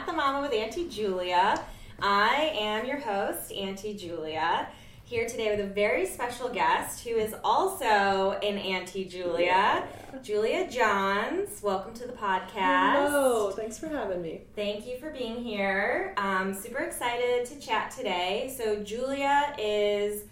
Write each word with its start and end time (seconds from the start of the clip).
Not 0.00 0.06
the 0.06 0.12
Mama 0.14 0.40
with 0.40 0.54
Auntie 0.54 0.88
Julia. 0.88 1.62
I 2.00 2.54
am 2.58 2.86
your 2.86 2.98
host, 2.98 3.52
Auntie 3.52 3.94
Julia, 3.94 4.66
here 5.04 5.28
today 5.28 5.54
with 5.54 5.60
a 5.60 5.68
very 5.68 6.06
special 6.06 6.48
guest 6.48 7.06
who 7.06 7.16
is 7.16 7.34
also 7.44 8.38
an 8.42 8.56
Auntie 8.56 9.04
Julia. 9.04 9.86
Julia 10.22 10.66
Johns. 10.70 11.62
Welcome 11.62 11.92
to 11.92 12.06
the 12.06 12.14
podcast. 12.14 13.08
Hello, 13.08 13.50
thanks 13.50 13.78
for 13.78 13.88
having 13.88 14.22
me. 14.22 14.40
Thank 14.56 14.86
you 14.86 14.96
for 14.96 15.10
being 15.10 15.44
here. 15.44 16.14
Um, 16.16 16.54
super 16.54 16.78
excited 16.78 17.44
to 17.44 17.60
chat 17.60 17.90
today. 17.90 18.54
So, 18.56 18.82
Julia 18.82 19.54
is, 19.58 20.22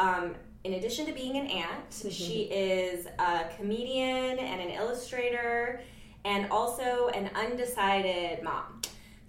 um, 0.00 0.34
in 0.64 0.72
addition 0.72 1.06
to 1.06 1.12
being 1.12 1.36
an 1.36 1.46
aunt, 1.46 1.92
she 2.10 2.48
is 2.50 3.06
a 3.20 3.44
comedian 3.56 4.40
and 4.40 4.60
an 4.60 4.70
illustrator 4.70 5.80
and 6.24 6.50
also 6.50 7.08
an 7.14 7.30
undecided 7.36 8.42
mom. 8.42 8.81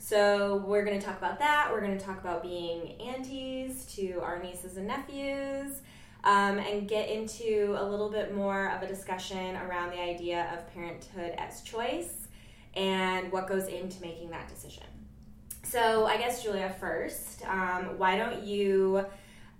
So, 0.05 0.61
we're 0.67 0.83
going 0.83 0.99
to 0.99 1.05
talk 1.05 1.17
about 1.17 1.39
that. 1.39 1.69
We're 1.71 1.79
going 1.79 1.97
to 1.97 2.05
talk 2.05 2.19
about 2.19 2.43
being 2.43 2.99
aunties 2.99 3.85
to 3.95 4.19
our 4.21 4.37
nieces 4.43 4.75
and 4.75 4.85
nephews. 4.85 5.79
Um, 6.25 6.57
and 6.57 6.89
get 6.89 7.09
into 7.09 7.77
a 7.79 7.85
little 7.85 8.09
bit 8.09 8.35
more 8.35 8.69
of 8.71 8.83
a 8.83 8.87
discussion 8.87 9.55
around 9.55 9.91
the 9.91 10.01
idea 10.01 10.49
of 10.53 10.73
parenthood 10.73 11.33
as 11.37 11.61
choice 11.61 12.27
and 12.75 13.31
what 13.31 13.47
goes 13.47 13.67
into 13.67 14.01
making 14.01 14.29
that 14.31 14.49
decision. 14.49 14.83
So, 15.63 16.05
I 16.05 16.17
guess, 16.17 16.43
Julia, 16.43 16.75
first, 16.81 17.45
um, 17.47 17.97
why 17.97 18.17
don't 18.17 18.43
you 18.43 19.05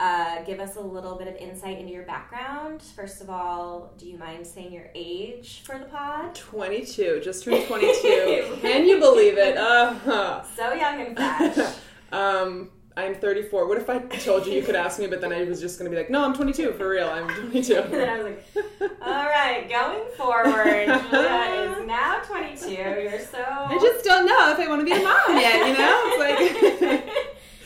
uh, 0.03 0.41
give 0.43 0.59
us 0.59 0.75
a 0.75 0.81
little 0.81 1.15
bit 1.15 1.27
of 1.29 1.35
insight 1.37 1.79
into 1.79 1.93
your 1.93 2.03
background? 2.03 2.81
First 2.81 3.21
of 3.21 3.29
all, 3.29 3.93
do 3.97 4.05
you 4.05 4.17
mind 4.17 4.45
saying 4.45 4.73
your 4.73 4.89
age 4.93 5.61
for 5.65 5.77
the 5.79 5.85
pod? 5.85 6.35
22, 6.35 7.21
just 7.23 7.43
turned 7.45 7.65
22. 7.67 8.57
Can 8.61 8.85
you 8.85 8.99
believe 8.99 9.37
it? 9.37 9.55
Uh, 9.57 10.43
So 10.55 10.73
young 10.73 10.99
and 11.01 11.15
fresh. 11.17 11.75
um, 12.11 12.69
I'm 12.97 13.15
34. 13.15 13.67
What 13.67 13.77
if 13.77 13.89
I 13.89 13.99
told 13.99 14.45
you 14.45 14.53
you 14.53 14.61
could 14.61 14.75
ask 14.75 14.99
me, 14.99 15.07
but 15.07 15.19
then 15.21 15.31
I 15.31 15.45
was 15.45 15.59
just 15.61 15.79
going 15.79 15.89
to 15.89 15.95
be 15.95 15.99
like, 15.99 16.11
no, 16.11 16.23
I'm 16.23 16.33
22 16.35 16.73
for 16.73 16.89
real. 16.89 17.07
I'm 17.07 17.27
and 17.29 17.37
22. 17.51 17.73
then 17.89 18.09
I 18.09 18.21
was 18.21 18.25
like, 18.25 18.91
all 19.01 19.25
right, 19.25 19.67
going 19.69 20.03
forward, 20.17 20.85
Julia 21.09 21.77
is 21.79 21.87
now 21.87 22.19
22. 22.27 22.71
You're 22.71 23.19
so. 23.19 23.41
I 23.43 23.79
just 23.81 24.03
don't 24.05 24.25
know 24.27 24.51
if 24.51 24.59
I 24.59 24.67
want 24.67 24.81
to 24.81 24.85
be 24.85 24.91
a 24.91 25.01
mom 25.01 25.39
yet, 25.39 25.67
you 25.67 25.73
know? 25.77 26.01
It's 26.05 26.81
like, 26.91 27.22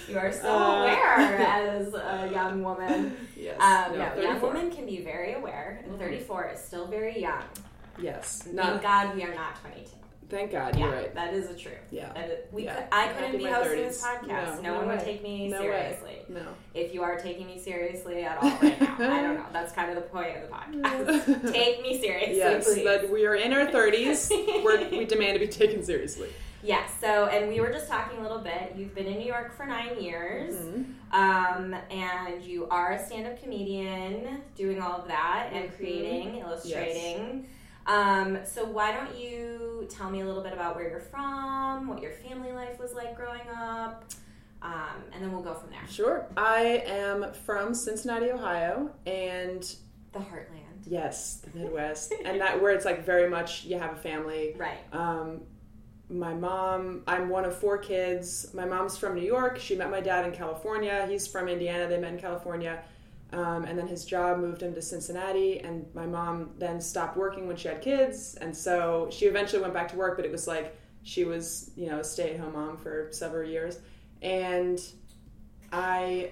you 0.08 0.18
are 0.18 0.32
so 0.32 0.48
Uh, 0.50 0.82
aware 0.82 1.16
as 1.18 1.94
a 1.94 2.30
young 2.32 2.64
woman. 2.64 3.16
yes. 3.36 3.60
Um, 3.60 3.98
no, 3.98 3.98
no, 4.16 4.22
young 4.22 4.40
34. 4.40 4.50
women 4.54 4.72
can 4.72 4.86
be 4.86 5.02
very 5.02 5.34
aware, 5.34 5.82
and 5.84 5.94
Mhm. 5.96 6.00
34 6.00 6.52
is 6.54 6.60
still 6.62 6.88
very 6.88 7.20
young. 7.20 7.44
Yes. 8.00 8.42
Thank 8.44 8.56
Not, 8.56 8.82
God 8.82 9.16
we 9.16 9.24
are 9.24 9.34
not 9.34 9.60
22. 9.62 9.92
thank 10.30 10.52
God, 10.52 10.76
Yeah, 10.76 10.86
you're 10.86 10.94
right. 10.94 11.16
that 11.16 11.34
is 11.34 11.50
a 11.50 11.54
truth. 11.56 11.74
Yeah. 11.90 12.12
That 12.14 12.30
is, 12.30 12.40
we 12.52 12.66
Yeah. 12.66 12.76
could, 12.76 12.84
I 12.92 13.08
couldn't 13.14 13.38
be 13.38 13.46
hosting 13.46 13.78
30s. 13.80 13.88
this 13.88 14.04
podcast. 14.04 14.28
No, 14.28 14.56
No, 14.56 14.62
no 14.62 14.76
one 14.80 14.88
would 14.90 15.00
take 15.00 15.24
me 15.24 15.48
No 15.48 15.60
way. 15.62 15.66
seriously. 15.66 16.18
No. 16.30 16.42
If 16.74 16.94
you 16.94 17.02
are 17.02 17.16
taking 17.18 17.48
me 17.48 17.58
seriously 17.60 18.24
at 18.24 18.38
all 18.44 18.50
right 18.62 18.80
now, 18.82 18.96
I 19.00 19.22
don't 19.22 19.36
know. 19.36 19.46
That's 19.54 19.72
kind 19.72 19.90
of 19.90 19.96
the 19.96 20.02
point 20.10 20.36
of 20.38 20.44
the 20.50 20.54
podcast. 20.56 21.52
Take 21.54 21.82
me 21.82 22.00
seriously, 22.02 22.38
Yes, 22.38 22.66
please. 22.66 22.84
that 22.84 23.10
we 23.10 23.26
are 23.26 23.36
in 23.36 23.52
our 23.54 23.66
30s. 23.68 24.30
We're, 24.64 24.88
we 24.90 25.06
demand 25.06 25.34
to 25.36 25.40
be 25.40 25.48
taken 25.48 25.82
seriously. 25.84 26.30
Yes. 26.68 26.92
So, 27.00 27.28
and 27.28 27.48
we 27.48 27.62
were 27.62 27.72
just 27.72 27.88
talking 27.88 28.20
a 28.20 28.22
little 28.22 28.40
bit. 28.42 28.74
You've 28.76 28.94
been 28.94 29.06
in 29.08 29.20
New 29.20 29.26
York 29.26 29.56
for 29.56 29.66
nine 29.66 30.02
years, 30.02 30.54
Mhm. 30.54 30.86
um, 31.14 31.74
and 31.90 32.44
you 32.44 32.68
are 32.70 32.92
a 32.92 33.00
stand-up 33.06 33.42
comedian, 33.42 34.44
doing 34.54 34.82
all 34.82 35.00
of 35.00 35.08
that 35.08 35.50
and 35.54 35.72
Mhm. 35.72 35.76
creating, 35.78 36.36
illustrating. 36.40 37.48
Um, 37.86 38.40
so, 38.46 38.66
why 38.66 38.92
don't 38.92 39.16
you 39.18 39.88
tell 39.90 40.10
me 40.10 40.20
a 40.20 40.26
little 40.26 40.44
bit 40.44 40.52
about 40.52 40.76
where 40.76 40.90
you're 40.90 41.00
from, 41.00 41.88
what 41.88 42.02
your 42.02 42.12
family 42.12 42.52
life 42.52 42.78
was 42.80 42.94
like 42.94 43.16
growing 43.16 43.48
up, 43.58 44.04
um, 44.62 45.04
and 45.14 45.24
then 45.24 45.32
we'll 45.32 45.42
go 45.44 45.54
from 45.54 45.70
there. 45.70 45.88
Sure. 45.90 46.26
I 46.36 46.84
am 46.86 47.32
from 47.46 47.74
Cincinnati, 47.74 48.30
Ohio, 48.30 48.90
and 49.06 49.64
The 50.12 50.20
heartland, 50.20 50.84
yes, 50.86 51.36
the 51.46 51.50
Midwest, 51.60 52.12
and 52.26 52.42
that 52.42 52.62
where 52.62 52.74
it's 52.74 52.84
like 52.84 53.06
very 53.06 53.30
much 53.30 53.64
you 53.64 53.80
have 53.80 53.94
a 53.94 53.96
family. 54.02 54.54
right? 54.58 54.80
Um, 54.92 55.44
my 56.10 56.34
mom, 56.34 57.04
I'm 57.06 57.30
one 57.30 57.44
of 57.46 57.58
four 57.58 57.78
kids. 57.78 58.54
My 58.54 58.66
mom's 58.66 58.98
from 58.98 59.16
New 59.16 59.26
York. 59.26 59.60
She 59.60 59.76
met 59.76 59.92
my 59.92 60.00
dad 60.00 60.26
in 60.26 60.32
California. 60.32 61.06
He's 61.10 61.28
from 61.28 61.48
Indiana. 61.50 61.88
They 61.88 61.98
met 61.98 62.14
in 62.14 62.20
California. 62.20 62.82
Um, 63.34 63.66
and 63.66 63.78
then 63.78 63.88
his 63.88 64.06
job 64.06 64.40
moved 64.40 64.64
him 64.64 64.74
to 64.74 64.82
Cincinnati. 64.82 65.60
And 65.60 65.86
my 65.94 66.06
mom 66.06 66.52
then 66.58 66.80
stopped 66.80 67.18
working 67.18 67.46
when 67.46 67.58
she 67.58 67.68
had 67.68 67.82
kids. 67.82 68.36
And 68.36 68.56
so 68.56 69.10
she 69.12 69.26
eventually 69.26 69.62
went 69.62 69.74
back 69.74 69.90
to 69.90 69.98
work, 69.98 70.16
but 70.16 70.26
it 70.26 70.32
was 70.32 70.48
like 70.48 70.78
she 71.04 71.26
was, 71.26 71.72
you 71.76 71.90
know, 71.90 72.00
a 72.00 72.04
stay 72.04 72.34
at 72.34 72.40
home 72.40 72.54
mom 72.54 72.78
for 72.78 73.10
several 73.12 73.48
years. 73.48 73.80
And 74.22 74.80
I 75.74 76.32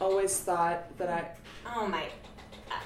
always 0.00 0.36
thought 0.40 0.96
that 0.98 1.08
I, 1.08 1.30
Oh 1.72 1.86
my, 1.86 2.04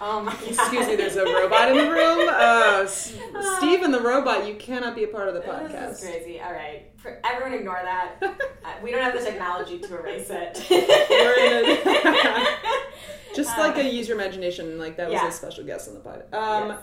oh 0.01 0.23
my. 0.23 0.33
excuse 0.47 0.87
me, 0.87 0.97
there's 0.97 1.17
a 1.17 1.25
robot 1.25 1.71
in 1.71 1.77
the 1.77 1.91
room. 1.91 2.29
Uh, 2.31 2.87
Steve 3.59 3.83
and 3.83 3.93
the 3.93 4.01
robot, 4.01 4.47
you 4.47 4.55
cannot 4.55 4.95
be 4.95 5.05
a 5.05 5.09
part 5.09 5.29
of 5.29 5.35
the 5.35 5.41
This 5.41 5.49
podcast. 5.49 5.91
is 5.93 6.01
crazy. 6.01 6.41
All 6.41 6.53
right, 6.53 6.91
For, 6.97 7.21
everyone, 7.25 7.55
ignore 7.55 7.81
that. 7.83 8.23
Uh, 8.65 8.69
we 8.83 8.91
don't 8.91 9.03
have 9.03 9.13
the 9.13 9.21
technology 9.23 9.79
to 9.79 9.99
erase 9.99 10.31
it. 10.31 10.59
We're 10.71 11.77
Just 13.37 13.59
like 13.59 13.77
a 13.77 13.85
use 13.85 14.09
your 14.09 14.17
imagination, 14.17 14.79
like 14.79 14.97
that 14.97 15.11
was 15.11 15.21
yeah. 15.21 15.29
a 15.29 15.33
special 15.33 15.65
guest 15.65 15.87
on 15.89 15.95
the 15.95 16.01
pod. 16.01 16.25
Um, 16.33 16.69
Yes. 16.71 16.79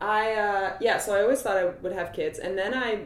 I 0.00 0.32
uh, 0.32 0.76
yeah, 0.80 0.96
so 0.96 1.14
I 1.14 1.20
always 1.20 1.42
thought 1.42 1.58
I 1.58 1.66
would 1.66 1.92
have 1.92 2.14
kids, 2.14 2.38
and 2.38 2.56
then 2.56 2.72
I 2.72 3.00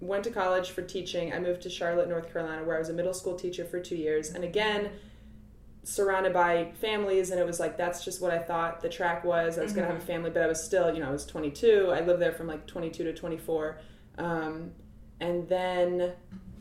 went 0.00 0.24
to 0.24 0.30
college 0.30 0.70
for 0.70 0.82
teaching. 0.82 1.32
I 1.32 1.38
moved 1.38 1.62
to 1.62 1.70
Charlotte, 1.70 2.08
North 2.08 2.32
Carolina, 2.32 2.64
where 2.64 2.74
I 2.74 2.78
was 2.80 2.88
a 2.88 2.92
middle 2.92 3.14
school 3.14 3.36
teacher 3.36 3.64
for 3.64 3.78
two 3.78 3.96
years, 3.96 4.30
and 4.30 4.42
again 4.42 4.90
surrounded 5.88 6.32
by 6.32 6.70
families 6.80 7.30
and 7.30 7.40
it 7.40 7.46
was 7.46 7.58
like 7.58 7.76
that's 7.76 8.04
just 8.04 8.20
what 8.20 8.30
i 8.32 8.38
thought 8.38 8.80
the 8.80 8.88
track 8.88 9.24
was 9.24 9.58
i 9.58 9.62
was 9.62 9.72
going 9.72 9.86
to 9.86 9.92
have 9.92 10.02
a 10.02 10.06
family 10.06 10.28
but 10.30 10.42
i 10.42 10.46
was 10.46 10.62
still 10.62 10.92
you 10.92 11.00
know 11.00 11.08
i 11.08 11.12
was 11.12 11.24
22 11.24 11.90
i 11.92 12.00
lived 12.00 12.20
there 12.20 12.32
from 12.32 12.46
like 12.46 12.66
22 12.66 13.04
to 13.04 13.14
24 13.14 13.78
um, 14.18 14.70
and 15.20 15.48
then 15.48 16.12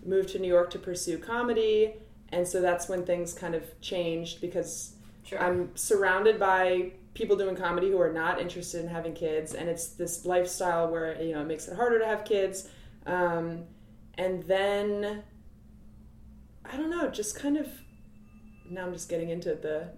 moved 0.06 0.30
to 0.30 0.40
new 0.40 0.48
york 0.48 0.70
to 0.70 0.80
pursue 0.80 1.18
comedy 1.18 1.94
and 2.30 2.48
so 2.48 2.62
that's 2.62 2.88
when 2.88 3.06
things 3.06 3.34
kind 3.34 3.54
of 3.56 3.64
changed 3.82 4.40
because 4.40 4.94
Sure. 5.28 5.44
I'm 5.44 5.76
surrounded 5.76 6.40
by 6.40 6.94
people 7.14 7.36
doing 7.36 7.58
comedy 7.58 7.90
who 7.90 8.00
are 8.00 8.14
not 8.14 8.40
interested 8.40 8.82
in 8.82 8.88
having 8.88 9.14
kids, 9.14 9.54
and 9.54 9.68
it's 9.68 9.90
this 9.90 10.26
lifestyle 10.26 10.90
where 10.90 11.22
you 11.22 11.34
know 11.34 11.42
it 11.42 11.48
makes 11.48 11.68
it 11.68 11.76
harder 11.76 12.00
to 12.00 12.06
have 12.06 12.24
kids. 12.24 12.70
Um, 13.06 13.66
and 14.18 14.44
then 14.44 15.24
I 16.64 16.78
don't 16.78 16.90
know, 16.90 17.10
just 17.10 17.38
kind 17.38 17.58
of 17.58 17.68
now 18.70 18.86
I'm 18.86 18.94
just 18.94 19.10
getting 19.10 19.30
into 19.30 19.56
the 19.56 19.90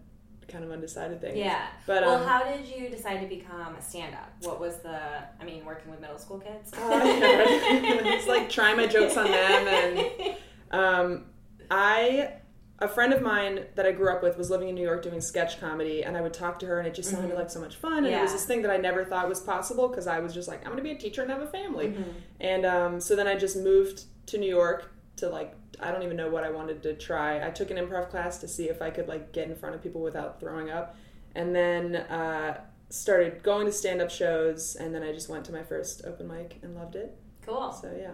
kind 0.48 0.64
of 0.64 0.72
undecided 0.72 1.22
thing. 1.22 1.38
yeah. 1.38 1.68
But 1.86 2.02
well, 2.04 2.22
um, 2.22 2.28
how 2.28 2.44
did 2.44 2.66
you 2.66 2.90
decide 2.90 3.20
to 3.22 3.28
become 3.28 3.76
a 3.76 3.82
stand-up? 3.82 4.32
What 4.42 4.60
was 4.60 4.78
the? 4.80 5.00
I 5.40 5.44
mean, 5.46 5.64
working 5.66 5.92
with 5.92 6.02
middle 6.02 6.18
school 6.18 6.40
kids. 6.40 6.74
Uh, 6.74 7.02
it's 7.04 8.28
like 8.28 8.50
trying 8.50 8.78
my 8.78 8.88
jokes 8.88 9.16
on 9.18 9.26
them 9.26 9.68
and 9.68 10.36
Um, 10.72 11.26
I, 11.72 12.34
a 12.80 12.88
friend 12.88 13.12
of 13.14 13.22
mine 13.22 13.66
that 13.76 13.86
I 13.86 13.92
grew 13.92 14.12
up 14.12 14.24
with 14.24 14.38
was 14.38 14.50
living 14.50 14.70
in 14.70 14.76
New 14.76 14.84
York 14.84 15.02
doing 15.04 15.20
sketch 15.22 15.60
comedy, 15.60 16.04
and 16.04 16.16
I 16.16 16.22
would 16.22 16.34
talk 16.34 16.60
to 16.60 16.66
her, 16.68 16.80
and 16.80 16.88
it 16.88 16.94
just 16.94 17.10
sounded 17.12 17.32
Mhm. 17.32 17.38
like 17.38 17.50
so 17.50 17.60
much 17.60 17.76
fun. 17.76 18.06
And 18.06 18.08
it 18.16 18.22
was 18.22 18.32
this 18.32 18.46
thing 18.46 18.62
that 18.62 18.72
I 18.72 18.78
never 18.78 19.04
thought 19.04 19.28
was 19.28 19.42
possible 19.42 19.88
because 19.88 20.08
I 20.08 20.20
was 20.20 20.34
just 20.34 20.48
like, 20.48 20.60
I'm 20.62 20.72
going 20.72 20.78
to 20.78 20.84
be 20.84 20.92
a 20.92 20.98
teacher 20.98 21.22
and 21.22 21.30
have 21.32 21.42
a 21.42 21.48
family. 21.48 21.88
Mhm. 21.90 22.14
And 22.40 22.66
um, 22.66 23.00
so 23.00 23.16
then 23.16 23.28
I 23.28 23.36
just 23.36 23.58
moved 23.58 24.04
to 24.28 24.38
New 24.38 24.48
York 24.50 24.92
to 25.18 25.28
like, 25.30 25.54
I 25.82 25.92
don't 25.92 26.04
even 26.04 26.18
know 26.18 26.30
what 26.30 26.44
I 26.44 26.50
wanted 26.50 26.84
to 26.84 26.94
try. 26.96 27.46
I 27.46 27.52
took 27.52 27.72
an 27.72 27.78
improv 27.78 28.10
class 28.10 28.38
to 28.40 28.48
see 28.48 28.70
if 28.70 28.82
I 28.82 28.90
could 28.90 29.08
like 29.08 29.32
get 29.32 29.50
in 29.50 29.56
front 29.56 29.76
of 29.76 29.82
people 29.84 30.02
without 30.02 30.40
throwing 30.40 30.70
up, 30.70 30.96
and 31.36 31.56
then 31.56 31.96
uh, 31.96 32.60
started 32.90 33.44
going 33.44 33.66
to 33.66 33.72
stand 33.72 34.02
up 34.02 34.10
shows, 34.10 34.76
and 34.76 34.94
then 34.94 35.04
I 35.04 35.12
just 35.14 35.30
went 35.30 35.46
to 35.46 35.52
my 35.52 35.64
first 35.64 36.04
open 36.06 36.28
mic 36.28 36.58
and 36.64 36.76
loved 36.76 36.96
it. 36.96 37.18
Cool. 37.46 37.72
So 37.72 37.96
yeah. 37.98 38.12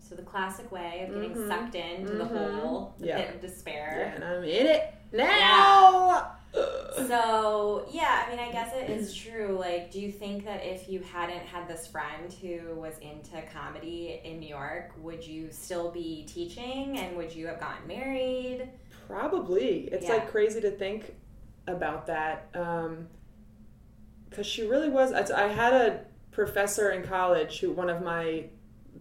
So 0.00 0.14
the 0.14 0.22
classic 0.22 0.70
way 0.72 1.04
of 1.06 1.14
getting 1.14 1.34
Mhm. 1.34 1.48
sucked 1.48 1.74
into 1.74 2.12
the 2.14 2.24
Mhm. 2.24 2.60
hole, 2.60 2.94
the 2.98 3.06
Yeah. 3.08 3.16
pit 3.26 3.34
of 3.34 3.40
despair. 3.42 3.96
Yeah, 3.98 4.14
and 4.14 4.24
I'm 4.24 4.42
in 4.44 4.66
it 4.66 4.94
now. 5.12 6.32
So 7.06 7.86
yeah, 7.92 8.24
I 8.26 8.30
mean, 8.30 8.38
I 8.40 8.50
guess 8.50 8.74
it 8.74 8.90
is 8.90 9.14
true. 9.14 9.56
Like, 9.58 9.90
do 9.90 10.00
you 10.00 10.10
think 10.10 10.44
that 10.44 10.64
if 10.64 10.88
you 10.88 11.00
hadn't 11.00 11.46
had 11.46 11.68
this 11.68 11.86
friend 11.86 12.32
who 12.32 12.74
was 12.74 12.94
into 12.98 13.40
comedy 13.52 14.20
in 14.24 14.40
New 14.40 14.48
York, 14.48 14.92
would 15.00 15.24
you 15.24 15.48
still 15.52 15.90
be 15.90 16.24
teaching, 16.26 16.98
and 16.98 17.16
would 17.16 17.32
you 17.34 17.46
have 17.46 17.60
gotten 17.60 17.86
married? 17.86 18.68
Probably. 19.06 19.88
It's 19.92 20.06
Yeah. 20.06 20.14
like 20.14 20.30
crazy 20.30 20.60
to 20.62 20.70
think 20.70 21.14
about 21.66 22.06
that. 22.06 22.48
Um, 22.54 23.08
because 24.28 24.46
she 24.46 24.66
really 24.66 24.90
was. 24.90 25.12
I, 25.12 25.44
I 25.44 25.48
had 25.48 25.72
a 25.72 26.04
professor 26.32 26.90
in 26.90 27.02
college 27.02 27.60
who, 27.60 27.72
one 27.72 27.88
of 27.88 28.02
my, 28.02 28.44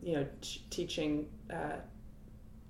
you 0.01 0.13
know, 0.13 0.27
t- 0.42 0.62
teaching, 0.69 1.27
uh, 1.51 1.77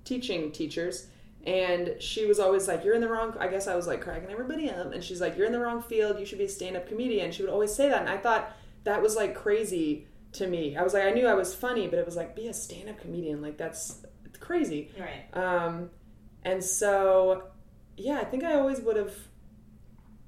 teaching 0.04 0.50
teachers, 0.50 1.06
and 1.48 2.00
she 2.00 2.26
was 2.26 2.38
always 2.38 2.68
like, 2.68 2.84
"You're 2.84 2.94
in 2.94 3.00
the 3.00 3.08
wrong." 3.08 3.34
I 3.40 3.48
guess 3.48 3.66
I 3.66 3.74
was 3.74 3.86
like 3.86 4.02
cracking 4.02 4.30
everybody 4.30 4.68
up, 4.68 4.92
and 4.92 5.02
she's 5.02 5.20
like, 5.20 5.36
"You're 5.36 5.46
in 5.46 5.52
the 5.52 5.58
wrong 5.60 5.80
field. 5.82 6.18
You 6.20 6.26
should 6.26 6.38
be 6.38 6.44
a 6.44 6.48
stand-up 6.48 6.86
comedian." 6.86 7.32
She 7.32 7.42
would 7.42 7.50
always 7.50 7.74
say 7.74 7.88
that, 7.88 8.00
and 8.02 8.10
I 8.10 8.18
thought 8.18 8.54
that 8.84 9.00
was 9.00 9.16
like 9.16 9.34
crazy 9.34 10.06
to 10.32 10.46
me. 10.46 10.76
I 10.76 10.82
was 10.82 10.92
like, 10.92 11.04
I 11.04 11.10
knew 11.10 11.26
I 11.26 11.32
was 11.34 11.54
funny, 11.54 11.88
but 11.88 11.98
it 11.98 12.04
was 12.04 12.16
like, 12.16 12.36
be 12.36 12.48
a 12.48 12.52
stand-up 12.52 13.00
comedian. 13.00 13.40
Like 13.40 13.56
that's 13.56 14.02
crazy. 14.40 14.90
Right. 14.98 15.24
Um, 15.32 15.90
and 16.44 16.62
so, 16.62 17.44
yeah, 17.96 18.18
I 18.18 18.24
think 18.24 18.44
I 18.44 18.54
always 18.54 18.80
would 18.80 18.96
have 18.96 19.14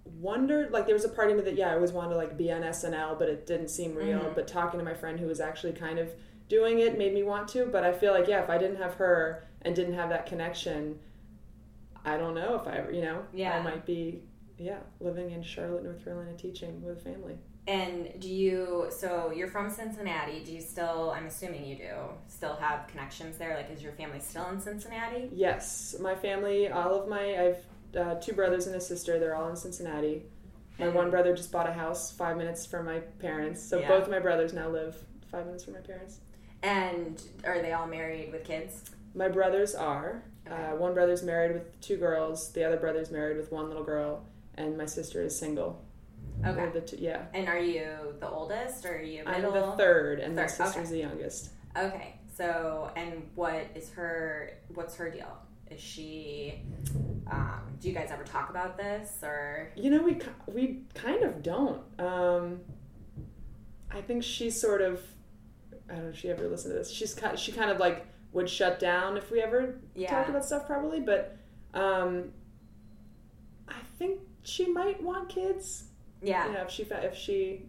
wondered. 0.05 0.73
Like, 0.73 0.87
there 0.87 0.95
was 0.95 1.05
a 1.05 1.09
part 1.09 1.31
of 1.31 1.37
me 1.37 1.43
that, 1.43 1.55
yeah, 1.55 1.71
I 1.71 1.75
always 1.75 1.93
wanted 1.93 2.11
to 2.11 2.17
like 2.17 2.37
be 2.37 2.51
on 2.51 2.63
SNL, 2.63 3.19
but 3.19 3.29
it 3.29 3.47
didn't 3.47 3.69
seem 3.69 3.95
real. 3.95 4.21
Mhm. 4.21 4.35
But 4.35 4.49
talking 4.49 4.79
to 4.81 4.85
my 4.85 4.95
friend 4.95 5.21
who 5.21 5.27
was 5.27 5.41
actually 5.41 5.73
kind 5.73 5.99
of 5.99 6.09
doing 6.49 6.81
it 6.81 6.99
made 6.99 7.15
me 7.15 7.23
want 7.23 7.47
to. 7.49 7.67
But 7.67 7.85
I 7.85 7.93
feel 7.93 8.13
like, 8.13 8.27
yeah, 8.27 8.43
if 8.43 8.51
I 8.51 8.59
didn't 8.59 8.79
have 8.79 8.95
her 8.95 9.45
and 9.63 9.77
didn't 9.77 9.95
have 9.95 10.09
that 10.09 10.27
connection, 10.27 10.99
I 12.05 12.17
don't 12.17 12.35
know 12.35 12.55
if 12.57 12.67
I 12.67 12.79
ever, 12.79 12.93
you 12.93 13.03
know, 13.03 13.23
Yeah. 13.33 13.59
I 13.59 13.63
might 13.63 13.85
be, 13.87 14.23
yeah, 14.59 14.79
living 15.01 15.31
in 15.31 15.43
Charlotte, 15.43 15.85
North 15.85 16.03
Carolina, 16.05 16.35
teaching 16.37 16.83
with 16.83 16.99
a 16.99 17.01
family. 17.01 17.39
And 17.67 18.19
do 18.19 18.29
you, 18.29 18.87
so 18.91 19.31
you're 19.35 19.47
from 19.49 19.69
Cincinnati. 19.71 20.43
Do 20.45 20.53
you 20.53 20.61
still, 20.61 21.13
I'm 21.15 21.27
assuming 21.27 21.65
you 21.67 21.77
do, 21.77 21.95
still 22.27 22.57
have 22.57 22.87
connections 22.89 23.37
there? 23.39 23.55
Like, 23.55 23.71
is 23.71 23.83
your 23.83 23.93
family 23.93 24.19
still 24.21 24.49
in 24.49 24.61
Cincinnati? 24.61 25.29
Yes, 25.33 25.95
my 26.01 26.15
family, 26.15 26.69
all 26.69 26.95
of 26.95 27.09
my, 27.09 27.37
I've 27.49 27.65
uh, 27.97 28.15
two 28.21 28.33
brothers 28.33 28.67
and 28.69 28.77
a 28.77 28.81
sister. 28.81 29.19
They're 29.19 29.35
all 29.37 29.49
in 29.51 29.57
Cincinnati. 29.57 30.23
My 30.79 30.87
And- 30.87 30.95
one 30.95 31.11
brother 31.11 31.35
just 31.37 31.51
bought 31.53 31.69
a 31.69 31.73
house 31.73 32.11
five 32.13 32.37
minutes 32.37 32.65
from 32.65 32.87
my 32.87 33.01
parents, 33.19 33.61
so 33.63 33.79
Yeah. 33.81 33.89
both 33.89 34.09
my 34.09 34.19
brothers 34.21 34.53
now 34.55 34.69
live 34.69 34.97
five 35.31 35.45
minutes 35.45 35.65
from 35.65 35.75
my 35.75 35.81
parents. 35.81 36.21
And 36.63 37.21
are 37.45 37.61
they 37.61 37.73
all 37.73 37.87
married 37.87 38.31
with 38.33 38.45
kids? 38.45 38.85
My 39.15 39.29
brothers 39.29 39.75
are. 39.75 40.23
Uh, 40.51 40.77
one 40.77 40.95
brother's 40.95 41.23
married 41.23 41.53
with 41.53 41.81
two 41.81 41.97
girls. 41.97 42.53
The 42.53 42.65
other 42.65 42.77
brother's 42.77 43.11
married 43.11 43.37
with 43.37 43.53
one 43.53 43.69
little 43.69 43.85
girl, 43.85 44.25
and 44.57 44.77
my 44.77 44.87
sister 44.87 45.23
is 45.23 45.39
single. 45.39 45.85
Okay. 46.45 46.71
The 46.73 46.81
two, 46.81 46.97
yeah. 46.99 47.23
And 47.35 47.49
are 47.49 47.59
you 47.59 48.15
the 48.19 48.29
oldest 48.29 48.85
or 48.85 48.97
are 48.97 49.03
you 49.03 49.23
I'm 49.27 49.43
the 49.43 49.75
third, 49.77 50.21
and 50.21 50.35
my 50.35 50.47
sister's 50.47 50.89
okay. 50.89 50.91
the 50.91 50.99
youngest. 50.99 51.51
Okay. 51.77 52.17
So, 52.35 52.91
and 52.97 53.29
what 53.35 53.67
is 53.75 53.91
her, 53.91 54.53
what's 54.75 54.97
her 54.97 55.11
deal? 55.11 55.37
Is 55.71 55.81
she, 55.81 56.63
um, 57.31 57.61
do 57.81 57.89
you 57.89 57.95
guys 57.95 58.09
ever 58.11 58.25
talk 58.25 58.51
about 58.51 58.77
this 58.77 59.19
or? 59.23 59.71
You 59.77 59.91
know, 59.91 60.03
we 60.03 60.19
we 60.49 60.81
kind 60.95 61.23
of 61.23 61.43
don't. 61.43 61.83
Um, 62.01 62.61
I 63.91 64.01
think 64.01 64.25
she's 64.25 64.61
sort 64.61 64.83
of. 64.83 65.01
I 65.89 65.95
don't 65.95 66.05
know 66.05 66.11
if 66.11 66.19
she 66.19 66.29
ever 66.31 66.49
listened 66.49 66.73
to 66.73 66.79
this. 66.79 66.91
She's 66.91 67.15
kind. 67.15 67.39
She 67.39 67.53
kind 67.53 67.71
of 67.71 67.79
like 67.79 68.07
would 68.33 68.49
shut 68.49 68.79
down 68.79 69.17
if 69.17 69.31
we 69.31 69.41
ever 69.41 69.81
Yeah. 69.95 70.11
talked 70.11 70.29
about 70.29 70.45
stuff, 70.45 70.67
probably. 70.67 71.01
But 71.01 71.37
um, 71.75 72.31
I 73.69 73.75
think 73.99 74.21
she 74.43 74.67
might 74.67 75.03
want 75.03 75.29
kids. 75.29 75.85
Yeah. 76.23 76.47
You 76.47 76.53
know, 76.53 76.63
if 76.63 76.71
she 76.71 76.83
if 76.85 77.17
she. 77.17 77.67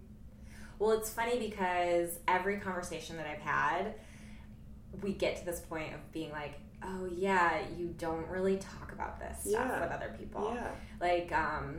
Well, 0.80 0.92
it's 0.92 1.12
funny 1.12 1.38
because 1.40 2.20
every 2.28 2.58
conversation 2.58 3.18
that 3.18 3.28
I've 3.28 3.40
had, 3.42 3.94
we 5.04 5.14
get 5.14 5.38
to 5.38 5.46
this 5.46 5.60
point 5.60 5.94
of 5.94 6.12
being 6.12 6.32
like, 6.32 6.56
oh, 6.84 7.08
yeah, 7.16 7.60
you 7.78 7.94
don't 8.00 8.28
really 8.28 8.58
talk 8.58 8.92
about 8.92 9.20
this 9.20 9.40
stuff 9.42 9.68
Yeah. 9.70 9.84
with 9.84 9.92
other 9.92 10.16
people. 10.18 10.52
Yeah. 10.56 10.72
Like, 11.00 11.32
um, 11.32 11.78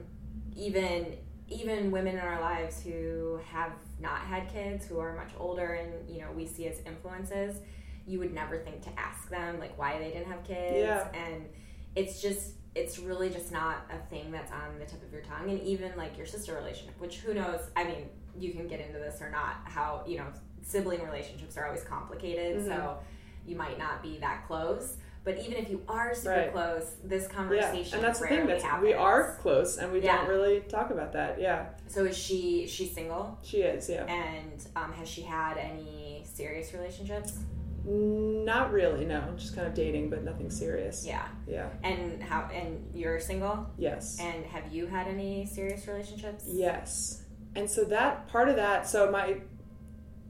even 0.54 1.16
even 1.48 1.90
women 1.90 2.14
in 2.14 2.20
our 2.20 2.40
lives 2.40 2.82
who 2.82 3.38
have 3.50 3.72
not 4.00 4.20
had 4.20 4.50
kids, 4.50 4.86
who 4.86 4.98
are 4.98 5.14
much 5.14 5.28
older 5.38 5.74
and, 5.74 6.08
you 6.08 6.18
know, 6.22 6.28
we 6.34 6.46
see 6.46 6.66
as 6.66 6.80
influences, 6.86 7.60
you 8.06 8.18
would 8.18 8.32
never 8.34 8.58
think 8.58 8.82
to 8.82 8.90
ask 8.98 9.28
them, 9.30 9.58
like, 9.60 9.76
why 9.78 9.98
they 9.98 10.10
didn't 10.10 10.26
have 10.26 10.42
kids. 10.44 10.76
Yeah. 10.78 11.06
And 11.12 11.46
it's 11.94 12.20
just, 12.22 12.52
it's 12.74 12.98
really 12.98 13.30
just 13.30 13.52
not 13.52 13.86
a 13.90 13.98
thing 14.08 14.30
that's 14.32 14.50
on 14.52 14.78
the 14.78 14.84
tip 14.84 15.02
of 15.02 15.12
your 15.12 15.22
tongue. 15.22 15.50
And 15.50 15.60
even, 15.62 15.92
like, 15.96 16.16
your 16.16 16.26
sister 16.26 16.54
relationship, 16.54 16.98
which 17.00 17.18
who 17.18 17.34
knows, 17.34 17.60
I 17.76 17.84
mean, 17.84 18.08
you 18.38 18.52
can 18.52 18.66
get 18.66 18.80
into 18.80 18.98
this 18.98 19.20
or 19.20 19.30
not, 19.30 19.56
how, 19.64 20.04
you 20.06 20.18
know, 20.18 20.26
sibling 20.62 21.02
relationships 21.04 21.56
are 21.56 21.66
always 21.66 21.84
complicated. 21.84 22.62
Mhm. 22.62 22.66
So 22.66 22.98
you 23.46 23.56
might 23.56 23.78
not 23.78 24.02
be 24.02 24.18
that 24.18 24.46
close. 24.46 24.96
But 25.24 25.38
even 25.38 25.52
if 25.52 25.70
you 25.70 25.82
are 25.86 26.14
super 26.16 26.30
Right. 26.34 26.52
close, 26.52 26.96
this 27.04 27.28
conversation 27.28 27.84
Yeah, 27.90 27.94
and 27.96 28.04
that's 28.04 28.18
the 28.18 28.26
thing. 28.26 28.46
That's 28.46 28.64
happens. 28.64 28.82
we 28.84 28.92
are 28.92 29.36
close, 29.40 29.78
and 29.78 29.92
we 29.92 30.00
Yeah. 30.00 30.16
don't 30.16 30.28
really 30.28 30.60
talk 30.62 30.90
about 30.90 31.12
that. 31.12 31.40
Yeah, 31.40 31.66
So 31.86 32.04
is 32.06 32.16
she 32.18 32.66
she's 32.66 32.92
single 32.92 33.38
she 33.42 33.58
is. 33.62 33.88
Yeah, 33.88 34.04
and 34.06 34.66
um, 34.74 34.92
has 34.94 35.08
she 35.08 35.22
had 35.22 35.58
any 35.58 36.24
serious 36.26 36.72
relationships? 36.74 37.38
Not 37.84 38.72
really. 38.72 39.04
No, 39.04 39.22
just 39.36 39.54
kind 39.54 39.66
of 39.66 39.74
dating, 39.74 40.10
but 40.10 40.22
nothing 40.22 40.50
serious. 40.50 41.04
Yeah. 41.06 41.26
Yeah. 41.46 41.68
And 41.82 42.22
how 42.22 42.48
and 42.52 42.90
you're 42.94 43.18
single 43.20 43.66
Yes. 43.78 44.18
and 44.20 44.44
have 44.46 44.72
you 44.72 44.86
had 44.86 45.08
any 45.08 45.46
serious 45.46 45.86
relationships? 45.86 46.44
Yes. 46.46 47.22
And 47.54 47.68
so 47.68 47.84
that 47.84 48.28
part 48.28 48.48
of 48.48 48.56
that, 48.56 48.88
so 48.88 49.10
my 49.10 49.38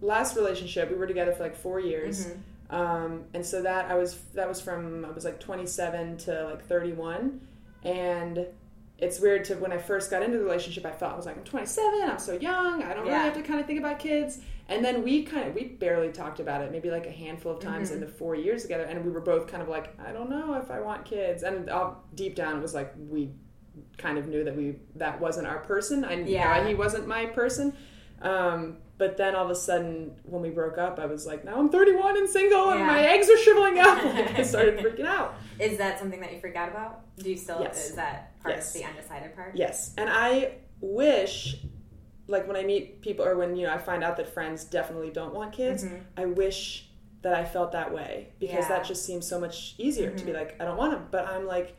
last 0.00 0.36
relationship, 0.36 0.90
we 0.90 0.96
were 0.96 1.06
together 1.06 1.32
for 1.32 1.42
like 1.42 1.54
four 1.56 1.78
years. 1.80 2.26
Mhm. 2.26 2.38
Um, 2.74 3.24
and 3.34 3.44
so 3.44 3.62
that 3.62 3.90
I 3.90 3.94
was 3.96 4.18
that 4.34 4.48
was 4.48 4.60
from 4.60 5.04
I 5.04 5.10
was 5.10 5.24
like 5.24 5.38
27 5.38 6.16
to 6.18 6.44
like 6.46 6.64
31, 6.66 7.40
and 7.84 8.46
it's 8.98 9.20
weird 9.20 9.44
to 9.46 9.56
when 9.56 9.72
I 9.72 9.78
first 9.78 10.10
got 10.10 10.22
into 10.22 10.38
the 10.38 10.44
relationship, 10.44 10.86
I 10.86 10.92
felt 10.92 11.12
I 11.12 11.16
was 11.16 11.26
like 11.26 11.36
I'm 11.36 11.44
27, 11.44 12.00
I'm 12.02 12.18
so 12.18 12.32
young, 12.32 12.82
I 12.82 12.94
don't 12.94 13.04
Yeah. 13.06 13.12
really 13.12 13.24
have 13.24 13.34
to 13.34 13.42
kind 13.42 13.60
of 13.60 13.66
think 13.66 13.78
about 13.78 13.98
kids. 13.98 14.40
And 14.68 14.84
then 14.84 15.02
we 15.02 15.24
kind 15.24 15.48
of 15.48 15.54
we 15.54 15.64
barely 15.64 16.10
talked 16.12 16.40
about 16.40 16.62
it, 16.62 16.70
maybe 16.72 16.90
like 16.90 17.06
a 17.06 17.10
handful 17.10 17.52
of 17.52 17.60
times 17.60 17.90
Mhm. 17.90 17.94
in 17.94 18.00
the 18.00 18.06
four 18.06 18.34
years 18.34 18.62
together, 18.62 18.84
and 18.84 19.04
we 19.04 19.10
were 19.10 19.20
both 19.20 19.46
kind 19.46 19.62
of 19.62 19.68
like 19.68 19.98
I 20.00 20.12
don't 20.12 20.30
know 20.30 20.54
if 20.54 20.70
I 20.70 20.80
want 20.80 21.04
kids. 21.04 21.42
And 21.42 21.68
all, 21.68 22.04
deep 22.14 22.34
down, 22.34 22.56
it 22.58 22.62
was 22.62 22.74
like 22.74 22.92
we 23.08 23.30
kind 23.98 24.18
of 24.18 24.28
knew 24.28 24.44
that 24.44 24.56
we 24.56 24.76
that 24.96 25.20
wasn't 25.20 25.46
our 25.46 25.58
person. 25.60 26.04
I 26.04 26.14
Yeah. 26.14 26.58
yeah, 26.58 26.66
he 26.68 26.74
wasn't 26.74 27.06
my 27.06 27.26
person. 27.26 27.74
Um, 28.22 28.76
but 28.98 29.16
then 29.16 29.34
all 29.34 29.44
of 29.44 29.50
a 29.50 29.54
sudden, 29.54 30.14
when 30.22 30.42
we 30.42 30.50
broke 30.50 30.78
up, 30.78 31.00
I 31.00 31.06
was 31.06 31.26
like, 31.26 31.44
now 31.44 31.58
I'm 31.58 31.68
31 31.70 32.16
and 32.16 32.28
single, 32.28 32.70
and 32.70 32.86
my 32.86 33.02
eggs 33.04 33.28
are 33.28 33.36
shriveling 33.38 33.78
up. 33.78 34.04
Like, 34.04 34.30
I 34.38 34.42
started 34.42 34.78
freaking 34.78 35.06
out. 35.06 35.34
Is 35.58 35.76
that 35.78 35.98
something 35.98 36.20
that 36.20 36.32
you 36.32 36.38
out 36.54 36.68
about? 36.68 37.00
Do 37.18 37.28
you 37.28 37.36
still 37.36 37.60
Yes. 37.60 37.90
is 37.90 37.96
that 37.96 38.38
part 38.40 38.54
Yes. 38.54 38.74
of 38.76 38.80
the 38.80 38.86
undecided 38.88 39.34
part? 39.34 39.56
Yes, 39.56 39.92
and 39.98 40.08
I 40.08 40.52
wish, 40.80 41.64
like 42.32 42.46
when 42.48 42.56
I 42.56 42.64
meet 42.64 43.00
people, 43.02 43.24
or 43.24 43.36
when 43.36 43.54
you 43.54 43.66
know 43.66 43.72
I 43.72 43.78
find 43.78 44.02
out 44.02 44.16
that 44.16 44.28
friends 44.28 44.64
definitely 44.64 45.10
don't 45.10 45.32
want 45.34 45.52
kids, 45.52 45.84
Mhm. 45.84 46.00
I 46.16 46.24
wish 46.26 46.88
that 47.22 47.34
I 47.34 47.44
felt 47.44 47.70
that 47.72 47.92
way 47.94 48.32
because 48.40 48.64
Yeah. 48.64 48.68
that 48.78 48.84
just 48.84 49.04
seems 49.04 49.24
so 49.28 49.38
much 49.38 49.74
easier 49.78 50.10
to 50.10 50.24
be 50.24 50.32
Mhm. 50.32 50.40
like, 50.40 50.60
I 50.60 50.64
don't 50.64 50.76
want 50.76 50.92
them, 50.92 51.06
but 51.12 51.24
I'm 51.28 51.46
like, 51.46 51.76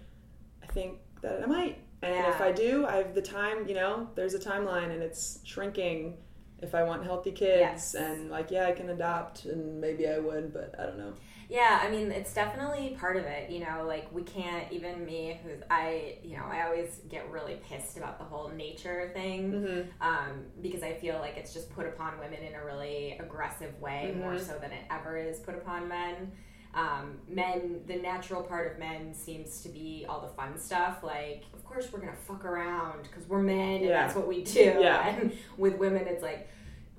I 0.62 0.68
think 0.68 1.00
that 1.22 1.44
I 1.44 1.46
might, 1.46 1.80
and 2.02 2.28
if 2.34 2.40
I 2.40 2.52
do, 2.54 2.86
I 2.86 2.96
have 2.98 3.14
the 3.14 3.22
time. 3.22 3.68
You 3.68 3.76
know, 3.76 4.10
there's 4.16 4.34
a 4.36 4.40
timeline, 4.40 4.90
and 4.94 5.04
it's 5.04 5.40
shrinking. 5.44 6.18
If 6.62 6.74
I 6.74 6.84
want 6.84 7.04
healthy 7.04 7.32
kids, 7.34 7.60
Yes. 7.60 7.94
and 7.96 8.30
like, 8.32 8.50
yeah, 8.50 8.68
I 8.68 8.72
can 8.72 8.90
adopt, 8.90 9.44
and 9.44 9.82
maybe 9.82 10.08
I 10.08 10.20
would, 10.20 10.54
but 10.54 10.74
I 10.80 10.86
don't 10.86 10.98
know. 10.98 11.14
Yeah, 11.54 11.80
I 11.84 11.92
mean, 11.92 12.12
it's 12.12 12.34
definitely 12.34 12.98
part 13.00 13.16
of 13.16 13.26
it. 13.26 13.52
You 13.52 13.60
know, 13.60 13.86
like 13.86 14.08
we 14.12 14.24
can't 14.24 14.72
even 14.72 15.06
me, 15.06 15.40
who's 15.44 15.62
I, 15.70 16.18
you 16.24 16.36
know, 16.36 16.46
I 16.52 16.64
always 16.66 17.02
get 17.10 17.30
really 17.30 17.60
pissed 17.70 17.96
about 17.96 18.18
the 18.18 18.26
whole 18.26 18.50
nature 18.50 19.12
thing. 19.14 19.52
Mm-hmm. 19.54 19.82
um, 20.02 20.46
because 20.64 20.82
I 20.82 20.94
feel 20.96 21.20
like 21.20 21.38
it's 21.38 21.54
just 21.54 21.70
put 21.76 21.86
upon 21.86 22.18
women 22.20 22.40
in 22.42 22.56
a 22.56 22.66
really 22.66 23.18
aggressive 23.20 23.80
way, 23.80 24.16
more 24.18 24.34
Mhm. 24.34 24.40
so 24.40 24.58
than 24.60 24.72
it 24.72 24.84
ever 24.90 25.16
is 25.16 25.40
put 25.42 25.54
upon 25.54 25.88
men. 25.88 26.32
Um, 26.74 27.20
men, 27.28 27.82
the 27.86 27.98
natural 27.98 28.42
part 28.42 28.72
of 28.72 28.80
men 28.80 29.14
seems 29.14 29.62
to 29.62 29.70
be 29.70 30.08
all 30.10 30.22
the 30.22 30.30
fun 30.30 30.58
stuff. 30.58 31.04
Like, 31.04 31.44
of 31.54 31.64
course, 31.64 31.94
we're 31.94 32.00
gonna 32.00 32.16
fuck 32.16 32.46
around 32.46 33.04
because 33.04 33.30
we're 33.30 33.44
men 33.44 33.76
and 33.76 33.86
Yeah. 33.86 34.02
that's 34.02 34.16
what 34.16 34.28
we 34.28 34.44
do. 34.44 34.78
Yeah. 34.80 35.06
And 35.22 35.32
with 35.60 35.78
women, 35.78 36.08
it's 36.08 36.24
like 36.24 36.50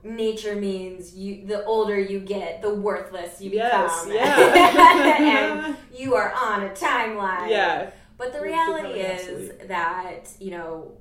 nature 0.04 0.54
means 0.54 1.14
you. 1.16 1.46
The 1.46 1.64
older 1.64 1.99
you 1.99 2.20
get, 2.20 2.61
the 2.62 2.75
worthless 2.75 3.40
you 3.40 3.50
Yes, 3.50 4.04
become. 4.04 4.16
yeah. 4.16 5.64
and 5.66 5.76
you 5.92 6.14
are 6.14 6.32
on 6.32 6.62
a 6.64 6.68
timeline. 6.70 7.49
yeah, 7.50 7.90
But 8.18 8.32
the 8.32 8.40
reality 8.40 9.00
is 9.00 9.52
that, 9.68 10.28
you 10.38 10.50
know, 10.52 10.92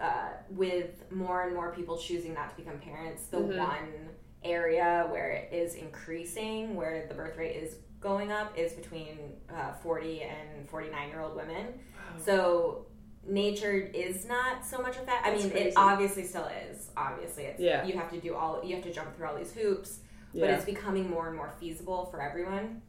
uh, 0.00 0.30
with 0.50 1.10
more 1.12 1.44
and 1.44 1.54
more 1.54 1.72
people 1.72 1.96
choosing 1.96 2.34
not 2.34 2.50
to 2.50 2.56
become 2.56 2.78
parents, 2.78 3.26
the 3.26 3.36
Mhm. 3.38 3.58
one 3.58 4.08
area 4.44 5.06
where 5.10 5.30
it 5.30 5.52
is 5.52 5.74
increasing, 5.76 6.74
where 6.74 7.06
the 7.06 7.14
birth 7.14 7.36
rate 7.36 7.54
is 7.56 7.76
going 8.00 8.32
up, 8.32 8.58
is 8.58 8.72
between 8.72 9.18
uh, 9.54 9.72
40 9.74 10.22
and 10.22 10.68
49 10.68 11.08
year 11.08 11.20
old 11.20 11.36
women. 11.36 11.78
So 12.18 12.86
nature 13.26 13.72
is 13.72 14.26
not 14.26 14.64
so 14.66 14.78
much 14.78 14.96
of 14.98 15.06
that. 15.06 15.22
I 15.24 15.30
That's 15.30 15.42
mean, 15.44 15.52
crazy. 15.52 15.68
it 15.68 15.74
obviously 15.76 16.24
still 16.24 16.48
is. 16.70 16.90
Obviously, 16.96 17.44
it's 17.44 17.60
Yeah. 17.60 17.84
you 17.84 17.94
have 17.94 18.10
to 18.10 18.20
do 18.20 18.34
all 18.34 18.62
you 18.64 18.74
have 18.74 18.84
to 18.84 18.92
jump 18.92 19.16
through 19.16 19.28
all 19.28 19.36
these 19.36 19.52
hoops, 19.52 20.00
but 20.32 20.40
yeah. 20.40 20.54
it's 20.56 20.64
becoming 20.64 21.08
more 21.08 21.28
and 21.28 21.36
more 21.36 21.52
feasible 21.60 22.06
for 22.06 22.20
everyone. 22.20 22.82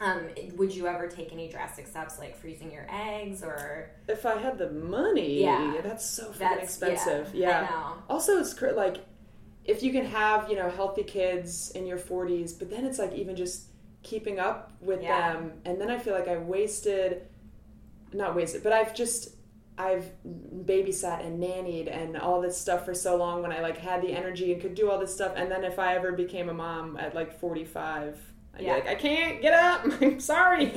Um, 0.00 0.28
would 0.56 0.74
you 0.74 0.86
ever 0.86 1.08
take 1.08 1.32
any 1.32 1.48
drastic 1.48 1.86
steps 1.86 2.18
like 2.18 2.36
freezing 2.36 2.72
your 2.72 2.86
eggs 2.90 3.42
or 3.42 3.90
if 4.08 4.24
I 4.24 4.38
had 4.38 4.56
the 4.56 4.70
money, 4.70 5.42
Yeah. 5.42 5.80
that's 5.82 6.08
so 6.08 6.24
fucking 6.32 6.38
that's 6.38 6.62
expensive. 6.64 7.34
Yeah, 7.34 7.62
Yeah. 7.62 7.92
Also, 8.08 8.38
it's 8.38 8.54
cr- 8.54 8.70
like 8.70 8.98
if 9.64 9.82
you 9.82 9.92
can 9.92 10.04
have 10.06 10.48
you 10.50 10.56
know 10.56 10.70
healthy 10.70 11.02
kids 11.04 11.70
in 11.72 11.86
your 11.86 11.98
40s, 11.98 12.52
but 12.58 12.70
then 12.70 12.84
it's 12.86 12.98
like 12.98 13.12
even 13.14 13.34
just 13.36 13.66
keeping 14.02 14.38
up 14.38 14.72
with 14.80 15.02
Yeah. 15.02 15.32
them, 15.34 15.52
and 15.66 15.80
then 15.80 15.90
I 15.90 15.98
feel 15.98 16.14
like 16.14 16.28
I 16.28 16.38
wasted, 16.38 17.26
not 18.12 18.34
wasted, 18.34 18.62
but 18.62 18.72
I've 18.72 18.94
just 18.94 19.36
I've 19.80 20.10
babysat 20.26 21.24
and 21.26 21.42
nannied 21.42 21.88
and 21.90 22.16
all 22.16 22.40
this 22.40 22.56
stuff 22.58 22.84
for 22.84 22.94
so 22.94 23.16
long 23.16 23.42
when 23.42 23.52
I 23.52 23.60
like 23.60 23.78
had 23.78 24.02
the 24.02 24.12
energy 24.12 24.52
and 24.52 24.60
could 24.60 24.74
do 24.74 24.90
all 24.90 24.98
this 24.98 25.14
stuff, 25.14 25.32
and 25.36 25.50
then 25.50 25.64
if 25.64 25.78
I 25.78 25.94
ever 25.96 26.12
became 26.12 26.48
a 26.48 26.54
mom 26.54 26.96
at 26.98 27.14
like 27.14 27.38
45, 27.40 28.18
I'd 28.54 28.60
Yeah. 28.62 28.74
be 28.74 28.80
like, 28.80 28.88
I 28.90 28.94
can't 28.96 29.40
get 29.40 29.54
up. 29.54 29.86
I'm 30.02 30.20
sorry. 30.20 30.66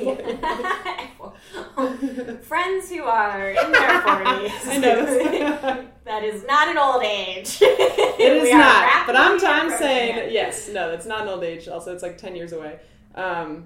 Friends 2.44 2.90
who 2.90 3.04
are 3.04 3.50
in 3.50 3.72
their 3.72 4.02
40s. 4.02 4.68
I 4.68 4.78
know. 4.78 5.86
that 6.06 6.24
is 6.24 6.46
not 6.46 6.68
an 6.70 6.78
old 6.78 7.04
age. 7.04 7.58
It 7.62 8.20
is 8.44 8.54
not. 8.54 9.06
But 9.08 9.16
I'm, 9.16 9.40
I'm 9.46 9.78
saying 9.78 10.32
yes. 10.32 10.70
No, 10.70 10.92
that's 10.92 11.06
not 11.06 11.22
an 11.24 11.28
old 11.30 11.44
age. 11.44 11.68
Also, 11.68 11.94
it's 11.94 12.04
like 12.04 12.18
ten 12.18 12.36
years 12.36 12.54
away. 12.54 12.80
Um, 13.16 13.66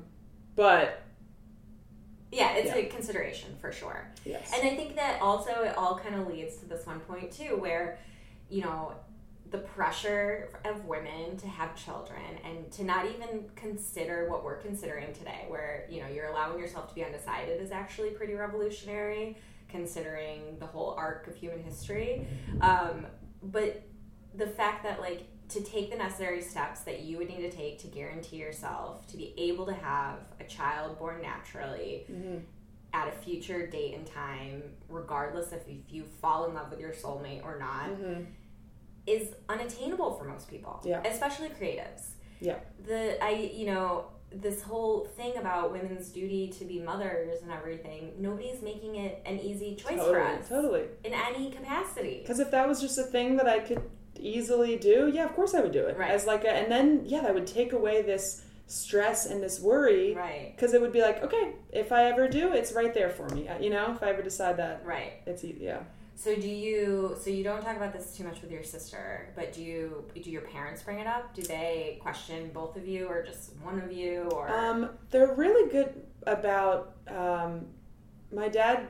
but 0.56 1.02
Yeah, 2.32 2.54
it's 2.56 2.68
Yeah. 2.68 2.76
a 2.78 2.86
consideration 2.88 3.56
for 3.62 3.72
sure. 3.72 4.08
yes, 4.26 4.52
And 4.54 4.68
I 4.68 4.76
think 4.76 4.96
that 4.96 5.22
also 5.22 5.64
it 5.64 5.78
all 5.78 5.98
kind 5.98 6.16
of 6.16 6.28
leads 6.28 6.58
to 6.58 6.66
this 6.66 6.86
one 6.86 7.00
point 7.02 7.32
too, 7.32 7.56
where, 7.58 7.98
you 8.50 8.62
know, 8.62 8.94
the 9.50 9.60
pressure 9.60 10.50
of 10.66 10.84
women 10.86 11.38
to 11.38 11.48
have 11.48 11.74
children 11.76 12.22
and 12.44 12.70
to 12.74 12.84
not 12.84 13.06
even 13.06 13.46
consider 13.56 14.30
what 14.30 14.44
we're 14.44 14.58
considering 14.58 15.14
today, 15.14 15.46
where, 15.48 15.86
you 15.90 16.02
know, 16.02 16.08
you're 16.10 16.28
allowing 16.28 16.60
yourself 16.60 16.90
to 16.90 16.96
be 16.96 17.04
undecided 17.06 17.62
is 17.62 17.72
actually 17.72 18.10
pretty 18.10 18.34
revolutionary, 18.34 19.38
considering 19.70 20.58
the 20.60 20.66
whole 20.66 20.96
arc 20.98 21.28
of 21.28 21.36
human 21.36 21.64
history. 21.64 22.28
Um, 22.60 23.08
but 23.42 23.84
the 24.36 24.48
fact 24.48 24.84
that, 24.84 25.00
like, 25.00 25.24
to 25.50 25.62
take 25.64 25.90
the 25.90 25.96
necessary 25.98 26.42
steps 26.42 26.82
that 26.82 27.02
you 27.02 27.18
would 27.18 27.30
need 27.30 27.50
to 27.50 27.52
take 27.52 27.80
to 27.80 27.88
guarantee 27.88 28.36
yourself 28.38 29.08
to 29.08 29.18
be 29.18 29.34
able 29.38 29.66
to 29.66 29.74
have 29.74 30.20
a 30.40 30.44
child 30.44 31.00
born 31.00 31.22
naturally 31.22 32.06
Mhm. 32.10 32.42
at 32.94 33.08
a 33.08 33.12
future 33.12 33.66
date 33.68 33.94
and 33.96 34.06
time, 34.06 34.64
regardless 34.90 35.52
of 35.52 35.60
if 35.68 35.92
you 35.92 36.04
fall 36.22 36.46
in 36.46 36.54
love 36.54 36.70
with 36.70 36.80
your 36.80 36.92
soulmate 36.92 37.44
or 37.46 37.58
not, 37.60 37.90
Mhm. 37.92 38.26
is 39.06 39.34
unattainable 39.48 40.16
for 40.16 40.26
most 40.26 40.50
people. 40.50 40.82
Yeah. 40.84 41.02
Especially 41.06 41.50
creatives. 41.50 42.12
Yeah. 42.42 42.60
The 42.86 43.24
I 43.24 43.30
you 43.32 43.68
know, 43.68 44.06
this 44.30 44.62
whole 44.62 45.06
thing 45.06 45.38
about 45.38 45.72
women's 45.72 46.10
duty 46.10 46.50
to 46.50 46.66
be 46.66 46.80
mothers 46.82 47.42
and 47.42 47.50
everything, 47.52 48.14
nobody's 48.18 48.62
making 48.62 48.96
it 48.96 49.22
an 49.26 49.40
easy 49.40 49.76
choice 49.76 50.02
for 50.02 50.20
us 50.20 50.50
totally. 50.50 50.88
in 51.06 51.14
any 51.14 51.50
capacity. 51.52 52.20
Because 52.22 52.40
if 52.42 52.52
that 52.52 52.68
was 52.68 52.82
just 52.82 52.98
a 52.98 53.04
thing 53.04 53.38
that 53.38 53.48
I 53.48 53.60
could 53.60 53.82
easily 54.20 54.76
do, 54.78 55.12
yeah, 55.14 55.26
of 55.26 55.34
course 55.34 55.54
I 55.54 55.62
would 55.62 55.72
do 55.72 55.86
it. 55.86 55.98
Right. 55.98 56.12
As 56.12 56.26
like 56.26 56.44
a, 56.44 56.52
and 56.52 56.72
then 56.72 57.04
yeah, 57.06 57.22
that 57.22 57.34
would 57.34 57.48
take 57.48 57.74
away 57.74 58.02
this 58.02 58.44
stress 58.68 59.26
and 59.26 59.42
this 59.42 59.60
worry. 59.60 60.14
Right. 60.14 60.54
Because 60.56 60.74
it 60.74 60.82
would 60.82 60.92
be 60.92 61.02
like, 61.02 61.24
okay, 61.24 61.54
if 61.72 61.92
I 61.92 62.06
ever 62.06 62.28
do, 62.28 62.52
it's 62.54 62.74
right 62.74 62.94
there 62.94 63.10
for 63.10 63.28
me. 63.30 63.50
You 63.60 63.70
know, 63.70 63.94
if 63.94 64.04
I 64.04 64.10
ever 64.10 64.22
decide 64.22 64.58
that, 64.58 64.86
Right. 64.86 65.14
it's 65.26 65.44
yeah. 65.44 65.80
So 66.16 66.36
do 66.36 66.48
you 66.50 67.16
so 67.22 67.30
you 67.30 67.44
don't 67.44 67.62
talk 67.62 67.78
about 67.78 67.94
this 67.94 68.18
too 68.18 68.24
much 68.24 68.42
with 68.42 68.50
your 68.52 68.64
sister, 68.64 69.30
but 69.36 69.54
do 69.54 69.62
you 69.64 70.04
do 70.22 70.32
your 70.32 70.42
parents 70.42 70.82
bring 70.82 70.98
it 71.00 71.06
up? 71.08 71.36
Do 71.36 71.44
they 71.44 72.00
question 72.02 72.50
both 72.54 72.76
of 72.76 72.88
you 72.88 73.06
or 73.08 73.22
just 73.24 73.56
one 73.64 73.80
of 73.80 73.92
you 73.92 74.24
or 74.32 74.50
Um, 74.50 74.90
they're 75.12 75.34
really 75.36 75.70
good 75.70 75.94
about. 76.26 76.94
Um, 77.08 77.68
my 78.34 78.50
dad 78.50 78.88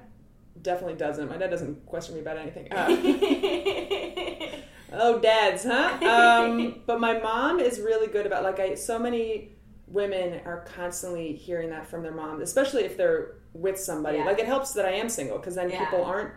definitely 0.62 0.96
doesn't. 0.96 1.30
My 1.30 1.38
dad 1.38 1.50
doesn't 1.52 1.86
question 1.86 2.16
me 2.16 2.22
about 2.22 2.38
anything. 2.38 2.70
Uh, 2.72 2.88
oh, 4.94 5.20
dads, 5.20 5.64
huh? 5.64 5.98
Um, 6.08 6.76
but 6.86 7.00
my 7.00 7.20
mom 7.20 7.60
is 7.60 7.80
really 7.80 8.08
good 8.08 8.26
about 8.26 8.44
like 8.44 8.60
I. 8.60 8.76
So 8.76 8.98
many 9.00 9.52
women 9.88 10.42
are 10.46 10.66
constantly 10.76 11.34
hearing 11.34 11.70
that 11.70 11.88
from 11.88 12.04
their 12.04 12.14
mom, 12.14 12.42
especially 12.42 12.84
if 12.84 12.98
they're 12.98 13.36
with 13.54 13.80
somebody. 13.80 14.18
Yeah. 14.20 14.26
Like 14.26 14.40
it 14.40 14.46
helps 14.46 14.74
that 14.74 14.86
I 14.86 14.92
am 14.92 15.10
single 15.10 15.38
because 15.38 15.56
then 15.56 15.70
Yeah. 15.70 15.84
people 15.86 16.04
aren't 16.04 16.32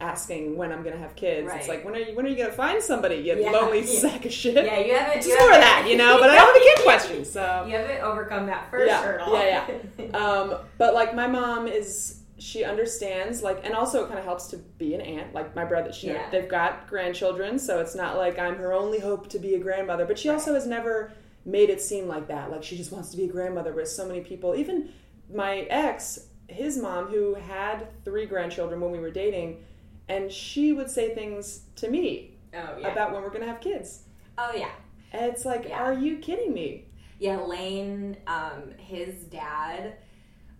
asking 0.00 0.56
when 0.56 0.72
I'm 0.72 0.82
gonna 0.82 0.96
have 0.98 1.14
kids. 1.14 1.46
Right. 1.48 1.60
It's 1.60 1.68
like 1.68 1.84
when 1.84 1.94
are 1.94 1.98
you 1.98 2.16
when 2.16 2.26
are 2.26 2.28
you 2.28 2.36
gonna 2.36 2.50
find 2.52 2.82
somebody? 2.82 3.16
You 3.16 3.38
Yeah. 3.38 3.50
lonely 3.50 3.80
Yeah. 3.80 4.00
sack 4.00 4.24
of 4.24 4.32
shit. 4.32 4.54
Yeah, 4.64 4.78
you 4.80 4.94
haven't 4.94 5.16
Just 5.16 5.28
you 5.28 5.38
more 5.38 5.50
of 5.50 5.54
haven't- 5.62 5.84
that, 5.84 5.90
you 5.90 5.96
know. 5.96 6.18
But 6.18 6.30
I 6.30 6.36
don't 6.36 6.46
have 6.46 6.56
a 6.56 6.60
kid 6.64 6.78
question, 6.82 7.24
so 7.24 7.64
You 7.68 7.76
haven't 7.76 8.00
overcome 8.02 8.46
that 8.46 8.68
first 8.70 8.86
Yeah, 8.88 9.02
hurdle. 9.02 9.32
yeah, 9.34 9.66
um, 10.14 10.54
but 10.78 10.94
like 10.94 11.14
my 11.14 11.26
mom 11.28 11.68
is 11.68 12.21
she 12.42 12.64
understands 12.64 13.42
like 13.42 13.64
and 13.64 13.74
also 13.74 14.02
it 14.04 14.08
kind 14.08 14.18
of 14.18 14.24
helps 14.24 14.46
to 14.48 14.56
be 14.56 14.94
an 14.94 15.00
aunt 15.00 15.32
like 15.32 15.54
my 15.54 15.64
brother 15.64 15.92
she 15.92 16.08
Yeah. 16.08 16.28
they've 16.30 16.48
got 16.48 16.88
grandchildren 16.88 17.58
so 17.58 17.78
it's 17.80 17.94
not 17.94 18.16
like 18.16 18.38
i'm 18.38 18.56
her 18.56 18.72
only 18.72 18.98
hope 18.98 19.28
to 19.30 19.38
be 19.38 19.54
a 19.54 19.58
grandmother 19.60 20.04
but 20.04 20.18
she 20.18 20.28
Right. 20.28 20.34
also 20.34 20.54
has 20.54 20.66
never 20.66 21.12
made 21.44 21.70
it 21.70 21.80
seem 21.80 22.08
like 22.08 22.26
that 22.28 22.50
like 22.50 22.62
she 22.64 22.76
just 22.76 22.90
wants 22.92 23.10
to 23.10 23.16
be 23.16 23.24
a 23.24 23.28
grandmother 23.28 23.72
with 23.72 23.88
so 23.88 24.06
many 24.06 24.20
people 24.22 24.54
even 24.56 24.88
my 25.32 25.58
ex 25.70 26.26
his 26.48 26.76
mom 26.78 27.06
who 27.06 27.34
had 27.34 27.86
three 28.04 28.26
grandchildren 28.26 28.80
when 28.80 28.90
we 28.90 28.98
were 28.98 29.10
dating 29.10 29.64
and 30.08 30.30
she 30.30 30.72
would 30.72 30.90
say 30.90 31.14
things 31.14 31.62
to 31.76 31.88
me 31.88 32.36
Oh 32.54 32.76
yeah. 32.78 32.92
about 32.92 33.12
when 33.12 33.22
we're 33.22 33.30
gonna 33.30 33.46
have 33.46 33.60
kids 33.60 34.02
oh 34.36 34.52
yeah. 34.54 34.72
and 35.12 35.26
it's 35.26 35.44
like 35.44 35.66
Yeah. 35.68 35.82
are 35.82 35.94
you 35.94 36.18
kidding 36.18 36.52
me 36.52 36.86
Yeah, 37.20 37.38
Lane, 37.40 38.16
um, 38.26 38.72
his 38.78 39.14
dad. 39.24 39.94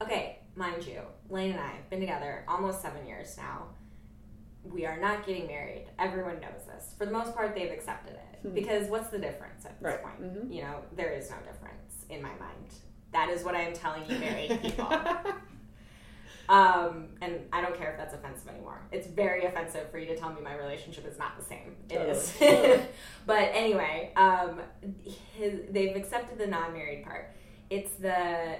Okay, 0.01 0.39
mind 0.55 0.87
you, 0.87 1.01
Lane 1.29 1.53
and 1.53 1.61
I 1.61 1.69
have 1.73 1.89
been 1.91 2.01
together 2.01 2.45
almost 2.49 2.83
seven 2.83 3.07
years 3.07 3.37
now. 3.37 3.67
We 4.65 4.87
are 4.87 4.99
not 5.01 5.27
getting 5.27 5.47
married. 5.47 5.87
Everyone 5.99 6.41
knows 6.41 6.65
this. 6.67 6.95
For 6.97 7.05
the 7.07 7.13
most 7.13 7.35
part, 7.35 7.55
they've 7.55 7.71
accepted 7.73 8.15
it. 8.15 8.39
Hmm. 8.49 8.55
Because 8.55 8.89
what's 8.89 9.09
the 9.09 9.19
difference 9.19 9.65
at 9.65 9.81
this 9.81 9.87
Right. 9.93 10.03
point? 10.03 10.23
Mhm. 10.23 10.55
You 10.55 10.63
know, 10.63 10.77
there 10.95 11.11
is 11.11 11.31
no 11.31 11.37
difference 11.39 12.05
in 12.11 12.23
my 12.23 12.31
mind. 12.39 12.75
That 13.13 13.29
is 13.31 13.45
what 13.45 13.55
I 13.55 13.63
am 13.63 13.73
telling 13.73 14.09
you, 14.09 14.19
married 14.19 14.59
people. 14.63 14.87
Um, 16.49 17.09
and 17.23 17.41
I 17.53 17.61
don't 17.63 17.77
care 17.77 17.93
if 17.93 17.97
that's 17.97 18.15
offensive 18.15 18.49
anymore. 18.49 18.83
It's 18.91 19.07
very 19.07 19.45
offensive 19.47 19.91
for 19.91 19.99
you 19.99 20.07
to 20.07 20.17
tell 20.17 20.31
me 20.33 20.41
my 20.43 20.55
relationship 20.55 21.07
is 21.07 21.17
not 21.19 21.39
the 21.39 21.45
same. 21.45 21.77
It 21.89 21.97
is. 22.01 22.37
Totally. 22.39 22.83
but 23.27 23.51
anyway, 23.55 24.13
um, 24.17 24.61
his, 25.35 25.61
they've 25.71 25.95
accepted 25.97 26.39
the 26.39 26.47
non-married 26.47 27.05
part. 27.05 27.31
It's 27.73 27.95
the 27.95 28.13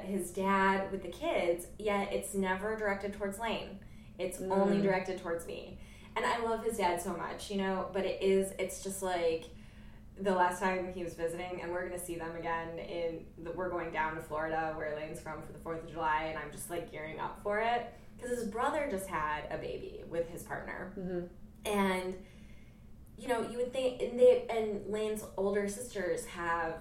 his 0.07 0.31
dad 0.31 0.91
with 0.91 1.03
the 1.03 1.09
kids, 1.11 1.67
yet 1.79 2.11
it's 2.15 2.33
never 2.33 2.77
directed 2.77 3.13
towards 3.13 3.39
Lane. 3.39 3.79
It's 4.19 4.41
only 4.41 4.79
Mm. 4.79 4.83
directed 4.85 5.19
towards 5.19 5.47
me. 5.47 5.79
And 6.17 6.25
I 6.25 6.39
love 6.39 6.65
his 6.65 6.79
dad 6.79 7.03
so 7.03 7.13
much, 7.15 7.51
you 7.51 7.59
know, 7.59 7.91
but 7.93 8.07
it 8.07 8.23
is 8.23 8.53
it's 8.59 8.83
just 8.83 9.03
like 9.03 9.45
the 10.19 10.35
last 10.35 10.61
time 10.61 10.93
he 10.95 11.05
was 11.05 11.13
visiting, 11.13 11.61
and 11.61 11.71
we're 11.73 11.87
gonna 11.87 11.99
see 11.99 12.17
them 12.17 12.35
again 12.37 12.79
in 12.79 13.27
the, 13.45 13.51
we're 13.53 13.69
going 13.69 13.91
down 13.93 14.15
to 14.17 14.23
Florida 14.23 14.73
where 14.77 14.95
Lane's 14.97 15.21
from 15.21 15.43
for 15.43 15.53
the 15.53 15.59
Fourth 15.59 15.83
of 15.85 15.91
July, 15.91 16.25
and 16.31 16.39
I'm 16.39 16.51
just 16.51 16.71
like 16.71 16.91
gearing 16.91 17.21
up 17.21 17.39
for 17.43 17.61
it 17.61 17.93
because 18.17 18.39
his 18.39 18.49
brother 18.49 18.89
just 18.91 19.09
had 19.09 19.43
a 19.51 19.59
baby 19.59 20.05
with 20.09 20.27
his 20.31 20.43
partner, 20.43 20.93
Mhm. 20.99 21.29
and 21.67 22.15
you 23.19 23.29
know 23.29 23.43
you 23.43 23.59
would 23.59 23.75
think 23.75 24.01
and 24.01 24.19
they 24.19 24.47
and 24.49 24.87
Lane's 24.91 25.23
older 25.37 25.69
sisters 25.69 26.25
have 26.25 26.77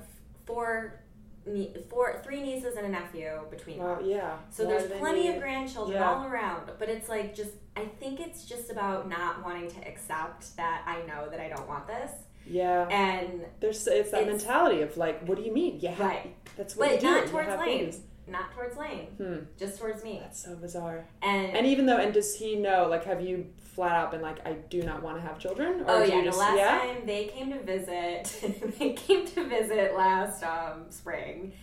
four. 0.45 1.00
Nie- 1.45 1.73
Four, 1.89 2.21
three 2.23 2.41
nieces 2.41 2.75
and 2.77 2.85
a 2.85 2.89
nephew 2.89 3.29
between 3.49 3.77
them. 3.79 3.87
well 3.87 4.01
yeah 4.03 4.37
So 4.49 4.65
there's 4.65 4.91
plenty 4.99 5.23
need- 5.27 5.35
of 5.35 5.41
grandchildren 5.41 5.97
Yeah. 5.99 6.09
all 6.13 6.25
around, 6.25 6.69
but 6.79 6.89
it's 6.89 7.09
like 7.09 7.33
just 7.35 7.51
I 7.75 7.85
think 7.85 8.19
it's 8.19 8.43
just 8.45 8.69
about 8.69 9.07
not 9.09 9.43
wanting 9.45 9.69
to 9.71 9.87
accept 9.87 10.55
that 10.57 10.83
I 10.85 11.01
know 11.07 11.29
that 11.29 11.39
I 11.39 11.47
don't 11.49 11.67
want 11.67 11.87
this, 11.87 12.11
yeah 12.45 12.87
and 12.89 13.45
There's 13.59 13.87
it's 13.87 14.11
that 14.11 14.21
It's- 14.23 14.27
mentality 14.43 14.81
of 14.81 14.97
like, 14.97 15.21
what 15.27 15.37
do 15.37 15.43
you 15.43 15.53
mean? 15.53 15.79
Yeah, 15.79 15.95
Right. 16.01 16.35
That's 16.57 16.75
what 16.75 16.89
but 16.89 16.95
you 16.95 17.01
do. 17.01 17.07
not 17.11 17.27
towards 17.27 17.47
have 17.47 17.59
Lane, 17.59 17.79
babies. 17.79 18.01
Not 18.31 18.51
towards 18.53 18.77
Lane, 18.77 19.07
Hmm. 19.17 19.39
just 19.59 19.79
towards 19.79 20.03
me. 20.03 20.19
That's 20.21 20.41
so 20.43 20.55
bizarre. 20.55 21.05
And, 21.21 21.55
And 21.55 21.67
even 21.67 21.85
though, 21.85 21.97
and 21.97 22.13
does 22.13 22.35
he 22.35 22.55
know? 22.55 22.87
Like, 22.89 23.03
have 23.05 23.21
you 23.21 23.47
flat 23.59 23.95
out 23.95 24.11
been 24.11 24.21
like, 24.21 24.45
I 24.45 24.53
do 24.53 24.81
not 24.83 25.01
want 25.03 25.17
to 25.17 25.21
have 25.21 25.37
children? 25.39 25.81
Or 25.81 25.85
oh 25.89 26.05
do 26.05 26.09
yeah, 26.11 26.17
you 26.19 26.23
just, 26.25 26.37
the 26.37 26.43
last 26.43 26.57
yeah? 26.57 26.77
time 26.79 27.05
they 27.05 27.25
came 27.27 27.51
to 27.51 27.59
visit, 27.61 28.73
they 28.79 28.93
came 28.93 29.25
to 29.27 29.47
visit 29.47 29.95
last 29.95 30.43
um, 30.43 30.85
spring, 30.89 31.53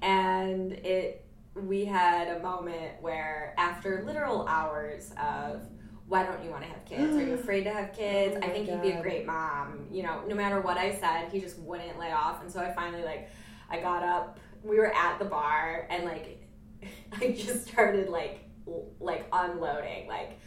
and 0.00 0.72
it 0.72 1.24
we 1.54 1.84
had 1.84 2.28
a 2.36 2.40
moment 2.40 2.92
where 3.02 3.54
after 3.58 4.02
literal 4.06 4.46
hours 4.48 5.12
of 5.22 5.60
why 6.08 6.24
don't 6.24 6.42
you 6.44 6.50
want 6.50 6.62
to 6.62 6.68
have 6.68 6.84
kids? 6.84 7.14
Are 7.14 7.22
you 7.22 7.34
afraid 7.42 7.64
to 7.64 7.70
have 7.72 7.92
kids? 7.92 8.34
Oh 8.36 8.44
I 8.44 8.48
my 8.48 8.52
think 8.52 8.68
you'd 8.68 8.82
be 8.82 8.90
a 8.90 9.02
great 9.02 9.26
mom. 9.26 9.86
You 9.90 10.02
know, 10.02 10.22
no 10.26 10.34
matter 10.34 10.60
what 10.60 10.76
I 10.78 10.94
said, 10.94 11.30
he 11.30 11.40
just 11.40 11.58
wouldn't 11.58 11.98
lay 11.98 12.10
off. 12.10 12.42
And 12.42 12.50
so 12.50 12.60
I 12.60 12.72
finally 12.72 13.02
like, 13.04 13.30
I 13.70 13.80
got 13.80 14.02
up. 14.02 14.38
We 14.64 14.76
were 14.78 14.94
at 14.94 15.18
the 15.18 15.24
bar, 15.24 15.86
and 15.90 16.04
like, 16.04 16.46
I 17.20 17.32
just 17.32 17.66
started 17.68 18.08
like, 18.08 18.40
l- 18.66 18.86
like 19.00 19.26
unloading. 19.32 20.06
Like, 20.08 20.38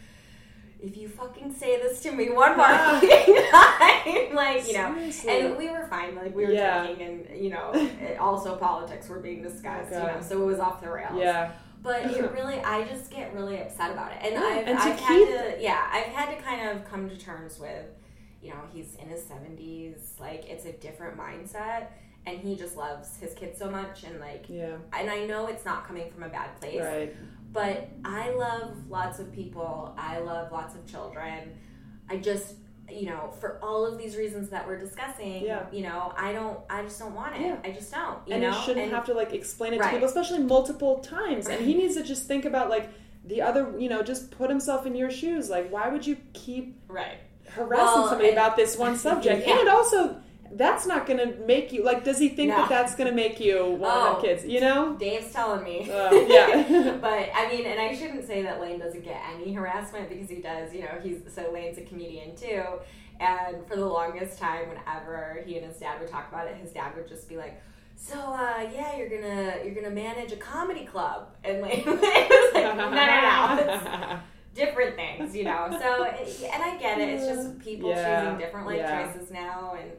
if 0.80 0.96
you 0.96 1.08
fucking 1.08 1.54
say 1.54 1.78
this 1.82 2.00
to 2.02 2.12
me 2.12 2.28
one 2.30 2.56
more 2.56 2.66
fucking 2.66 3.10
time, 3.50 4.34
like 4.34 4.66
you 4.66 4.74
know. 4.74 4.94
Seriously. 4.94 5.40
And 5.40 5.56
we 5.56 5.70
were 5.70 5.86
fine. 5.88 6.14
Like 6.14 6.34
we 6.34 6.44
were 6.46 6.52
Yeah. 6.52 6.84
drinking, 6.84 7.26
and 7.30 7.42
you 7.44 7.50
know, 7.50 7.70
it- 7.74 8.18
also 8.18 8.56
politics 8.56 9.08
were 9.08 9.20
being 9.20 9.42
discussed. 9.42 9.92
Oh, 9.92 9.98
you 10.00 10.06
know, 10.12 10.20
so 10.20 10.42
it 10.42 10.46
was 10.46 10.58
off 10.58 10.80
the 10.80 10.90
rails. 10.90 11.12
yeah. 11.16 11.52
But 11.82 12.06
it 12.06 12.32
really, 12.32 12.58
I 12.60 12.82
just 12.84 13.10
get 13.12 13.32
really 13.32 13.60
upset 13.60 13.92
about 13.92 14.10
it, 14.10 14.18
and 14.22 14.34
Yeah, 14.34 14.40
I've, 14.40 14.66
and 14.66 14.78
I've 14.78 14.96
keep- 14.98 15.06
had 15.06 15.54
to, 15.54 15.62
yeah, 15.62 15.86
I've 15.92 16.06
had 16.12 16.36
to 16.36 16.42
kind 16.42 16.68
of 16.70 16.84
come 16.84 17.08
to 17.08 17.16
terms 17.16 17.60
with, 17.60 17.84
you 18.42 18.50
know, 18.50 18.56
he's 18.72 18.96
in 18.96 19.08
his 19.08 19.22
seventies, 19.22 20.14
like 20.18 20.46
it's 20.48 20.64
a 20.64 20.72
different 20.72 21.16
mindset, 21.16 21.88
and 22.26 22.38
he 22.40 22.56
just 22.56 22.76
loves 22.76 23.16
his 23.18 23.32
kids 23.34 23.58
so 23.58 23.70
much, 23.70 24.02
and 24.04 24.18
like, 24.20 24.46
Yeah. 24.48 24.76
and 24.92 25.08
I 25.08 25.24
know 25.26 25.46
it's 25.46 25.64
not 25.64 25.86
coming 25.86 26.10
from 26.10 26.24
a 26.24 26.28
bad 26.28 26.60
place, 26.60 26.80
Right. 26.82 27.14
but 27.52 27.88
I 28.04 28.30
love 28.30 28.72
lots 28.90 29.18
of 29.20 29.32
people. 29.32 29.94
I 29.96 30.18
love 30.18 30.50
lots 30.52 30.74
of 30.74 30.86
children. 30.86 31.56
I 32.10 32.16
just 32.18 32.56
you 32.88 33.06
know, 33.06 33.32
for 33.40 33.58
all 33.64 33.84
of 33.84 33.98
these 33.98 34.16
reasons 34.16 34.48
that 34.50 34.64
we're 34.64 34.78
discussing, 34.78 35.42
Yeah. 35.42 35.66
you 35.72 35.82
know, 35.82 36.12
I 36.16 36.32
don't, 36.32 36.60
I 36.70 36.82
just 36.84 37.00
don't 37.00 37.16
want 37.16 37.34
it. 37.34 37.40
Yeah. 37.40 37.56
I 37.64 37.72
just 37.72 37.90
don't. 37.92 38.18
You 38.28 38.34
and 38.34 38.42
know, 38.44 38.52
he 38.52 38.60
shouldn't 38.64 38.84
And- 38.86 38.94
have 38.94 39.04
to 39.06 39.12
like 39.14 39.32
explain 39.32 39.74
it 39.74 39.80
Right. 39.80 39.86
to 39.88 39.92
people, 39.94 40.06
especially 40.06 40.38
multiple 40.38 41.00
times. 41.00 41.48
And 41.48 41.64
he 41.66 41.74
needs 41.74 41.96
to 41.96 42.04
just 42.04 42.28
think 42.28 42.44
about 42.44 42.70
like 42.70 42.88
the 43.24 43.42
other, 43.42 43.74
you 43.76 43.88
know, 43.88 44.02
just 44.04 44.30
put 44.30 44.48
himself 44.50 44.86
in 44.86 44.94
your 44.94 45.10
shoes. 45.10 45.50
Like, 45.50 45.68
why 45.72 45.88
would 45.88 46.06
you 46.06 46.16
keep 46.32 46.78
right. 46.86 47.18
harassing 47.48 47.84
Well, 47.86 48.08
somebody 48.08 48.28
and- 48.28 48.38
about 48.38 48.54
this 48.54 48.78
one 48.78 48.96
subject? 49.08 49.48
Yeah. 49.48 49.58
And 49.58 49.68
also, 49.68 50.20
that's 50.56 50.86
not 50.86 51.06
going 51.06 51.18
to 51.18 51.36
make 51.46 51.72
you 51.72 51.82
like. 51.84 52.02
Does 52.04 52.18
he 52.18 52.28
think 52.28 52.50
No. 52.50 52.56
that 52.58 52.68
that's 52.68 52.94
going 52.94 53.08
to 53.10 53.14
make 53.14 53.38
you 53.40 53.56
want 53.64 53.82
to 53.82 53.86
Oh. 53.88 54.12
have 54.14 54.22
kids? 54.22 54.44
You 54.44 54.60
know? 54.60 54.94
Dave's 54.98 55.32
telling 55.32 55.62
me. 55.64 55.90
Uh, 55.90 56.12
yeah. 56.12 56.96
but 57.00 57.28
I 57.34 57.48
mean, 57.52 57.66
and 57.66 57.78
I 57.80 57.94
shouldn't 57.94 58.26
say 58.26 58.42
that 58.42 58.60
Lane 58.60 58.78
doesn't 58.78 59.04
get 59.04 59.20
any 59.34 59.52
harassment 59.52 60.08
because 60.08 60.28
he 60.30 60.36
does. 60.40 60.72
You 60.74 60.82
know, 60.82 60.98
he's 61.02 61.18
so 61.32 61.50
Lane's 61.52 61.78
a 61.78 61.82
comedian 61.82 62.34
too. 62.36 62.62
And 63.18 63.66
for 63.66 63.76
the 63.76 63.86
longest 63.86 64.38
time, 64.38 64.68
whenever 64.68 65.42
he 65.46 65.56
and 65.56 65.66
his 65.66 65.78
dad 65.78 66.00
would 66.00 66.10
talk 66.10 66.28
about 66.30 66.46
it, 66.48 66.56
his 66.56 66.70
dad 66.72 66.94
would 66.96 67.08
just 67.08 67.28
be 67.30 67.36
like, 67.38 67.62
"So, 67.96 68.14
uh, 68.18 68.68
yeah, 68.74 68.94
you're 68.96 69.08
gonna 69.08 69.54
you're 69.64 69.74
gonna 69.74 69.88
manage 69.94 70.32
a 70.32 70.36
comedy 70.36 70.84
club," 70.84 71.28
and 71.42 71.62
Lane 71.62 71.82
was 71.86 72.00
like, 72.02 72.30
"No, 72.54 72.74
no, 72.74 72.90
no, 72.90 73.56
it's 73.58 74.20
different 74.54 74.96
things," 74.96 75.34
you 75.34 75.44
know. 75.44 75.68
So, 75.80 76.04
and 76.04 76.62
I 76.62 76.76
get 76.78 76.98
it. 76.98 77.08
It's 77.08 77.26
just 77.26 77.58
people 77.58 77.88
Yeah, 77.88 78.20
choosing 78.24 78.38
different 78.38 78.66
life 78.66 78.76
yeah. 78.78 79.06
choices 79.10 79.30
now, 79.30 79.76
and 79.80 79.90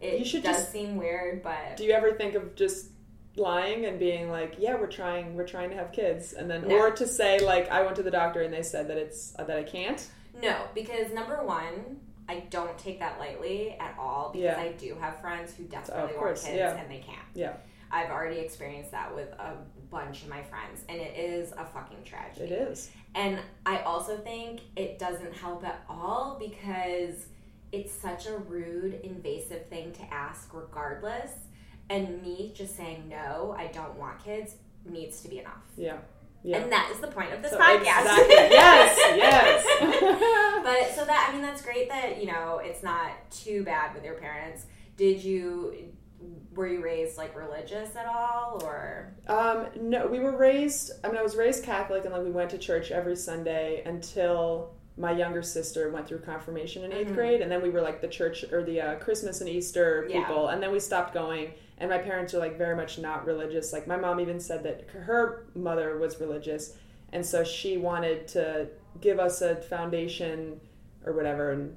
it 0.00 0.18
You 0.18 0.24
should 0.24 0.42
does 0.42 0.56
just- 0.58 0.72
seem 0.72 0.96
weird, 0.96 1.42
but 1.42 1.76
Do 1.76 1.84
you 1.84 1.92
ever 1.92 2.12
think 2.12 2.34
of 2.34 2.54
just 2.54 2.90
lying 3.36 3.84
and 3.86 3.98
being 3.98 4.30
like, 4.30 4.54
"Yeah, 4.58 4.76
we're 4.76 4.86
trying, 4.86 5.34
we're 5.34 5.46
trying 5.46 5.70
to 5.70 5.76
have 5.76 5.90
kids," 5.92 6.32
and 6.34 6.48
then, 6.50 6.68
No. 6.68 6.76
or 6.78 6.90
to 6.92 7.06
say 7.06 7.38
like, 7.40 7.68
"I 7.70 7.82
went 7.82 7.96
to 7.96 8.02
the 8.02 8.10
doctor 8.10 8.42
and 8.42 8.52
they 8.54 8.62
said 8.62 8.88
that 8.88 8.96
it's 8.96 9.34
uh, 9.38 9.44
that 9.44 9.56
I 9.58 9.62
can't." 9.64 10.06
No, 10.40 10.56
because 10.74 11.12
number 11.12 11.42
one, 11.44 12.00
I 12.28 12.40
don't 12.50 12.76
take 12.78 13.00
that 13.00 13.18
lightly 13.18 13.72
at 13.78 13.94
all 13.98 14.30
because 14.32 14.56
Yeah. 14.56 14.60
I 14.60 14.72
do 14.72 14.94
have 14.96 15.20
friends 15.20 15.54
who 15.54 15.64
desperately 15.64 16.12
want 16.12 16.18
course, 16.18 16.44
kids 16.44 16.56
yeah. 16.56 16.76
and 16.76 16.90
they 16.90 16.98
can't. 17.00 17.26
Yeah, 17.34 17.54
I've 17.90 18.10
already 18.10 18.40
experienced 18.40 18.90
that 18.92 19.14
with 19.14 19.32
a 19.32 19.56
bunch 19.90 20.22
of 20.22 20.28
my 20.28 20.42
friends, 20.42 20.84
and 20.88 21.00
it 21.00 21.16
is 21.18 21.52
a 21.52 21.64
fucking 21.64 22.02
tragedy. 22.04 22.46
it 22.46 22.52
is. 22.52 22.90
And 23.14 23.38
I 23.66 23.78
also 23.82 24.16
think 24.16 24.60
it 24.74 24.98
doesn't 24.98 25.34
help 25.34 25.64
at 25.64 25.82
all 25.88 26.36
because 26.40 27.26
it's 27.74 27.92
such 27.92 28.26
a 28.26 28.36
rude, 28.36 29.00
invasive 29.02 29.66
thing 29.66 29.92
to 29.92 30.02
ask, 30.14 30.52
regardless. 30.54 31.32
And 31.90 32.22
me 32.22 32.52
just 32.54 32.76
saying, 32.76 33.08
no, 33.08 33.54
I 33.58 33.66
don't 33.66 33.96
want 33.98 34.22
kids, 34.24 34.54
needs 34.88 35.20
to 35.22 35.28
be 35.28 35.38
enough. 35.40 35.64
Yeah, 35.76 35.98
yeah. 36.42 36.58
And 36.58 36.72
that 36.72 36.90
is 36.92 36.98
the 37.00 37.08
point 37.08 37.32
of 37.32 37.42
this 37.42 37.50
So 37.52 37.58
podcast. 37.58 37.78
exactly. 37.80 38.34
Yes, 38.62 38.98
yes. 39.16 39.64
but 40.64 40.94
so 40.94 41.04
that 41.04 41.28
I 41.28 41.32
mean 41.32 41.42
that's 41.42 41.62
great 41.62 41.88
that 41.88 42.20
you 42.20 42.26
know 42.26 42.60
it's 42.62 42.82
not 42.82 43.10
too 43.30 43.64
bad 43.64 43.94
with 43.94 44.04
your 44.04 44.14
parents. 44.14 44.66
Did 44.96 45.22
you 45.22 45.92
were 46.54 46.68
you 46.68 46.82
raised 46.82 47.18
like 47.18 47.36
religious 47.36 47.94
at 47.96 48.06
all 48.06 48.62
or 48.64 49.12
Um, 49.26 49.66
no, 49.78 50.06
we 50.06 50.20
were 50.20 50.36
raised. 50.36 50.92
I 51.02 51.08
mean, 51.08 51.18
I 51.18 51.22
was 51.22 51.36
raised 51.36 51.64
Catholic, 51.64 52.04
and 52.04 52.12
like 52.14 52.24
we 52.24 52.30
went 52.30 52.50
to 52.50 52.58
church 52.58 52.90
every 52.90 53.16
Sunday 53.16 53.82
until 53.84 54.74
my 54.96 55.10
younger 55.10 55.42
sister 55.42 55.90
went 55.90 56.06
through 56.06 56.20
confirmation 56.20 56.84
in 56.84 56.92
8th 56.92 57.10
Mhm. 57.10 57.14
grade, 57.14 57.40
and 57.40 57.50
then 57.50 57.60
we 57.62 57.70
were 57.70 57.80
like 57.80 58.00
the 58.00 58.08
church 58.08 58.44
or 58.52 58.62
the 58.62 58.80
uh, 58.80 58.94
Christmas 58.96 59.40
and 59.40 59.50
Easter 59.50 60.06
Yeah. 60.08 60.20
people, 60.24 60.48
and 60.48 60.62
then 60.62 60.70
we 60.70 60.78
stopped 60.80 61.12
going. 61.14 61.54
And 61.78 61.90
my 61.90 61.98
parents 61.98 62.32
are 62.34 62.38
like 62.38 62.56
very 62.56 62.76
much 62.76 62.98
not 63.00 63.26
religious. 63.26 63.72
Like 63.72 63.88
my 63.88 63.96
mom 63.96 64.20
even 64.20 64.38
said 64.38 64.62
that 64.62 64.82
her 64.90 65.46
mother 65.56 65.98
was 65.98 66.20
religious, 66.20 66.76
and 67.12 67.26
so 67.26 67.42
she 67.42 67.76
wanted 67.76 68.28
to 68.28 68.68
give 69.00 69.18
us 69.18 69.42
a 69.42 69.56
foundation 69.56 70.60
or 71.04 71.12
whatever, 71.12 71.50
and 71.50 71.76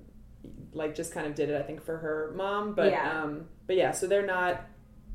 like 0.74 0.94
just 0.94 1.12
kind 1.12 1.26
of 1.26 1.34
did 1.34 1.50
it. 1.50 1.60
I 1.60 1.64
think 1.64 1.82
for 1.82 1.98
her 1.98 2.32
mom, 2.36 2.74
but 2.76 2.92
Yeah. 2.92 3.24
um, 3.24 3.48
but 3.66 3.76
yeah, 3.76 3.92
so 3.92 4.06
they're 4.08 4.26
not 4.26 4.62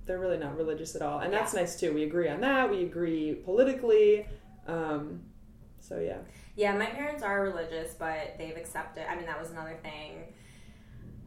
they're 0.04 0.18
really 0.18 0.36
not 0.36 0.56
religious 0.56 0.96
at 0.96 1.00
all 1.02 1.20
and 1.20 1.32
that's 1.32 1.54
nice 1.54 1.78
too 1.78 1.94
we 1.94 2.02
agree 2.02 2.28
on 2.28 2.40
that 2.40 2.68
we 2.68 2.82
agree 2.82 3.34
politically 3.44 4.26
um, 4.66 5.22
so 5.78 6.00
yeah 6.00 6.16
Yeah, 6.54 6.76
my 6.76 6.86
parents 6.86 7.22
are 7.22 7.42
religious, 7.42 7.94
but 7.94 8.34
they've 8.38 8.56
accepted. 8.56 9.10
I 9.10 9.16
mean, 9.16 9.26
that 9.26 9.40
was 9.40 9.50
another 9.50 9.76
thing. 9.82 10.32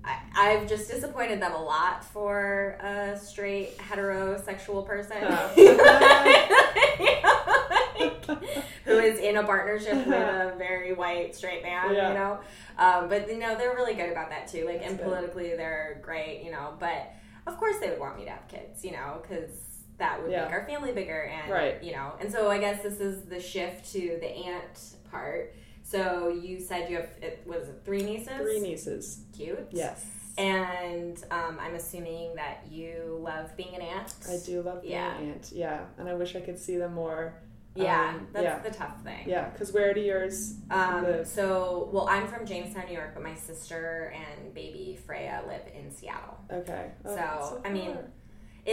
I, 0.04 0.20
I've 0.38 0.70
just 0.70 0.90
disappointed 0.90 1.42
them 1.42 1.54
a 1.54 1.62
lot 1.64 2.06
for 2.06 2.78
a 2.84 3.18
straight 3.18 3.76
heterosexual 3.80 4.86
person 4.86 5.18
who 8.86 9.00
is 9.00 9.18
in 9.20 9.38
a 9.38 9.44
partnership 9.44 9.96
with 9.96 10.08
a 10.08 10.54
very 10.60 10.94
white 10.94 11.36
straight 11.36 11.64
man. 11.64 11.94
Yeah. 11.94 12.10
You 12.10 12.14
know, 12.14 12.40
um, 12.78 13.10
but 13.10 13.28
you 13.28 13.40
know 13.40 13.58
they're 13.58 13.74
really 13.74 13.96
good 13.96 14.12
about 14.12 14.30
that 14.30 14.48
too. 14.48 14.66
Like, 14.66 14.80
That's 14.80 14.92
and 14.92 15.00
good. 15.00 15.08
politically, 15.08 15.56
they're 15.56 16.00
great. 16.04 16.44
You 16.44 16.52
know, 16.52 16.76
but 16.80 17.12
of 17.48 17.58
course 17.58 17.78
they 17.80 17.90
would 17.90 18.00
want 18.00 18.18
me 18.20 18.26
to 18.26 18.32
have 18.32 18.48
kids. 18.48 18.86
You 18.86 18.92
know, 18.92 19.24
because 19.24 19.50
that 19.98 20.22
would 20.22 20.32
Yeah. 20.32 20.44
make 20.44 20.52
our 20.54 20.66
family 20.68 20.92
bigger 20.92 21.24
and 21.24 21.50
Right. 21.52 21.82
you 21.82 21.94
know 21.94 22.12
and 22.20 22.30
so 22.30 22.52
i 22.52 22.58
guess 22.58 22.84
this 22.84 23.00
is 23.00 23.22
the 23.30 23.40
shift 23.40 23.90
to 23.94 24.18
the 24.20 24.28
aunt 24.28 24.95
part 25.16 25.54
so 25.84 26.28
you 26.30 26.60
said 26.60 26.90
you 26.90 26.96
have 26.98 27.10
it 27.22 27.36
was 27.46 27.64
it 27.70 27.82
three 27.86 28.04
nieces 28.04 28.38
three 28.42 28.60
nieces 28.60 29.04
cute 29.38 29.68
yes 29.72 30.06
and 30.38 31.24
um, 31.32 31.58
i'm 31.66 31.76
assuming 31.76 32.36
that 32.36 32.58
you 32.70 33.18
love 33.22 33.56
being 33.56 33.74
an 33.76 33.82
aunt 33.82 34.14
i 34.30 34.38
do 34.46 34.62
love 34.62 34.82
being 34.82 34.94
Yeah. 34.94 35.18
an 35.18 35.30
aunt 35.30 35.52
yeah 35.54 35.80
and 35.98 36.10
i 36.10 36.14
wish 36.14 36.36
i 36.36 36.42
could 36.42 36.60
see 36.60 36.78
them 36.78 36.94
more 36.94 37.34
yeah 37.76 38.10
Um, 38.16 38.28
that's 38.34 38.44
yeah. 38.44 38.60
the 38.60 38.72
tough 38.72 38.98
thing 39.04 39.24
yeah 39.28 39.50
because 39.50 39.72
where 39.74 39.94
do 39.94 40.02
yours 40.02 40.56
um, 40.72 41.04
live? 41.04 41.28
so 41.28 41.90
well 41.94 42.08
i'm 42.10 42.28
from 42.28 42.46
jamestown 42.46 42.86
new 42.88 42.94
york 43.02 43.12
but 43.14 43.24
my 43.24 43.36
sister 43.36 44.14
and 44.16 44.54
baby 44.54 44.98
freya 45.06 45.44
live 45.48 45.66
in 45.80 45.92
seattle 45.92 46.38
okay 46.52 46.86
Oh, 47.06 47.10
So, 47.10 47.16
that's 47.16 47.68
I 47.68 47.72
mean. 47.72 47.98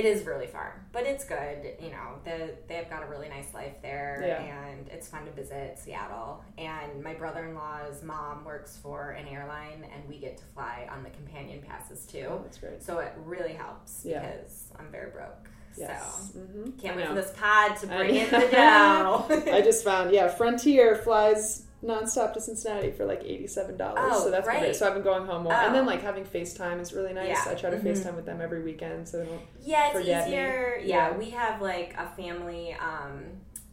It 0.00 0.06
is 0.06 0.24
really 0.24 0.46
far, 0.46 0.86
but 0.90 1.02
it's 1.04 1.22
good. 1.26 1.58
You 1.78 1.90
know, 1.90 2.06
the, 2.24 2.54
they've 2.66 2.88
got 2.88 3.02
a 3.02 3.06
really 3.14 3.28
nice 3.28 3.52
life 3.52 3.74
there, 3.82 4.24
Yeah. 4.26 4.42
And 4.82 4.92
it's 4.92 5.08
fun 5.08 5.24
to 5.24 5.30
visit 5.32 5.78
Seattle. 5.78 6.42
And 6.58 7.02
my 7.02 7.14
brother 7.14 7.44
in 7.44 7.54
law's 7.54 8.02
mom 8.02 8.44
works 8.44 8.76
for 8.82 9.10
an 9.10 9.26
airline, 9.28 9.84
and 9.94 10.08
we 10.08 10.18
get 10.18 10.36
to 10.38 10.44
fly 10.54 10.88
on 10.90 11.02
the 11.02 11.10
companion 11.10 11.62
passes 11.62 12.06
oh, 12.08 12.12
too. 12.12 12.40
that's 12.42 12.58
great 12.58 12.82
So 12.82 12.98
it 12.98 13.12
really 13.24 13.52
helps 13.54 14.02
Yeah. 14.04 14.20
because 14.20 14.64
I'm 14.78 14.90
very 14.90 15.10
broke. 15.10 15.48
yes 15.76 16.30
So 16.34 16.40
hmm 16.40 16.70
can't 16.72 16.94
I 16.94 16.96
wait 16.98 17.08
for 17.08 17.14
this 17.14 17.32
pod 17.36 17.76
to 17.78 17.86
bring 17.86 18.14
in 18.16 18.30
know. 18.30 19.26
the 19.28 19.40
dough. 19.46 19.52
I 19.52 19.60
just 19.62 19.84
found 19.84 20.12
yeah, 20.12 20.28
Frontier 20.28 20.96
flies 20.96 21.64
nonstop 21.84 22.32
to 22.34 22.40
Cincinnati 22.40 22.92
for 22.92 23.04
like 23.04 23.24
eighty-seven 23.24 23.76
dollars. 23.76 23.98
Oh, 24.12 24.24
so 24.24 24.30
that's 24.30 24.46
great. 24.46 24.60
great. 24.60 24.76
So 24.76 24.86
I've 24.86 24.94
been 24.94 25.02
going 25.02 25.26
home 25.26 25.42
more, 25.44 25.52
and 25.52 25.74
then 25.74 25.82
Oh. 25.82 25.86
like 25.86 26.00
having 26.02 26.24
FaceTime 26.24 26.80
is 26.80 26.92
really 26.92 27.12
nice. 27.12 27.26
Yeah. 27.28 27.44
I 27.48 27.54
try 27.54 27.70
to 27.70 27.76
Mhm. 27.76 27.82
FaceTime 27.84 28.14
with 28.14 28.24
them 28.26 28.40
every 28.40 28.62
weekend, 28.62 29.08
so 29.08 29.18
they 29.18 29.24
don't. 29.26 29.40
Yeah, 29.60 29.86
it's 29.88 29.98
Forget 29.98 30.28
me. 30.28 30.32
easier. 30.34 30.80
Yeah, 30.84 31.10
Yeah. 31.10 31.16
we 31.16 31.30
have 31.30 31.60
like 31.60 31.94
a 31.98 32.06
family 32.10 32.74
um, 32.74 33.24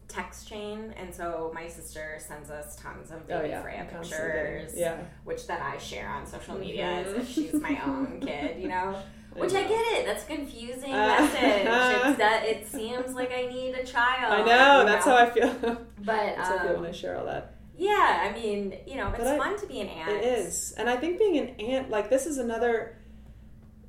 text 0.09 0.47
chain, 0.49 0.93
and 0.97 1.13
so 1.13 1.51
my 1.53 1.67
sister 1.67 2.17
sends 2.19 2.49
us 2.49 2.75
tons 2.75 3.11
of 3.11 3.25
baby 3.27 3.39
Oh 3.39 3.45
yeah, 3.45 3.61
Freya 3.61 3.77
I'm 3.79 3.89
constantly 3.89 4.27
getting- 4.27 4.55
pictures, 4.63 4.77
Yeah, 4.77 4.97
which 5.23 5.47
then 5.47 5.61
I 5.61 5.77
share 5.77 6.09
on 6.09 6.25
social 6.25 6.57
media 6.57 6.83
as 6.85 7.07
Mhm. 7.13 7.19
if 7.19 7.29
she's 7.29 7.53
my 7.53 7.79
own 7.85 8.19
kid, 8.19 8.59
you 8.61 8.67
know. 8.67 8.95
Which 9.33 9.53
I 9.53 9.61
know. 9.61 9.67
get 9.69 9.85
it. 9.99 10.05
That's 10.07 10.23
a 10.23 10.27
confusing 10.27 10.91
Uh, 10.91 11.07
message. 11.19 12.17
That 12.17 12.43
it 12.45 12.65
seems 12.67 13.13
like 13.13 13.31
I 13.31 13.43
need 13.45 13.75
a 13.75 13.85
child. 13.85 14.33
I 14.33 14.39
know. 14.43 14.85
That's 14.85 15.05
how 15.05 15.15
I 15.15 15.29
feel. 15.29 15.47
But 15.99 16.35
that's 16.35 16.47
how 16.49 16.57
I 16.57 16.61
feel 16.63 16.75
when 16.77 16.85
I 16.85 16.87
um, 16.87 16.93
share 16.93 17.15
all 17.17 17.25
that. 17.27 17.53
yeah, 17.77 18.27
I 18.27 18.33
mean, 18.33 18.73
you 18.87 18.95
know, 18.97 19.09
it's 19.15 19.23
I- 19.27 19.37
fun 19.37 19.57
to 19.59 19.67
be 19.67 19.81
an 19.81 19.87
aunt. 19.87 20.09
It 20.09 20.23
is, 20.25 20.73
and 20.77 20.89
I 20.89 20.97
think 20.97 21.19
being 21.19 21.37
an 21.37 21.49
aunt, 21.59 21.89
like 21.91 22.09
this 22.09 22.25
is 22.25 22.39
another. 22.39 22.97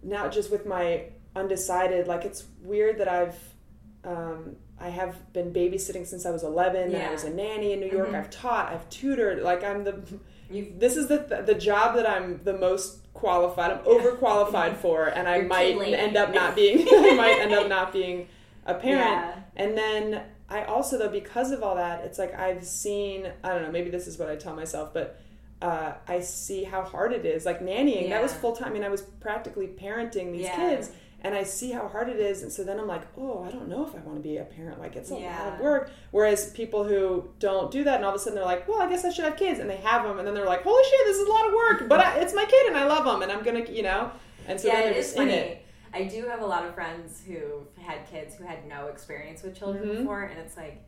Now, 0.02 0.28
just 0.28 0.50
with 0.52 0.66
my 0.66 1.06
undecided, 1.34 2.06
like 2.06 2.24
it's 2.26 2.44
weird 2.62 2.98
that 2.98 3.08
I've, 3.08 3.38
um, 4.04 4.56
I 4.80 4.88
have 4.88 5.32
been 5.32 5.52
babysitting 5.52 6.06
since 6.06 6.24
I 6.26 6.30
was 6.30 6.42
eleven. 6.42 6.94
And 6.94 7.02
I 7.02 7.10
was 7.12 7.24
a 7.24 7.30
nanny 7.30 7.72
in 7.72 7.80
New 7.80 7.90
York. 7.90 8.08
Mhm. 8.10 8.14
I've 8.18 8.30
taught. 8.30 8.72
I've 8.72 8.88
tutored. 8.90 9.42
Like 9.42 9.62
I'm 9.62 9.84
the. 9.84 10.00
You've- 10.50 10.72
This 10.78 10.96
is 10.96 11.08
the 11.08 11.42
the 11.46 11.54
job 11.54 11.94
that 11.96 12.08
I'm 12.08 12.40
the 12.44 12.54
most 12.56 13.12
qualified. 13.14 13.70
I'm 13.72 13.78
overqualified 13.84 14.76
for, 14.84 15.06
and 15.06 15.28
I 15.28 15.36
You're 15.36 15.44
might 15.46 15.76
end 15.94 16.16
up 16.16 16.32
not 16.34 16.56
being. 16.56 16.86
I 16.90 17.14
might 17.14 17.38
end 17.40 17.52
up 17.52 17.68
not 17.76 17.92
being 17.92 18.28
a 18.66 18.74
parent. 18.74 19.04
Yeah. 19.04 19.34
And 19.56 19.76
then 19.76 20.22
I 20.48 20.64
also 20.64 20.98
though 20.98 21.08
because 21.08 21.50
of 21.52 21.62
all 21.62 21.76
that, 21.76 22.04
it's 22.04 22.18
like 22.18 22.34
I've 22.38 22.64
seen 22.64 23.30
I 23.44 23.50
don't 23.50 23.62
know, 23.62 23.70
maybe 23.70 23.90
this 23.90 24.06
is 24.06 24.18
what 24.18 24.28
I 24.30 24.36
tell 24.36 24.56
myself, 24.56 24.92
but 24.94 25.20
uh, 25.62 25.92
I 26.08 26.20
see 26.20 26.64
how 26.64 26.82
hard 26.82 27.12
it 27.12 27.26
is. 27.26 27.44
Like 27.44 27.60
nannying, 27.60 28.08
that 28.08 28.22
was 28.22 28.32
full 28.32 28.56
time. 28.56 28.70
I 28.70 28.72
mean, 28.72 28.82
I 28.84 28.88
was 28.88 29.02
practically 29.02 29.66
parenting 29.68 30.32
these 30.32 30.46
Yeah. 30.46 30.56
kids, 30.56 30.90
and 31.22 31.34
I 31.34 31.42
see 31.42 31.70
how 31.72 31.86
hard 31.88 32.08
it 32.08 32.18
is. 32.18 32.42
And 32.42 32.50
so 32.52 32.64
then 32.64 32.78
I'm 32.80 32.86
like, 32.86 33.02
oh, 33.18 33.44
I 33.46 33.50
don't 33.50 33.68
know 33.68 33.86
if 33.86 33.94
I 33.94 33.98
want 33.98 34.16
to 34.16 34.22
be 34.22 34.36
a 34.38 34.44
parent. 34.44 34.78
Like 34.80 34.96
it's 34.96 35.10
a 35.10 35.14
lot 35.14 35.54
of 35.54 35.60
work. 35.60 35.90
Whereas 36.10 36.50
people 36.52 36.84
who 36.84 37.28
don't 37.38 37.70
do 37.70 37.84
that, 37.84 37.96
and 37.96 38.04
all 38.04 38.10
of 38.10 38.16
a 38.16 38.18
sudden 38.18 38.36
they're 38.36 38.44
like, 38.44 38.66
well, 38.68 38.80
I 38.80 38.88
guess 38.88 39.04
I 39.04 39.10
should 39.10 39.24
have 39.24 39.36
kids, 39.36 39.60
and 39.60 39.68
they 39.68 39.76
have 39.78 40.04
them, 40.04 40.18
and 40.18 40.26
then 40.26 40.34
they're 40.34 40.46
like, 40.46 40.62
holy 40.62 40.82
shit, 40.84 41.00
this 41.06 41.16
is 41.18 41.28
a 41.28 41.30
lot 41.30 41.46
of 41.48 41.52
work, 41.54 41.88
but 41.88 42.00
I, 42.00 42.18
it's 42.20 42.34
my 42.34 42.44
kid, 42.44 42.68
and 42.68 42.76
I 42.76 42.86
love 42.86 43.04
them, 43.04 43.22
and 43.22 43.30
I'm 43.32 43.42
gonna, 43.44 43.64
you 43.70 43.82
know. 43.82 44.10
And 44.48 44.60
so 44.60 44.68
yeah, 44.68 44.74
then 44.76 44.82
it 44.82 44.92
they're 44.94 45.02
just 45.02 45.12
in 45.16 45.18
funny. 45.28 45.32
it. 45.32 45.66
I 45.92 46.04
do 46.04 46.26
have 46.26 46.40
a 46.40 46.46
lot 46.46 46.64
of 46.64 46.74
friends 46.74 47.20
who 47.26 47.66
had 47.82 48.06
kids 48.10 48.36
who 48.36 48.44
had 48.44 48.66
no 48.68 48.86
experience 48.86 49.42
with 49.42 49.56
children 49.58 49.88
Mhm. 49.88 49.96
before, 49.98 50.22
and 50.22 50.38
it's 50.38 50.56
like, 50.56 50.82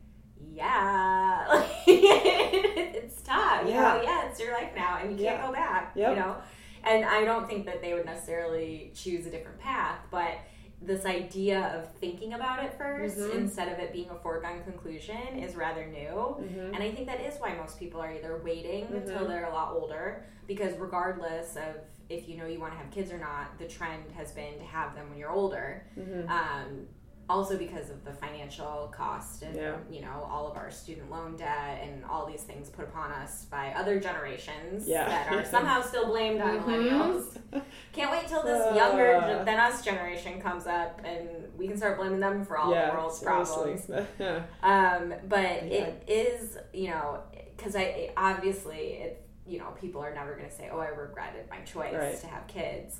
yeah, 0.51 1.45
like, 1.49 1.69
it's 1.87 3.21
tough. 3.21 3.63
You 3.65 3.71
Yeah. 3.73 3.81
know, 3.81 4.01
yeah, 4.01 4.29
it's 4.29 4.39
your 4.39 4.53
life 4.53 4.71
now, 4.75 4.99
and 5.01 5.17
you 5.19 5.25
can't 5.25 5.41
go 5.41 5.51
back. 5.51 5.91
Yep. 5.95 6.09
You 6.09 6.15
know, 6.21 6.35
and 6.83 7.05
I 7.05 7.23
don't 7.23 7.47
think 7.47 7.65
that 7.65 7.81
they 7.81 7.93
would 7.93 8.05
necessarily 8.05 8.91
choose 8.93 9.25
a 9.25 9.29
different 9.31 9.59
path, 9.59 9.99
but 10.11 10.37
this 10.81 11.05
idea 11.05 11.61
of 11.77 11.89
thinking 11.99 12.33
about 12.33 12.61
it 12.63 12.73
1st 12.77 13.17
Mhm. 13.17 13.35
instead 13.35 13.71
of 13.71 13.79
it 13.79 13.93
being 13.93 14.09
a 14.09 14.15
foregone 14.15 14.61
conclusion 14.63 15.39
is 15.39 15.55
rather 15.55 15.85
new. 15.85 16.35
Mhm. 16.41 16.73
And 16.73 16.77
I 16.83 16.91
think 16.91 17.07
that 17.07 17.21
is 17.21 17.37
why 17.39 17.53
most 17.55 17.79
people 17.79 18.01
are 18.01 18.11
either 18.11 18.37
waiting 18.43 18.87
until 18.87 19.19
Mhm. 19.21 19.27
they're 19.29 19.45
a 19.45 19.53
lot 19.53 19.73
older, 19.73 20.25
because 20.45 20.75
regardless 20.77 21.55
of 21.55 21.75
if 22.09 22.27
you 22.27 22.35
know 22.37 22.45
you 22.45 22.59
want 22.59 22.73
to 22.73 22.77
have 22.77 22.91
kids 22.91 23.13
or 23.13 23.17
not, 23.17 23.57
the 23.57 23.65
trend 23.67 24.11
has 24.11 24.33
been 24.33 24.57
to 24.59 24.65
have 24.65 24.93
them 24.93 25.09
when 25.09 25.17
you're 25.17 25.31
older. 25.31 25.85
Mhm. 25.97 26.29
Um, 26.29 26.87
also 27.29 27.57
because 27.57 27.89
of 27.89 28.03
the 28.03 28.11
financial 28.11 28.91
cost 28.93 29.43
and 29.43 29.55
Yeah. 29.55 29.75
you 29.89 30.01
know 30.01 30.27
all 30.29 30.45
of 30.51 30.57
our 30.57 30.69
student 30.69 31.09
loan 31.09 31.37
debt 31.37 31.79
and 31.81 32.03
all 32.05 32.25
these 32.25 32.43
things 32.43 32.69
put 32.69 32.85
upon 32.85 33.11
us 33.13 33.45
by 33.45 33.69
other 33.73 33.99
generations 33.99 34.87
Yeah. 34.87 35.07
that 35.07 35.31
are 35.31 35.45
somehow 35.45 35.81
still 35.81 36.05
blamed 36.07 36.41
on 36.41 36.59
Mhm. 36.59 36.63
millennials. 36.65 37.37
Can't 37.93 38.11
wait 38.11 38.27
till 38.27 38.43
this 38.43 38.61
Uh. 38.61 38.75
younger 38.75 39.43
than 39.45 39.57
us 39.59 39.81
generation 39.83 40.41
comes 40.41 40.67
up 40.67 40.99
and 41.05 41.29
we 41.57 41.67
can 41.67 41.77
start 41.77 41.97
blaming 41.97 42.19
them 42.19 42.43
for 42.43 42.57
all 42.57 42.71
yeah, 42.73 42.89
the 42.91 42.97
world's 42.97 43.19
seriously. 43.19 43.77
problems. 43.87 44.47
Um, 44.63 45.13
but 45.29 45.45
it 45.63 46.03
is, 46.07 46.57
you 46.73 46.89
know, 46.89 47.21
because 47.55 47.75
I 47.75 48.11
obviously 48.17 48.93
it, 48.95 49.25
you 49.45 49.59
know, 49.59 49.71
people 49.79 50.01
are 50.01 50.13
never 50.13 50.35
going 50.35 50.49
to 50.49 50.55
say, 50.55 50.69
"Oh, 50.71 50.79
I 50.79 50.87
regretted 50.87 51.49
my 51.49 51.59
choice 51.61 51.93
Right. 51.93 52.17
to 52.19 52.27
have 52.27 52.47
kids." 52.47 52.99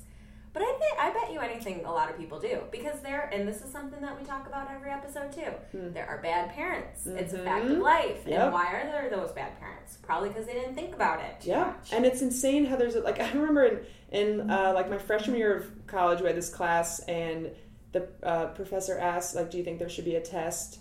But 0.54 0.62
I 0.62 0.72
think 0.78 0.98
I 1.00 1.10
bet 1.12 1.32
you 1.32 1.40
anything 1.40 1.84
a 1.84 1.90
lot 1.90 2.08
of 2.08 2.16
people 2.16 2.38
do 2.38 2.60
because 2.70 3.00
there, 3.00 3.28
and 3.32 3.46
this 3.46 3.60
is 3.60 3.72
something 3.72 4.00
that 4.00 4.16
we 4.18 4.24
talk 4.24 4.46
about 4.46 4.70
every 4.70 4.88
episode 4.90 5.32
too. 5.32 5.50
Hmm. 5.76 5.92
There 5.92 6.06
are 6.06 6.22
bad 6.22 6.50
parents. 6.50 7.06
It's 7.06 7.32
a 7.32 7.38
fact 7.38 7.66
of 7.66 7.78
life. 7.78 8.20
Yep. 8.24 8.40
And 8.40 8.52
why 8.52 8.72
are 8.72 8.86
there 8.86 9.10
those 9.10 9.32
bad 9.32 9.58
parents? 9.58 9.98
Probably 10.00 10.28
because 10.28 10.46
they 10.46 10.52
didn't 10.52 10.76
think 10.76 10.94
about 10.94 11.20
it. 11.20 11.42
Yeah, 11.42 11.64
much. 11.64 11.92
and 11.92 12.06
it's 12.06 12.22
insane 12.22 12.66
how 12.66 12.76
there's 12.76 12.94
like 12.94 13.18
I 13.20 13.32
remember 13.32 13.64
in, 13.64 13.80
in 14.12 14.50
uh, 14.50 14.72
like 14.72 14.88
my 14.88 14.98
freshman 14.98 15.36
year 15.36 15.56
of 15.56 15.86
college 15.88 16.20
we 16.20 16.28
had 16.28 16.36
this 16.36 16.48
class 16.48 17.00
and 17.00 17.50
the 17.90 18.08
uh, 18.22 18.46
professor 18.46 18.96
asked 18.96 19.34
like, 19.34 19.50
do 19.50 19.58
you 19.58 19.64
think 19.64 19.80
there 19.80 19.88
should 19.88 20.04
be 20.04 20.14
a 20.14 20.20
test 20.20 20.78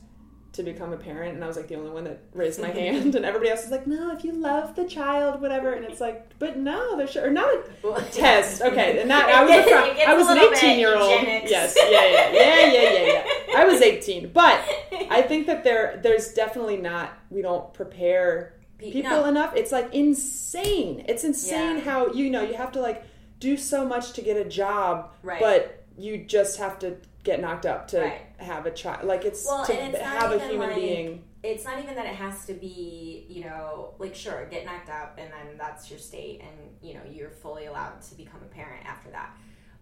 to 0.54 0.64
become 0.64 0.94
a 0.94 0.98
parent? 0.98 1.36
And 1.36 1.44
I 1.44 1.48
was 1.48 1.58
like 1.58 1.68
the 1.68 1.76
only 1.76 1.90
one 1.92 2.04
that 2.06 2.20
raised 2.34 2.62
my 2.62 2.68
hand, 2.82 3.16
and 3.16 3.26
everybody 3.26 3.50
else 3.52 3.64
was 3.64 3.72
like, 3.72 3.86
no, 3.88 4.12
if 4.12 4.24
you 4.24 4.32
love 4.32 4.76
the 4.76 4.86
child, 4.86 5.42
whatever. 5.42 5.74
And 5.74 5.84
it's 5.86 6.00
like, 6.02 6.38
but 6.40 6.58
no, 6.58 6.96
there 6.98 7.08
should 7.08 7.24
or 7.24 7.32
not 7.32 7.54
a 7.84 8.02
test. 8.12 8.62
Okay, 8.62 9.00
and 9.02 9.10
that 9.10 9.30
I 9.30 9.44
was 9.44 9.52
a 9.52 9.54
gets- 9.56 9.70
fr- 9.70 9.92
it 9.92 9.98
gets 9.98 10.18
was 10.18 10.28
an 10.30 10.38
eighteen 10.40 10.80
year 10.80 10.98
old. 10.98 11.12
eugenics. 11.12 11.52
Yes, 11.52 11.76
yeah, 11.78 11.90
yeah, 11.92 12.32
yeah, 12.32 12.72
yeah, 12.72 12.92
yeah, 13.14 13.24
yeah. 13.50 13.58
I 13.60 13.66
was 13.66 13.82
eighteen, 13.90 14.32
but 14.34 14.60
I 15.10 15.22
think 15.22 15.48
that 15.48 15.64
there 15.64 16.00
there's 16.02 16.34
definitely 16.34 16.78
not 16.78 17.12
we 17.30 17.42
don't 17.42 17.74
prepare 17.74 18.54
people 18.78 19.10
no. 19.12 19.26
enough. 19.26 19.56
It's 19.56 19.72
like 19.72 19.94
insane. 19.94 21.06
It's 21.08 21.24
insane 21.24 21.78
Yeah. 21.78 21.84
how 21.84 22.12
you 22.14 22.30
know 22.30 22.42
you 22.42 22.56
have 22.56 22.72
to 22.74 22.82
like 22.82 23.04
do 23.40 23.58
so 23.58 23.86
much 23.86 24.14
to 24.14 24.22
get 24.22 24.38
a 24.38 24.46
job, 24.46 25.12
Right. 25.22 25.40
but 25.40 25.84
you 25.98 26.18
just 26.26 26.58
have 26.58 26.80
to 26.80 26.96
get 27.24 27.40
knocked 27.40 27.66
up 27.66 27.88
to 27.90 28.00
Right. 28.02 28.22
have 28.38 28.66
a 28.66 28.72
child. 28.72 29.06
Like 29.06 29.24
it's 29.26 29.46
Well, 29.46 29.66
to 29.66 29.74
it's 29.74 29.98
have 30.00 30.32
a 30.32 30.40
human 30.40 30.68
like- 30.70 30.76
being. 30.76 31.24
it's 31.42 31.64
not 31.66 31.80
even 31.82 31.96
that 31.96 32.06
it 32.06 32.16
has 32.16 32.46
to 32.46 32.54
be, 32.54 33.26
you 33.30 33.44
know, 33.46 33.94
like 33.98 34.14
sure, 34.16 34.46
get 34.48 34.66
knocked 34.66 34.90
up 34.90 35.18
and 35.18 35.32
then 35.32 35.58
that's 35.58 35.90
your 35.90 36.00
state 36.00 36.42
and, 36.42 36.52
you 36.82 36.94
know, 36.94 37.02
you're 37.10 37.30
fully 37.30 37.66
allowed 37.66 38.02
to 38.02 38.16
become 38.16 38.42
a 38.42 38.54
parent 38.54 38.86
after 38.86 39.10
that. 39.12 39.36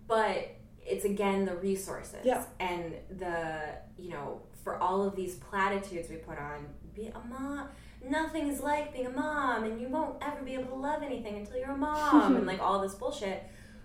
But 0.08 0.50
it's 0.86 1.06
again 1.06 1.46
the 1.46 1.56
resources 1.56 2.24
Yeah. 2.24 2.44
and 2.60 2.96
the, 3.10 3.60
you 3.98 4.10
know, 4.12 4.42
for 4.64 4.78
all 4.78 5.04
of 5.04 5.16
these 5.16 5.36
platitudes 5.36 6.10
we 6.10 6.18
put 6.18 6.38
on, 6.38 6.68
be 6.94 7.08
a 7.08 7.20
mom, 7.28 7.70
nothing 8.04 8.48
is 8.50 8.60
like 8.62 8.94
being 8.94 9.08
a 9.08 9.12
mom 9.12 9.64
and 9.64 9.80
you 9.82 9.88
won't 9.88 10.18
ever 10.22 10.42
be 10.44 10.54
able 10.54 10.66
to 10.66 10.76
love 10.76 11.02
anything 11.04 11.38
until 11.38 11.58
you're 11.58 11.72
a 11.72 11.78
mom 11.78 12.36
and 12.36 12.46
like 12.52 12.60
all 12.62 12.80
this 12.82 12.94
bullshit. 12.96 13.44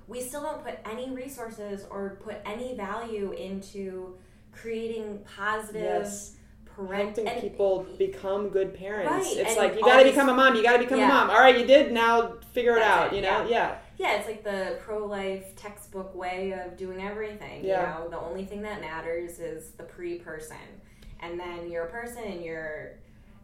We 0.09 0.21
still 0.21 0.42
don't 0.42 0.62
put 0.64 0.79
any 0.85 1.11
resources 1.11 1.85
or 1.90 2.19
put 2.23 2.37
any 2.45 2.75
value 2.77 3.33
into 3.33 4.16
creating 4.53 5.21
positive 5.37 5.83
Yes. 5.83 6.37
parent 6.77 7.16
Helping 7.16 7.29
and- 7.29 7.40
people 7.40 7.87
become 7.99 8.51
good 8.51 8.75
parents. 8.75 9.11
Right, 9.11 9.37
It's 9.38 9.51
and 9.51 9.57
like 9.57 9.75
you 9.75 9.81
got 9.81 9.99
to 10.03 10.05
become 10.05 10.29
a 10.29 10.35
mom. 10.35 10.55
You 10.55 10.62
got 10.62 10.75
to 10.75 10.83
become 10.85 10.99
Yeah. 10.99 11.07
a 11.07 11.14
mom. 11.14 11.31
All 11.31 11.38
right, 11.40 11.57
you 11.59 11.66
did. 11.66 11.90
Now 11.92 12.35
figure 12.53 12.77
it 12.77 12.83
out. 12.83 13.12
it, 13.12 13.16
You 13.16 13.23
know? 13.23 13.47
Yeah. 13.49 13.79
Yeah, 13.99 14.16
it's 14.19 14.27
like 14.29 14.45
the 14.45 14.77
pro 14.81 15.07
life 15.07 15.57
textbook 15.57 16.14
way 16.14 16.53
of 16.53 16.77
doing 16.77 17.03
everything. 17.03 17.64
Yeah. 17.64 17.99
You 17.99 18.05
know, 18.05 18.11
the 18.11 18.21
only 18.21 18.45
thing 18.45 18.61
that 18.62 18.81
matters 18.83 19.38
is 19.38 19.71
the 19.73 19.85
pre 19.85 20.19
person. 20.19 20.57
And 21.21 21.40
then 21.40 21.71
you're 21.71 21.85
a 21.85 21.90
person 21.90 22.23
and 22.25 22.45
you're, 22.45 22.92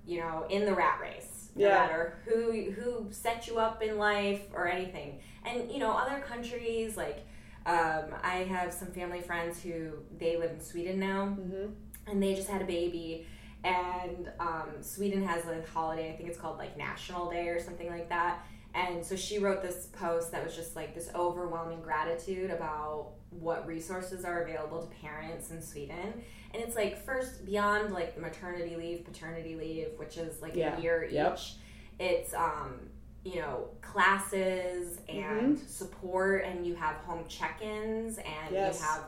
you 0.05 0.21
know, 0.21 0.45
in 0.51 0.67
the 0.67 0.75
rat 0.75 0.99
race. 1.01 1.42
No 1.55 1.67
Yeah. 1.67 1.79
matter 1.81 2.19
who 2.25 2.71
who 2.71 3.09
set 3.11 3.47
you 3.47 3.59
up 3.59 3.83
in 3.83 3.99
life 3.99 4.43
or 4.55 4.69
anything. 4.69 5.21
And 5.45 5.71
you 5.71 5.79
know, 5.79 5.93
other 5.93 6.21
countries 6.21 6.97
like 6.97 7.25
um, 7.65 8.07
I 8.23 8.39
have 8.49 8.73
some 8.73 8.89
family 8.89 9.21
friends 9.21 9.63
who 9.63 9.93
they 10.19 10.37
live 10.37 10.51
in 10.51 10.61
Sweden 10.61 10.99
now 10.99 11.27
hmm 11.27 11.67
and 12.09 12.21
they 12.21 12.35
just 12.35 12.49
had 12.49 12.61
a 12.61 12.65
baby 12.65 13.25
and 13.63 14.29
um, 14.41 14.71
sweden 14.81 15.25
has 15.25 15.45
a 15.47 15.63
holiday 15.73 16.13
i 16.13 16.17
think 16.17 16.29
it's 16.29 16.37
called 16.39 16.59
like 16.59 16.77
national 16.77 17.31
day 17.31 17.47
or 17.47 17.61
something 17.61 17.89
like 17.89 18.09
that 18.09 18.45
and 18.75 19.05
so 19.07 19.15
she 19.15 19.39
wrote 19.39 19.63
this 19.63 19.87
post 19.93 20.33
that 20.33 20.45
was 20.45 20.57
just 20.57 20.75
like 20.75 20.97
this 20.97 21.11
overwhelming 21.15 21.81
gratitude 21.81 22.51
about 22.51 23.11
what 23.41 23.67
resources 23.67 24.25
are 24.25 24.43
available 24.43 24.83
to 24.83 24.89
parents 24.97 25.51
in 25.51 25.61
sweden 25.63 26.23
and 26.55 26.63
it's 26.63 26.77
like 26.77 27.03
first 27.05 27.45
beyond 27.47 27.93
like 27.93 28.19
maternity 28.21 28.77
leave 28.77 29.05
paternity 29.05 29.57
leave 29.57 29.89
which 29.97 30.17
is 30.19 30.41
like 30.43 30.55
Yeah. 30.55 30.77
a 30.77 30.81
year 30.81 31.09
Yep. 31.11 31.35
each 31.39 31.55
it's 31.99 32.35
um 32.35 32.89
you 33.25 33.37
know 33.37 33.69
classes 33.81 34.99
and 35.09 35.59
support 35.59 36.45
and 36.45 36.67
you 36.67 36.75
have 36.75 36.97
home 36.97 37.25
check-ins 37.29 38.19
and 38.19 38.27
Mm-hmm. 38.27 38.55
Yes. 38.55 38.81
you 38.81 38.87
have 38.87 39.05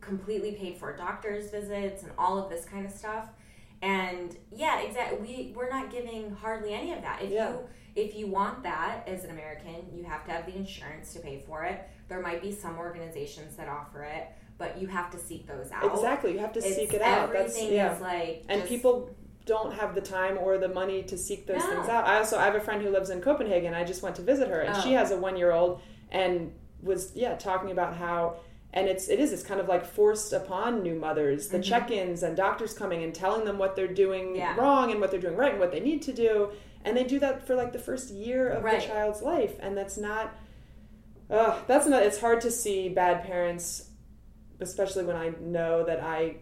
completely 0.00 0.52
paid 0.52 0.76
for 0.78 0.96
doctor's 0.96 1.50
visits 1.50 2.02
and 2.02 2.12
all 2.18 2.38
of 2.38 2.50
this 2.50 2.64
kind 2.64 2.84
of 2.86 2.90
stuff. 2.92 3.28
And 3.82 4.36
yeah, 4.50 4.80
exactly. 4.80 5.18
We 5.20 5.52
we're 5.56 5.68
not 5.70 5.90
giving 5.90 6.30
hardly 6.32 6.72
any 6.72 6.92
of 6.92 7.02
that. 7.02 7.22
If 7.22 7.30
Yeah. 7.30 7.50
you 7.50 7.58
if 7.94 8.14
you 8.16 8.26
want 8.28 8.62
that 8.62 9.06
as 9.06 9.24
an 9.24 9.30
American, 9.30 9.76
you 9.94 10.02
have 10.04 10.24
to 10.24 10.30
have 10.32 10.46
the 10.46 10.56
insurance 10.56 11.12
to 11.14 11.20
pay 11.20 11.40
for 11.46 11.64
it. 11.64 11.82
There 12.12 12.20
might 12.20 12.42
be 12.42 12.52
some 12.52 12.76
organizations 12.76 13.56
that 13.56 13.68
offer 13.68 14.02
it, 14.02 14.26
but 14.58 14.78
you 14.78 14.86
have 14.86 15.10
to 15.12 15.18
seek 15.18 15.46
those 15.46 15.72
out. 15.72 15.82
Exactly. 15.94 16.32
You 16.32 16.40
have 16.40 16.52
to 16.52 16.58
It's- 16.58 16.76
seek 16.76 16.92
it 16.92 17.00
out. 17.00 17.32
That's 17.32 17.56
Everything 17.56 17.72
yeah. 17.74 17.94
is 17.94 18.02
like 18.02 18.42
and 18.50 18.60
just- 18.60 18.68
people 18.68 19.08
don't 19.46 19.72
have 19.72 19.94
the 19.94 20.02
time 20.02 20.36
or 20.38 20.58
the 20.58 20.68
money 20.68 21.02
to 21.04 21.16
seek 21.16 21.46
those 21.46 21.64
No. 21.64 21.70
things 21.70 21.88
out. 21.88 22.06
I 22.06 22.18
also 22.18 22.36
I 22.38 22.44
have 22.44 22.54
a 22.54 22.60
friend 22.60 22.82
who 22.82 22.90
lives 22.90 23.08
in 23.08 23.22
Copenhagen. 23.22 23.72
I 23.72 23.82
just 23.84 24.02
went 24.02 24.14
to 24.16 24.22
visit 24.22 24.48
her, 24.48 24.60
and 24.60 24.76
she 24.82 24.94
Oh. 24.94 24.98
has 24.98 25.10
a 25.10 25.16
one 25.16 25.38
year 25.38 25.52
old, 25.52 25.80
and 26.10 26.52
was 26.82 27.12
yeah 27.16 27.34
talking 27.36 27.70
about 27.70 27.94
how. 27.96 28.36
And 28.74 28.88
it's 28.88 29.08
it 29.08 29.18
is 29.18 29.32
it's 29.32 29.42
kind 29.42 29.58
of 29.58 29.68
like 29.68 29.86
forced 29.86 30.34
upon 30.34 30.82
new 30.82 30.94
mothers 30.94 31.48
the 31.48 31.58
Mhm. 31.58 31.64
check-ins 31.64 32.22
and 32.22 32.36
doctors 32.36 32.74
coming 32.74 33.02
and 33.02 33.14
telling 33.14 33.44
them 33.46 33.56
what 33.58 33.74
they're 33.74 33.86
doing 34.04 34.36
Yeah. 34.36 34.54
wrong 34.56 34.90
and 34.90 35.00
what 35.00 35.10
they're 35.10 35.20
doing 35.20 35.36
right 35.36 35.52
and 35.52 35.60
what 35.60 35.70
they 35.72 35.80
need 35.80 36.02
to 36.02 36.12
do 36.12 36.50
and 36.84 36.94
they 36.96 37.04
do 37.04 37.18
that 37.20 37.46
for 37.46 37.54
like 37.54 37.72
the 37.72 37.78
first 37.78 38.10
year 38.10 38.48
of 38.48 38.64
Right. 38.64 38.80
the 38.80 38.86
child's 38.86 39.20
life 39.22 39.56
and 39.60 39.76
that's 39.76 39.98
not 39.98 40.34
uh, 41.32 41.58
that's 41.66 41.86
not 41.86 42.02
it's 42.04 42.20
hard 42.20 42.40
to 42.42 42.50
see 42.50 42.88
bad 42.88 43.24
parents 43.24 43.88
especially 44.60 45.04
when 45.04 45.16
I 45.16 45.32
know 45.40 45.84
that 45.84 46.00
I 46.00 46.36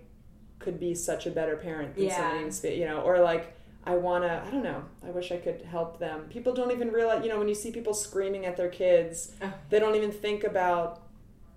could 0.59 0.79
be 0.79 0.95
such 0.95 1.27
a 1.27 1.31
better 1.31 1.57
parent 1.57 1.95
than 1.95 2.05
Yeah. 2.05 2.51
somebody 2.51 2.75
you 2.77 2.85
know, 2.85 3.01
or 3.01 3.21
like 3.21 3.57
I 3.83 3.95
want 3.97 4.25
to, 4.25 4.43
I 4.47 4.51
don't 4.51 4.63
know, 4.63 4.85
I 5.03 5.09
wish 5.11 5.33
I 5.33 5.39
could 5.39 5.63
help 5.63 5.99
them. 5.99 6.27
People 6.29 6.53
don't 6.53 6.71
even 6.71 6.93
realize, 6.93 7.23
you 7.25 7.31
know, 7.31 7.39
when 7.39 7.49
you 7.49 7.55
see 7.55 7.71
people 7.73 7.95
screaming 7.95 8.45
at 8.45 8.55
their 8.59 8.69
kids, 8.69 9.33
Oh. 9.41 9.51
they 9.71 9.79
don't 9.79 9.95
even 9.95 10.13
think 10.13 10.45
about 10.45 11.01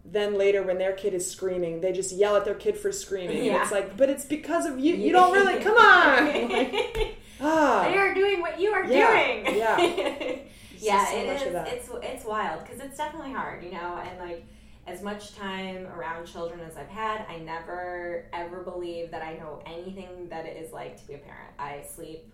then 0.06 0.38
later 0.38 0.64
when 0.64 0.78
their 0.78 0.94
kid 0.94 1.14
is 1.14 1.30
screaming, 1.30 1.82
they 1.82 1.92
just 1.92 2.14
yell 2.14 2.38
at 2.38 2.46
their 2.46 2.56
kid 2.56 2.78
for 2.78 2.94
screaming. 2.94 3.38
And 3.38 3.46
Yeah. 3.48 3.62
it's 3.62 3.72
like, 3.74 3.98
but 3.98 4.10
it's 4.10 4.24
because 4.24 4.66
of 4.66 4.80
you. 4.80 4.96
You 4.96 5.12
don't 5.12 5.34
really, 5.34 5.62
come 5.62 5.76
on. 5.78 6.26
Like, 7.44 7.52
ah. 7.52 7.84
they 7.90 7.98
are 7.98 8.14
doing 8.14 8.40
what 8.40 8.58
you 8.60 8.72
are 8.72 8.86
Yeah, 8.86 9.44
doing. 9.44 9.58
yeah. 9.58 10.36
yeah, 10.84 11.06
so 11.06 11.18
it 11.18 11.26
is. 11.28 11.56
It's 11.68 11.90
it's 12.04 12.26
wild 12.26 12.64
because 12.64 12.80
it's 12.80 12.98
definitely 12.98 13.32
hard, 13.32 13.64
you 13.64 13.72
know. 13.72 14.02
And 14.04 14.20
like 14.20 14.46
as 14.86 15.02
much 15.02 15.36
time 15.36 15.88
around 15.88 16.26
children 16.26 16.60
as 16.60 16.78
I've 16.78 16.90
had, 16.90 17.26
I 17.30 17.38
never 17.38 18.26
ever 18.34 18.62
believe 18.64 19.12
that 19.12 19.22
I 19.22 19.34
know 19.38 19.62
anything 19.66 20.28
that 20.30 20.46
it 20.46 20.58
is 20.58 20.72
like 20.72 21.00
to 21.02 21.08
be 21.08 21.14
a 21.14 21.20
parent. 21.20 21.52
I 21.58 21.84
sleep 21.84 22.32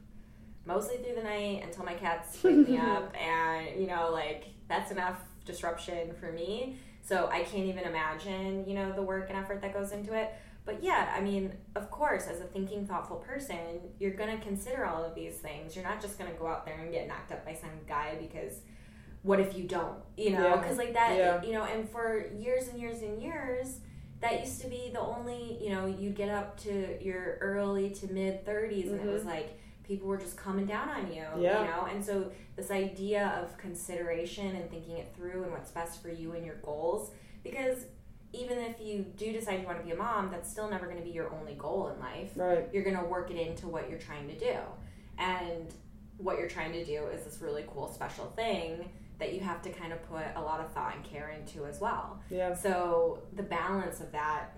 mostly 0.65 0.97
through 0.97 1.15
the 1.15 1.23
night 1.23 1.63
until 1.63 1.85
my 1.85 1.93
cats 1.93 2.43
wake 2.43 2.67
me 2.67 2.77
up, 2.79 3.13
and 3.15 3.79
you 3.79 3.87
know, 3.87 4.09
like 4.11 4.45
that's 4.67 4.91
enough 4.91 5.19
disruption 5.45 6.13
for 6.19 6.31
me. 6.31 6.77
So 7.01 7.27
I 7.31 7.41
can't 7.41 7.65
even 7.65 7.85
imagine, 7.85 8.65
you 8.67 8.75
know, 8.75 8.91
the 8.91 9.01
work 9.01 9.29
and 9.29 9.37
effort 9.37 9.61
that 9.61 9.73
goes 9.73 9.91
into 9.91 10.13
it. 10.13 10.31
But 10.69 10.83
yeah, 10.83 11.11
I 11.17 11.19
mean, 11.19 11.53
of 11.75 11.89
course, 11.89 12.27
as 12.27 12.41
a 12.41 12.43
thinking, 12.43 12.85
thoughtful 12.85 13.15
person, 13.17 13.79
you're 13.97 14.13
going 14.13 14.37
to 14.37 14.43
consider 14.45 14.85
all 14.85 15.03
of 15.03 15.15
these 15.15 15.33
things. 15.33 15.75
You're 15.75 15.83
not 15.83 15.99
just 15.99 16.19
going 16.19 16.31
to 16.31 16.37
go 16.37 16.45
out 16.45 16.63
there 16.63 16.77
and 16.77 16.91
get 16.91 17.07
knocked 17.07 17.31
up 17.31 17.43
by 17.43 17.55
some 17.55 17.71
guy 17.87 18.15
because 18.21 18.59
what 19.23 19.39
if 19.39 19.57
you 19.57 19.63
don't? 19.63 19.97
You 20.15 20.33
know, 20.33 20.47
Yeah. 20.47 20.57
because 20.57 20.77
like 20.77 20.93
that, 20.93 21.17
Yeah. 21.17 21.41
you 21.41 21.53
know, 21.53 21.63
and 21.63 21.89
for 21.89 22.27
years 22.37 22.67
and 22.67 22.79
years 22.79 23.01
and 23.01 23.19
years, 23.19 23.79
that 24.19 24.41
used 24.41 24.61
to 24.61 24.67
be 24.67 24.91
the 24.93 24.99
only, 24.99 25.57
you 25.59 25.71
know, 25.71 25.87
you'd 25.87 26.15
get 26.15 26.29
up 26.29 26.55
to 26.59 27.03
your 27.03 27.39
early 27.41 27.89
to 27.89 28.13
mid 28.13 28.45
30s 28.45 28.91
and 28.91 29.01
it 29.01 29.07
was 29.07 29.21
mm-hmm. 29.21 29.31
like 29.31 29.59
people 29.81 30.07
were 30.07 30.17
just 30.19 30.37
coming 30.37 30.67
down 30.67 30.87
on 30.89 31.07
you, 31.11 31.25
Yeah. 31.39 31.61
you 31.61 31.67
know? 31.67 31.87
And 31.91 32.05
so 32.05 32.31
this 32.55 32.69
idea 32.69 33.41
of 33.41 33.57
consideration 33.57 34.55
and 34.55 34.69
thinking 34.69 34.97
it 34.97 35.15
through 35.15 35.41
and 35.45 35.51
what's 35.51 35.71
best 35.71 35.99
for 35.99 36.09
you 36.09 36.33
and 36.33 36.45
your 36.45 36.57
goals, 36.57 37.09
because 37.43 37.85
even 38.33 38.59
if 38.59 38.79
you 38.79 39.05
do 39.17 39.31
decide 39.33 39.61
you 39.61 39.65
want 39.65 39.79
to 39.79 39.85
be 39.85 39.91
a 39.91 39.95
mom, 39.95 40.29
that's 40.29 40.49
still 40.49 40.69
never 40.69 40.85
going 40.85 40.97
to 40.97 41.03
be 41.03 41.09
your 41.11 41.33
only 41.33 41.53
goal 41.53 41.91
in 41.93 41.99
life. 41.99 42.31
Right. 42.35 42.67
You're 42.71 42.83
going 42.83 42.97
to 42.97 43.05
work 43.05 43.31
it 43.31 43.37
into 43.37 43.67
what 43.67 43.89
you're 43.89 43.99
trying 43.99 44.27
to 44.27 44.37
do. 44.37 44.55
And 45.17 45.73
what 46.17 46.37
you're 46.37 46.49
trying 46.49 46.73
to 46.73 46.85
do 46.85 47.07
is 47.07 47.23
this 47.23 47.41
really 47.41 47.65
cool 47.67 47.91
special 47.91 48.25
thing 48.35 48.89
that 49.17 49.33
you 49.33 49.39
have 49.41 49.61
to 49.63 49.69
kind 49.69 49.91
of 49.91 50.01
put 50.09 50.23
a 50.35 50.41
lot 50.41 50.61
of 50.61 50.71
thought 50.71 50.95
and 50.95 51.03
care 51.03 51.29
into 51.29 51.65
as 51.65 51.81
well. 51.81 52.21
Yeah. 52.29 52.53
So 52.53 53.23
the 53.35 53.43
balance 53.43 53.99
of 53.99 54.11
that, 54.11 54.55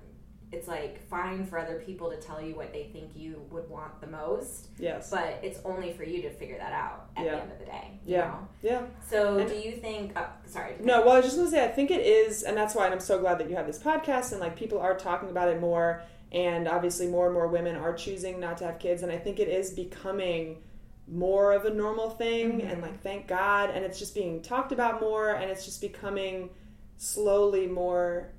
it's 0.52 0.68
like 0.68 1.08
fine 1.08 1.46
for 1.46 1.58
other 1.58 1.82
people 1.86 2.10
to 2.10 2.18
tell 2.18 2.42
you 2.42 2.56
what 2.56 2.74
they 2.74 2.84
think 2.92 3.12
you 3.16 3.42
would 3.52 3.70
want 3.70 4.02
the 4.02 4.08
most, 4.08 4.68
Yes. 4.78 5.10
but 5.10 5.40
it's 5.42 5.60
only 5.64 5.94
for 5.94 6.04
you 6.04 6.22
to 6.24 6.30
figure 6.30 6.58
that 6.58 6.74
out 6.74 7.10
at 7.16 7.26
Yeah. 7.26 7.36
the 7.36 7.42
end 7.44 7.52
of 7.54 7.60
the 7.60 7.66
day. 7.66 8.00
Yeah. 8.06 8.26
know? 8.28 8.48
Yeah. 8.62 8.82
So 9.10 9.38
And- 9.38 9.50
do 9.50 9.56
you 9.56 9.72
think? 9.78 10.12
Oh, 10.18 10.28
sorry. 10.46 10.76
No, 10.82 11.02
well, 11.02 11.12
I 11.12 11.16
was 11.18 11.26
just 11.26 11.38
gonna 11.38 11.50
say, 11.50 11.64
I 11.64 11.70
think 11.70 11.90
it 11.90 12.06
is, 12.06 12.44
and 12.44 12.58
that's 12.58 12.76
why 12.76 12.88
I'm 12.88 13.00
so 13.00 13.20
glad 13.20 13.38
that 13.40 13.50
you 13.50 13.56
have 13.56 13.68
this 13.68 13.80
podcast 13.80 14.32
and 14.34 14.42
like 14.42 14.56
people 14.58 14.80
are 14.80 14.96
talking 14.98 15.30
about 15.30 15.48
it 15.48 15.60
more, 15.62 16.04
and 16.34 16.68
obviously 16.68 17.08
more 17.08 17.26
and 17.28 17.34
more 17.34 17.48
women 17.48 17.76
are 17.78 17.94
choosing 17.94 18.40
not 18.40 18.58
to 18.58 18.66
have 18.66 18.78
kids, 18.80 19.04
and 19.04 19.12
I 19.12 19.18
think 19.18 19.40
it 19.40 19.48
is 19.48 19.72
becoming 19.72 20.64
more 21.08 21.52
of 21.54 21.66
a 21.66 21.70
normal 21.70 22.10
thing, 22.10 22.60
Mhm. 22.62 22.72
and 22.74 22.82
like 22.82 23.02
thank 23.02 23.28
God, 23.28 23.70
and 23.70 23.84
it's 23.86 24.00
just 24.00 24.14
being 24.16 24.42
talked 24.42 24.72
about 24.74 25.00
more, 25.02 25.30
and 25.32 25.50
it's 25.50 25.64
just 25.66 25.80
becoming 25.82 26.50
slowly 26.98 27.68
more 27.68 28.32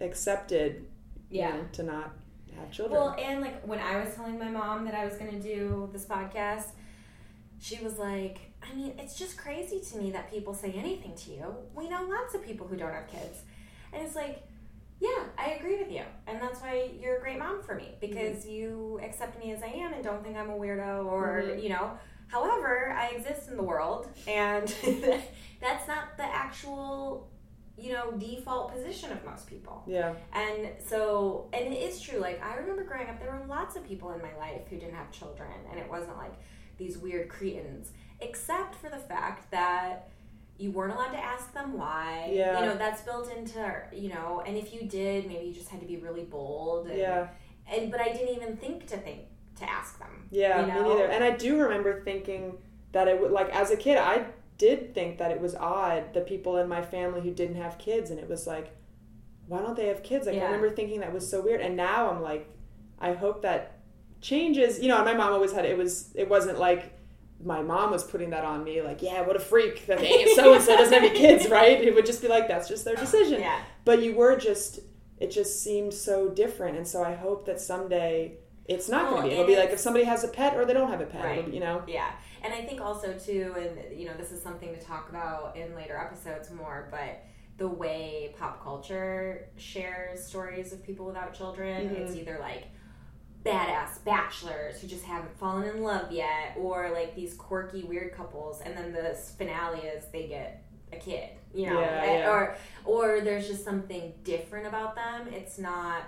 accepted, 0.00 0.86
Yeah. 1.30 1.56
know, 1.56 1.64
to 1.72 1.82
not 1.84 2.12
have 2.58 2.70
children. 2.70 3.00
Well, 3.00 3.16
and 3.18 3.40
like 3.40 3.62
when 3.66 3.78
I 3.78 4.02
was 4.04 4.14
telling 4.14 4.38
my 4.38 4.48
mom 4.48 4.84
that 4.84 4.94
I 4.94 5.04
was 5.04 5.14
going 5.14 5.30
to 5.30 5.40
do 5.40 5.88
this 5.92 6.04
podcast, 6.04 6.66
she 7.60 7.82
was 7.84 7.98
like, 7.98 8.38
I 8.62 8.74
mean, 8.74 8.94
it's 8.98 9.18
just 9.18 9.36
crazy 9.36 9.80
to 9.80 9.98
me 9.98 10.10
that 10.12 10.30
people 10.30 10.54
say 10.54 10.72
anything 10.72 11.14
to 11.14 11.30
you. 11.30 11.54
We 11.74 11.88
know 11.88 12.02
lots 12.04 12.34
of 12.34 12.44
people 12.44 12.66
who 12.66 12.76
don't 12.76 12.92
have 12.92 13.06
kids. 13.08 13.40
And 13.92 14.02
it's 14.04 14.14
like, 14.16 14.42
yeah, 15.00 15.24
I 15.38 15.52
agree 15.52 15.76
with 15.78 15.90
you. 15.90 16.02
And 16.26 16.40
that's 16.42 16.60
why 16.60 16.90
you're 17.00 17.16
a 17.16 17.20
great 17.20 17.38
mom 17.38 17.62
for 17.62 17.74
me 17.74 17.94
because 18.00 18.46
you 18.46 19.00
accept 19.02 19.38
me 19.42 19.52
as 19.52 19.62
I 19.62 19.68
am 19.68 19.94
and 19.94 20.04
don't 20.04 20.22
think 20.22 20.36
I'm 20.36 20.50
a 20.50 20.54
weirdo 20.54 21.06
or, 21.06 21.42
Mhm. 21.46 21.62
you 21.62 21.68
know. 21.70 21.92
However, 22.28 22.92
I 22.96 23.08
exist 23.08 23.48
in 23.48 23.56
the 23.56 23.62
world 23.62 24.08
and 24.28 24.68
that's 25.60 25.88
not 25.88 26.16
the 26.18 26.24
actual, 26.24 27.29
you 27.80 27.92
know, 27.92 28.12
default 28.12 28.72
position 28.72 29.10
of 29.12 29.24
most 29.24 29.46
people. 29.46 29.82
yeah, 29.86 30.14
And 30.32 30.68
so, 30.84 31.48
and 31.52 31.72
it 31.72 31.76
is 31.76 32.00
true. 32.00 32.18
Like, 32.18 32.42
I 32.42 32.56
remember 32.56 32.84
growing 32.84 33.08
up, 33.08 33.18
there 33.18 33.30
were 33.30 33.46
lots 33.46 33.76
of 33.76 33.86
people 33.86 34.12
in 34.12 34.20
my 34.20 34.36
life 34.36 34.62
who 34.68 34.76
didn't 34.76 34.94
have 34.94 35.10
children, 35.10 35.50
and 35.70 35.78
it 35.78 35.88
wasn't 35.88 36.16
like 36.16 36.34
these 36.76 36.98
weird 36.98 37.28
cretins, 37.28 37.92
except 38.20 38.74
for 38.74 38.88
the 38.88 38.98
fact 38.98 39.50
that 39.50 40.10
you 40.58 40.70
weren't 40.70 40.92
allowed 40.92 41.12
to 41.12 41.18
ask 41.18 41.54
them 41.54 41.72
why. 41.72 42.30
Yeah. 42.32 42.60
You 42.60 42.66
know, 42.66 42.76
that's 42.76 43.00
built 43.00 43.32
into, 43.34 43.82
you 43.92 44.10
know, 44.10 44.42
and 44.46 44.56
if 44.56 44.74
you 44.74 44.82
did, 44.82 45.26
maybe 45.26 45.46
you 45.46 45.54
just 45.54 45.68
had 45.68 45.80
to 45.80 45.86
be 45.86 45.96
really 45.96 46.24
bold. 46.24 46.88
And, 46.88 46.98
yeah. 46.98 47.28
And, 47.66 47.90
but 47.90 48.00
I 48.00 48.12
didn't 48.12 48.34
even 48.36 48.56
think 48.56 48.86
to 48.88 48.98
think 48.98 49.20
to 49.58 49.70
ask 49.70 49.98
them. 49.98 50.28
Yeah, 50.30 50.60
you 50.60 50.66
me 50.66 50.72
know? 50.74 50.88
neither. 50.88 51.06
And 51.06 51.24
I 51.24 51.30
do 51.30 51.58
remember 51.58 52.02
thinking 52.02 52.58
that 52.92 53.08
it 53.08 53.18
would 53.20 53.30
like 53.30 53.48
as 53.54 53.70
a 53.70 53.76
kid, 53.76 53.96
I 53.96 54.26
did 54.66 54.94
think 54.94 55.18
that 55.18 55.30
it 55.30 55.40
was 55.40 55.54
odd 55.56 56.02
the 56.14 56.20
people 56.32 56.52
in 56.58 56.68
my 56.68 56.82
family 56.82 57.20
who 57.26 57.32
didn't 57.40 57.56
have 57.64 57.78
kids, 57.78 58.10
and 58.10 58.18
it 58.24 58.28
was 58.28 58.46
like, 58.54 58.68
why 59.48 59.58
don't 59.62 59.76
they 59.76 59.88
have 59.92 60.02
kids? 60.02 60.26
Like 60.26 60.36
Yeah. 60.36 60.42
I 60.42 60.46
remember 60.46 60.70
thinking 60.70 61.00
that 61.00 61.12
was 61.18 61.28
so 61.28 61.38
weird, 61.46 61.60
and 61.66 61.74
now 61.76 62.10
I'm 62.10 62.22
like, 62.22 62.44
I 63.08 63.12
hope 63.14 63.42
that 63.42 63.60
changes. 64.20 64.80
You 64.82 64.88
know, 64.88 64.96
and 64.96 65.04
my 65.04 65.14
mom 65.14 65.32
always 65.32 65.52
had 65.52 65.64
it 65.64 65.76
was 65.76 66.12
it 66.14 66.28
wasn't 66.28 66.58
like 66.58 66.82
my 67.42 67.62
mom 67.62 67.90
was 67.90 68.04
putting 68.04 68.30
that 68.30 68.44
on 68.44 68.62
me, 68.64 68.82
like, 68.82 69.00
yeah, 69.00 69.22
what 69.26 69.34
a 69.34 69.40
freak 69.40 69.86
that 69.86 69.98
so 70.36 70.52
and 70.54 70.62
so 70.62 70.76
doesn't 70.76 70.92
have 70.92 71.02
any 71.10 71.18
kids, 71.18 71.48
right? 71.48 71.80
It 71.88 71.94
would 71.94 72.04
just 72.04 72.20
be 72.20 72.28
like 72.28 72.46
that's 72.48 72.68
just 72.68 72.84
their 72.84 72.96
uh, 72.98 73.00
decision 73.00 73.40
Yeah. 73.40 73.60
but 73.86 74.02
you 74.02 74.14
were 74.14 74.36
just 74.36 74.80
it 75.18 75.30
just 75.30 75.62
seemed 75.62 75.92
so 75.94 76.16
different 76.42 76.76
and 76.78 76.86
so 76.92 77.02
i 77.02 77.14
hope 77.14 77.44
that 77.46 77.60
someday 77.60 78.32
it's 78.66 78.88
not 78.88 79.02
Well, 79.04 79.12
going 79.22 79.22
to 79.22 79.28
oh, 79.28 79.30
be 79.30 79.34
it'll 79.34 79.46
be 79.54 79.56
like 79.62 79.70
if 79.76 79.78
somebody 79.86 80.04
has 80.06 80.24
a 80.24 80.28
pet 80.28 80.56
or 80.56 80.64
they 80.66 80.72
don't 80.78 80.90
have 80.90 81.00
a 81.02 81.06
pet 81.06 81.24
Right. 81.24 81.44
be, 81.46 81.52
you 81.56 81.60
know 81.60 81.82
Yeah, 81.86 82.10
and 82.42 82.52
I 82.54 82.62
think 82.64 82.80
also 82.80 83.12
too, 83.18 83.54
and 83.58 83.98
you 83.98 84.06
know, 84.06 84.14
this 84.16 84.32
is 84.32 84.42
something 84.42 84.74
to 84.74 84.80
talk 84.80 85.08
about 85.08 85.56
in 85.56 85.74
later 85.74 85.96
episodes 85.96 86.50
more, 86.50 86.88
but 86.90 87.22
the 87.58 87.68
way 87.68 88.34
pop 88.38 88.62
culture 88.62 89.48
shares 89.56 90.24
stories 90.24 90.72
of 90.72 90.82
people 90.82 91.04
without 91.06 91.34
children, 91.34 91.88
Mhm. 91.90 91.98
it's 91.98 92.14
either 92.16 92.38
like 92.40 92.64
badass 93.44 94.02
bachelors 94.04 94.80
who 94.80 94.86
just 94.86 95.04
haven't 95.04 95.34
fallen 95.38 95.64
in 95.68 95.82
love 95.82 96.12
yet, 96.12 96.54
or 96.58 96.90
like 96.90 97.14
these 97.14 97.34
quirky 97.34 97.84
weird 97.84 98.12
couples, 98.14 98.60
and 98.60 98.76
then 98.76 98.92
the 98.92 99.14
finale 99.38 99.80
is 99.80 100.06
they 100.12 100.26
get 100.28 100.62
a 100.92 100.96
kid, 100.96 101.30
you 101.54 101.66
know, 101.66 101.80
Yeah, 101.80 102.04
yeah. 102.04 102.30
or 102.30 102.56
or 102.84 103.20
there's 103.20 103.46
just 103.48 103.64
something 103.64 104.12
different 104.24 104.66
about 104.66 104.94
them. 104.94 105.28
It's 105.28 105.58
not 105.58 106.02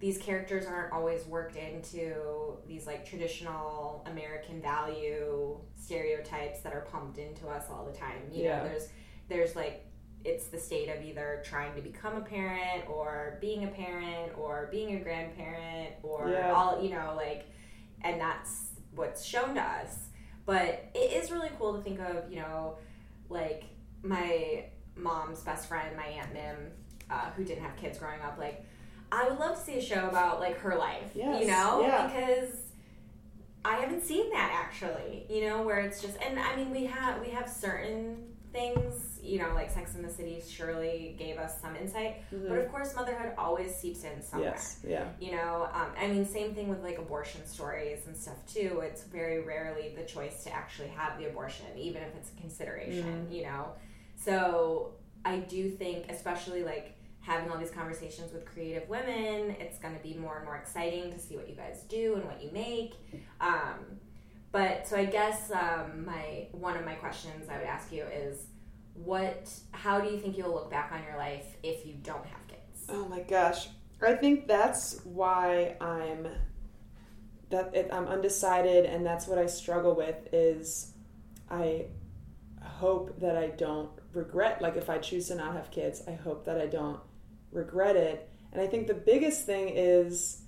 these 0.00 0.18
characters 0.18 0.66
aren't 0.66 0.92
always 0.92 1.24
worked 1.26 1.56
into 1.56 2.56
these 2.66 2.86
like 2.86 3.06
traditional 3.08 4.04
American 4.10 4.60
value 4.60 5.56
stereotypes 5.76 6.60
that 6.60 6.72
are 6.72 6.82
pumped 6.90 7.18
into 7.18 7.48
us 7.48 7.66
all 7.70 7.84
the 7.84 7.96
time. 7.96 8.18
You 8.32 8.44
Yeah. 8.44 8.58
know, 8.62 8.68
there's 8.68 8.88
there's 9.28 9.56
like 9.56 9.86
it's 10.24 10.46
the 10.48 10.58
state 10.58 10.88
of 10.88 11.02
either 11.02 11.42
trying 11.44 11.74
to 11.74 11.82
become 11.82 12.16
a 12.16 12.20
parent 12.22 12.88
or 12.88 13.38
being 13.40 13.64
a 13.64 13.68
parent 13.68 14.32
or 14.38 14.68
being 14.70 14.96
a 14.96 15.00
grandparent 15.00 15.92
or 16.02 16.28
Yeah. 16.30 16.52
all 16.52 16.82
you 16.82 16.90
know 16.90 17.12
like 17.16 17.46
and 18.02 18.20
that's 18.20 18.70
what's 18.94 19.24
shown 19.24 19.54
to 19.54 19.60
us 19.62 20.08
but 20.46 20.86
it 20.94 21.12
is 21.12 21.30
really 21.30 21.50
cool 21.58 21.74
to 21.74 21.82
think 21.82 22.00
of 22.00 22.30
you 22.30 22.36
know 22.40 22.76
like 23.28 23.64
my 24.02 24.64
mom's 24.96 25.40
best 25.40 25.68
friend 25.68 25.96
my 25.96 26.06
aunt 26.06 26.32
mim 26.32 26.56
uh, 27.10 27.30
who 27.32 27.44
didn't 27.44 27.62
have 27.62 27.76
kids 27.76 27.98
growing 27.98 28.20
up 28.22 28.38
like 28.38 28.64
i 29.14 29.28
would 29.28 29.38
love 29.38 29.54
to 29.56 29.62
see 29.64 29.76
a 29.78 29.82
show 29.82 30.08
about 30.08 30.40
like 30.40 30.56
her 30.58 30.76
life 30.76 31.10
Yes, 31.14 31.40
you 31.40 31.46
know? 31.46 31.80
yeah. 31.82 32.06
because 32.06 32.50
i 33.64 33.76
haven't 33.76 34.02
seen 34.02 34.30
that 34.30 34.50
actually 34.64 35.24
you 35.30 35.40
know 35.48 35.62
where 35.62 35.80
it's 35.80 36.00
just 36.02 36.16
and 36.26 36.38
i 36.38 36.54
mean 36.56 36.70
we 36.70 36.84
have 36.84 37.20
we 37.20 37.28
have 37.30 37.48
certain 37.48 38.02
things 38.52 39.18
you 39.22 39.38
know 39.40 39.50
like 39.54 39.68
sex 39.70 39.94
in 39.96 40.02
the 40.02 40.08
city 40.08 40.40
surely 40.46 41.16
gave 41.18 41.38
us 41.38 41.60
some 41.60 41.74
insight 41.76 42.12
Mhm. 42.32 42.48
but 42.48 42.58
of 42.58 42.70
course 42.70 42.94
motherhood 42.94 43.32
always 43.38 43.74
seeps 43.74 44.04
in 44.04 44.22
somewhere. 44.22 44.50
Yes 44.50 44.80
yeah. 44.86 45.06
You 45.18 45.32
know 45.36 45.68
um, 45.72 45.88
i 46.00 46.06
mean 46.06 46.24
same 46.26 46.54
thing 46.54 46.68
with 46.68 46.82
like 46.88 46.98
abortion 46.98 47.44
stories 47.46 48.00
and 48.06 48.14
stuff 48.16 48.36
too. 48.46 48.70
It's 48.84 49.02
very 49.04 49.40
rarely 49.42 49.94
the 49.98 50.04
choice 50.04 50.44
to 50.44 50.50
actually 50.54 50.88
have 51.00 51.18
the 51.18 51.26
abortion 51.30 51.66
even 51.76 52.02
if 52.02 52.14
it's 52.18 52.30
a 52.36 52.40
consideration 52.40 53.26
you 53.30 53.42
know? 53.48 53.62
So 54.16 54.92
i 55.24 55.38
do 55.38 55.70
think 55.70 56.10
especially 56.10 56.62
like 56.64 56.86
having 57.24 57.50
all 57.50 57.58
these 57.58 57.70
conversations 57.70 58.32
with 58.32 58.44
creative 58.44 58.88
women 58.88 59.56
it's 59.58 59.78
going 59.78 59.96
to 59.96 60.02
be 60.02 60.14
more 60.14 60.36
and 60.36 60.44
more 60.44 60.56
exciting 60.56 61.10
to 61.10 61.18
see 61.18 61.36
what 61.36 61.48
you 61.48 61.54
guys 61.54 61.84
do 61.88 62.14
and 62.16 62.24
what 62.24 62.42
you 62.42 62.50
make. 62.52 62.94
Um, 63.40 63.98
but 64.52 64.86
so 64.86 64.96
i 64.96 65.04
guess 65.04 65.50
um, 65.50 66.04
my 66.04 66.46
one 66.52 66.76
of 66.76 66.84
my 66.84 66.94
questions 66.94 67.48
i 67.50 67.58
would 67.58 67.66
ask 67.66 67.90
you 67.92 68.04
is 68.04 68.46
what 68.94 69.52
how 69.72 70.00
do 70.00 70.08
you 70.08 70.18
think 70.18 70.38
you'll 70.38 70.52
look 70.52 70.70
back 70.70 70.92
on 70.92 71.02
your 71.02 71.16
life 71.16 71.56
if 71.62 71.84
you 71.84 71.94
don't 72.02 72.24
have 72.24 72.46
kids? 72.46 72.86
Oh 72.88 73.06
my 73.08 73.20
gosh. 73.20 73.68
I 74.00 74.14
think 74.14 74.46
that's 74.46 75.00
why 75.04 75.76
i'm 75.80 76.28
that 77.50 77.74
it, 77.74 77.88
i'm 77.92 78.06
undecided 78.06 78.84
and 78.84 79.04
that's 79.04 79.26
what 79.26 79.38
i 79.38 79.46
struggle 79.46 79.94
with 79.94 80.16
is 80.32 80.92
i 81.50 81.86
hope 82.62 83.18
that 83.20 83.36
i 83.36 83.48
don't 83.48 83.90
regret 84.12 84.60
like 84.60 84.76
if 84.76 84.90
i 84.90 84.98
choose 84.98 85.28
to 85.28 85.34
not 85.34 85.54
have 85.54 85.70
kids 85.70 86.02
i 86.06 86.12
hope 86.12 86.44
that 86.44 86.60
i 86.60 86.66
don't 86.66 87.00
regret 87.54 87.96
it 87.96 88.28
and 88.52 88.60
i 88.60 88.66
think 88.66 88.86
the 88.86 88.94
biggest 88.94 89.46
thing 89.46 89.68
is 89.70 90.42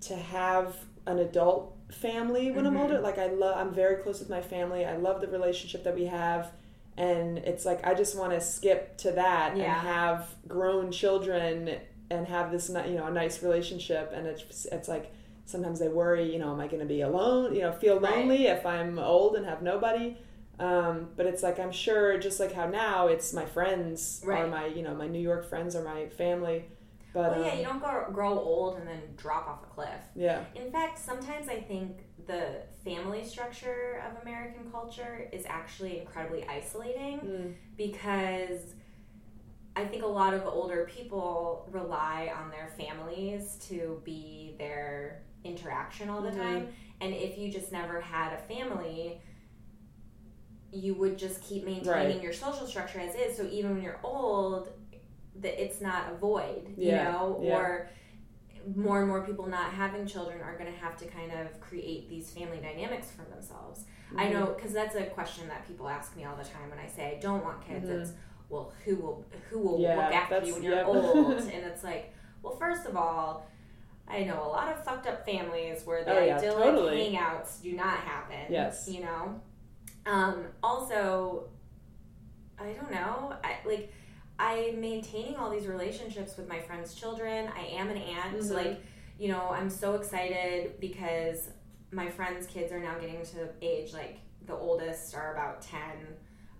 to 0.00 0.14
have 0.16 0.76
an 1.06 1.18
adult 1.18 1.76
family 1.90 2.50
when 2.50 2.66
i'm 2.66 2.74
Mhm. 2.74 2.80
older 2.82 3.00
like 3.00 3.18
i 3.18 3.26
love 3.26 3.56
i'm 3.58 3.74
very 3.74 3.96
close 3.96 4.20
with 4.20 4.30
my 4.30 4.40
family 4.40 4.84
i 4.84 4.96
love 4.96 5.20
the 5.20 5.28
relationship 5.28 5.82
that 5.84 5.94
we 5.94 6.06
have 6.06 6.50
and 6.96 7.38
it's 7.38 7.64
like 7.64 7.84
i 7.86 7.94
just 7.94 8.16
want 8.18 8.32
to 8.32 8.40
skip 8.40 8.96
to 8.98 9.10
that 9.12 9.56
Yeah. 9.56 9.64
and 9.64 9.72
have 9.88 10.34
grown 10.46 10.90
children 10.92 11.70
and 12.10 12.26
have 12.28 12.52
this 12.52 12.68
you 12.68 12.94
know 12.96 13.06
a 13.06 13.10
nice 13.10 13.42
relationship 13.42 14.12
and 14.14 14.26
it's 14.26 14.66
it's 14.66 14.88
like 14.88 15.12
sometimes 15.44 15.82
i 15.82 15.88
worry 15.88 16.30
you 16.32 16.38
know 16.38 16.52
am 16.52 16.60
i 16.60 16.66
going 16.66 16.80
to 16.80 16.86
be 16.86 17.00
alone 17.00 17.54
you 17.54 17.62
know 17.62 17.72
feel 17.72 17.98
Right. 17.98 18.16
lonely 18.18 18.46
if 18.46 18.64
i'm 18.66 18.98
old 18.98 19.36
and 19.36 19.44
have 19.46 19.62
nobody 19.62 20.16
um, 20.62 21.08
but 21.16 21.26
it's 21.26 21.42
like 21.42 21.58
i'm 21.58 21.72
sure 21.72 22.18
just 22.18 22.38
like 22.40 22.52
how 22.52 22.66
now 22.66 23.08
it's 23.08 23.32
my 23.32 23.44
friends 23.44 24.20
Right. 24.24 24.42
or 24.44 24.46
my 24.46 24.66
you 24.66 24.82
know 24.82 24.94
my 24.94 25.08
new 25.08 25.18
york 25.30 25.48
friends 25.48 25.74
or 25.76 25.82
my 25.84 26.06
family 26.08 26.64
but 27.14 27.32
well, 27.32 27.44
yeah, 27.44 27.52
um, 27.52 27.58
you 27.58 27.64
don't 27.64 27.80
go, 27.80 28.06
grow 28.10 28.38
old 28.38 28.78
and 28.78 28.88
then 28.88 29.02
drop 29.18 29.46
off 29.46 29.62
a 29.64 29.74
cliff. 29.74 30.00
yeah 30.16 30.44
In 30.54 30.72
fact, 30.72 30.98
sometimes 30.98 31.46
I 31.46 31.60
think 31.60 31.98
the 32.26 32.62
family 32.86 33.22
structure 33.22 34.02
of 34.06 34.22
American 34.22 34.70
culture 34.70 35.28
is 35.30 35.44
actually 35.46 36.00
incredibly 36.00 36.46
isolating 36.48 37.18
Mm. 37.20 37.54
because 37.76 38.60
I 39.76 39.84
think 39.84 40.02
a 40.04 40.06
lot 40.06 40.32
of 40.32 40.46
older 40.46 40.88
people 40.90 41.68
rely 41.70 42.32
on 42.34 42.50
their 42.50 42.68
families 42.78 43.56
to 43.68 44.00
be 44.04 44.54
their 44.58 45.20
interaction 45.44 46.08
all 46.08 46.22
the 46.22 46.30
Mhm. 46.30 46.36
time. 46.36 46.68
And 47.02 47.12
if 47.14 47.36
you 47.36 47.50
just 47.52 47.72
never 47.72 48.00
had 48.00 48.32
a 48.32 48.38
family, 48.54 49.20
you 50.72 50.94
would 50.94 51.18
just 51.18 51.42
keep 51.42 51.64
maintaining 51.64 52.16
Right. 52.16 52.22
your 52.22 52.32
social 52.32 52.66
structure 52.66 52.98
as 53.00 53.14
is. 53.14 53.36
So 53.36 53.44
even 53.46 53.74
when 53.74 53.82
you're 53.82 54.00
old, 54.02 54.70
that 55.36 55.62
it's 55.62 55.80
not 55.80 56.10
a 56.12 56.16
void, 56.16 56.74
you 56.76 56.88
Yeah, 56.92 57.12
know, 57.12 57.40
yeah. 57.42 57.54
or 57.56 57.90
more 58.76 59.00
and 59.00 59.08
more 59.08 59.22
people 59.26 59.46
not 59.46 59.72
having 59.72 60.06
children 60.06 60.40
are 60.40 60.56
going 60.56 60.72
to 60.72 60.78
have 60.78 60.96
to 60.96 61.04
kind 61.06 61.32
of 61.32 61.60
create 61.60 62.08
these 62.08 62.30
family 62.30 62.58
dynamics 62.58 63.10
for 63.10 63.22
themselves. 63.30 63.84
I 64.16 64.24
Mm-hmm. 64.26 64.32
know 64.34 64.46
because 64.54 64.72
that's 64.72 64.94
a 64.94 65.04
question 65.04 65.48
that 65.48 65.66
people 65.66 65.88
ask 65.88 66.16
me 66.16 66.24
all 66.24 66.36
the 66.36 66.44
time 66.44 66.70
when 66.70 66.78
I 66.78 66.86
say 66.86 67.16
I 67.16 67.20
don't 67.20 67.42
want 67.44 67.66
kids. 67.66 67.86
Mhm. 67.88 68.02
It's 68.02 68.12
well, 68.48 68.72
who 68.84 68.96
will 68.96 69.24
who 69.50 69.58
will 69.58 69.80
Yeah, 69.80 69.96
look 69.96 70.14
after 70.14 70.44
you 70.46 70.52
when 70.54 70.62
you're 70.62 70.84
old? 70.84 71.38
And 71.54 71.64
it's 71.64 71.82
like, 71.82 72.12
well, 72.42 72.54
first 72.56 72.86
of 72.86 72.96
all, 72.96 73.46
I 74.06 74.24
know 74.24 74.42
a 74.44 74.48
lot 74.48 74.70
of 74.72 74.84
fucked 74.84 75.06
up 75.06 75.24
families 75.24 75.84
where 75.86 76.04
the 76.04 76.12
Oh, 76.12 76.18
idyllic 76.36 76.64
totally. 76.64 76.98
hangouts 77.16 77.62
do 77.62 77.72
not 77.72 77.98
happen. 77.98 78.46
Yes. 78.50 78.88
you 78.88 79.00
know. 79.00 79.40
Um, 80.06 80.46
also, 80.62 81.48
I 82.58 82.72
don't 82.72 82.90
know. 82.90 83.34
I 83.44 83.56
like. 83.66 83.92
I'm 84.38 84.80
maintaining 84.80 85.36
all 85.36 85.50
these 85.50 85.66
relationships 85.66 86.36
with 86.36 86.48
my 86.48 86.58
friends' 86.60 86.94
children. 86.94 87.48
I 87.56 87.66
am 87.66 87.90
an 87.90 87.96
aunt. 87.98 88.38
Mhm. 88.38 88.54
Like, 88.54 88.80
you 89.18 89.28
know, 89.28 89.50
I'm 89.50 89.70
so 89.70 89.94
excited 89.94 90.80
because 90.80 91.50
my 91.92 92.08
friends' 92.08 92.46
kids 92.46 92.72
are 92.72 92.80
now 92.80 92.98
getting 92.98 93.22
to 93.24 93.50
age 93.60 93.92
like 93.92 94.18
the 94.46 94.54
oldest 94.54 95.14
are 95.14 95.32
about 95.34 95.62
10. 95.62 95.80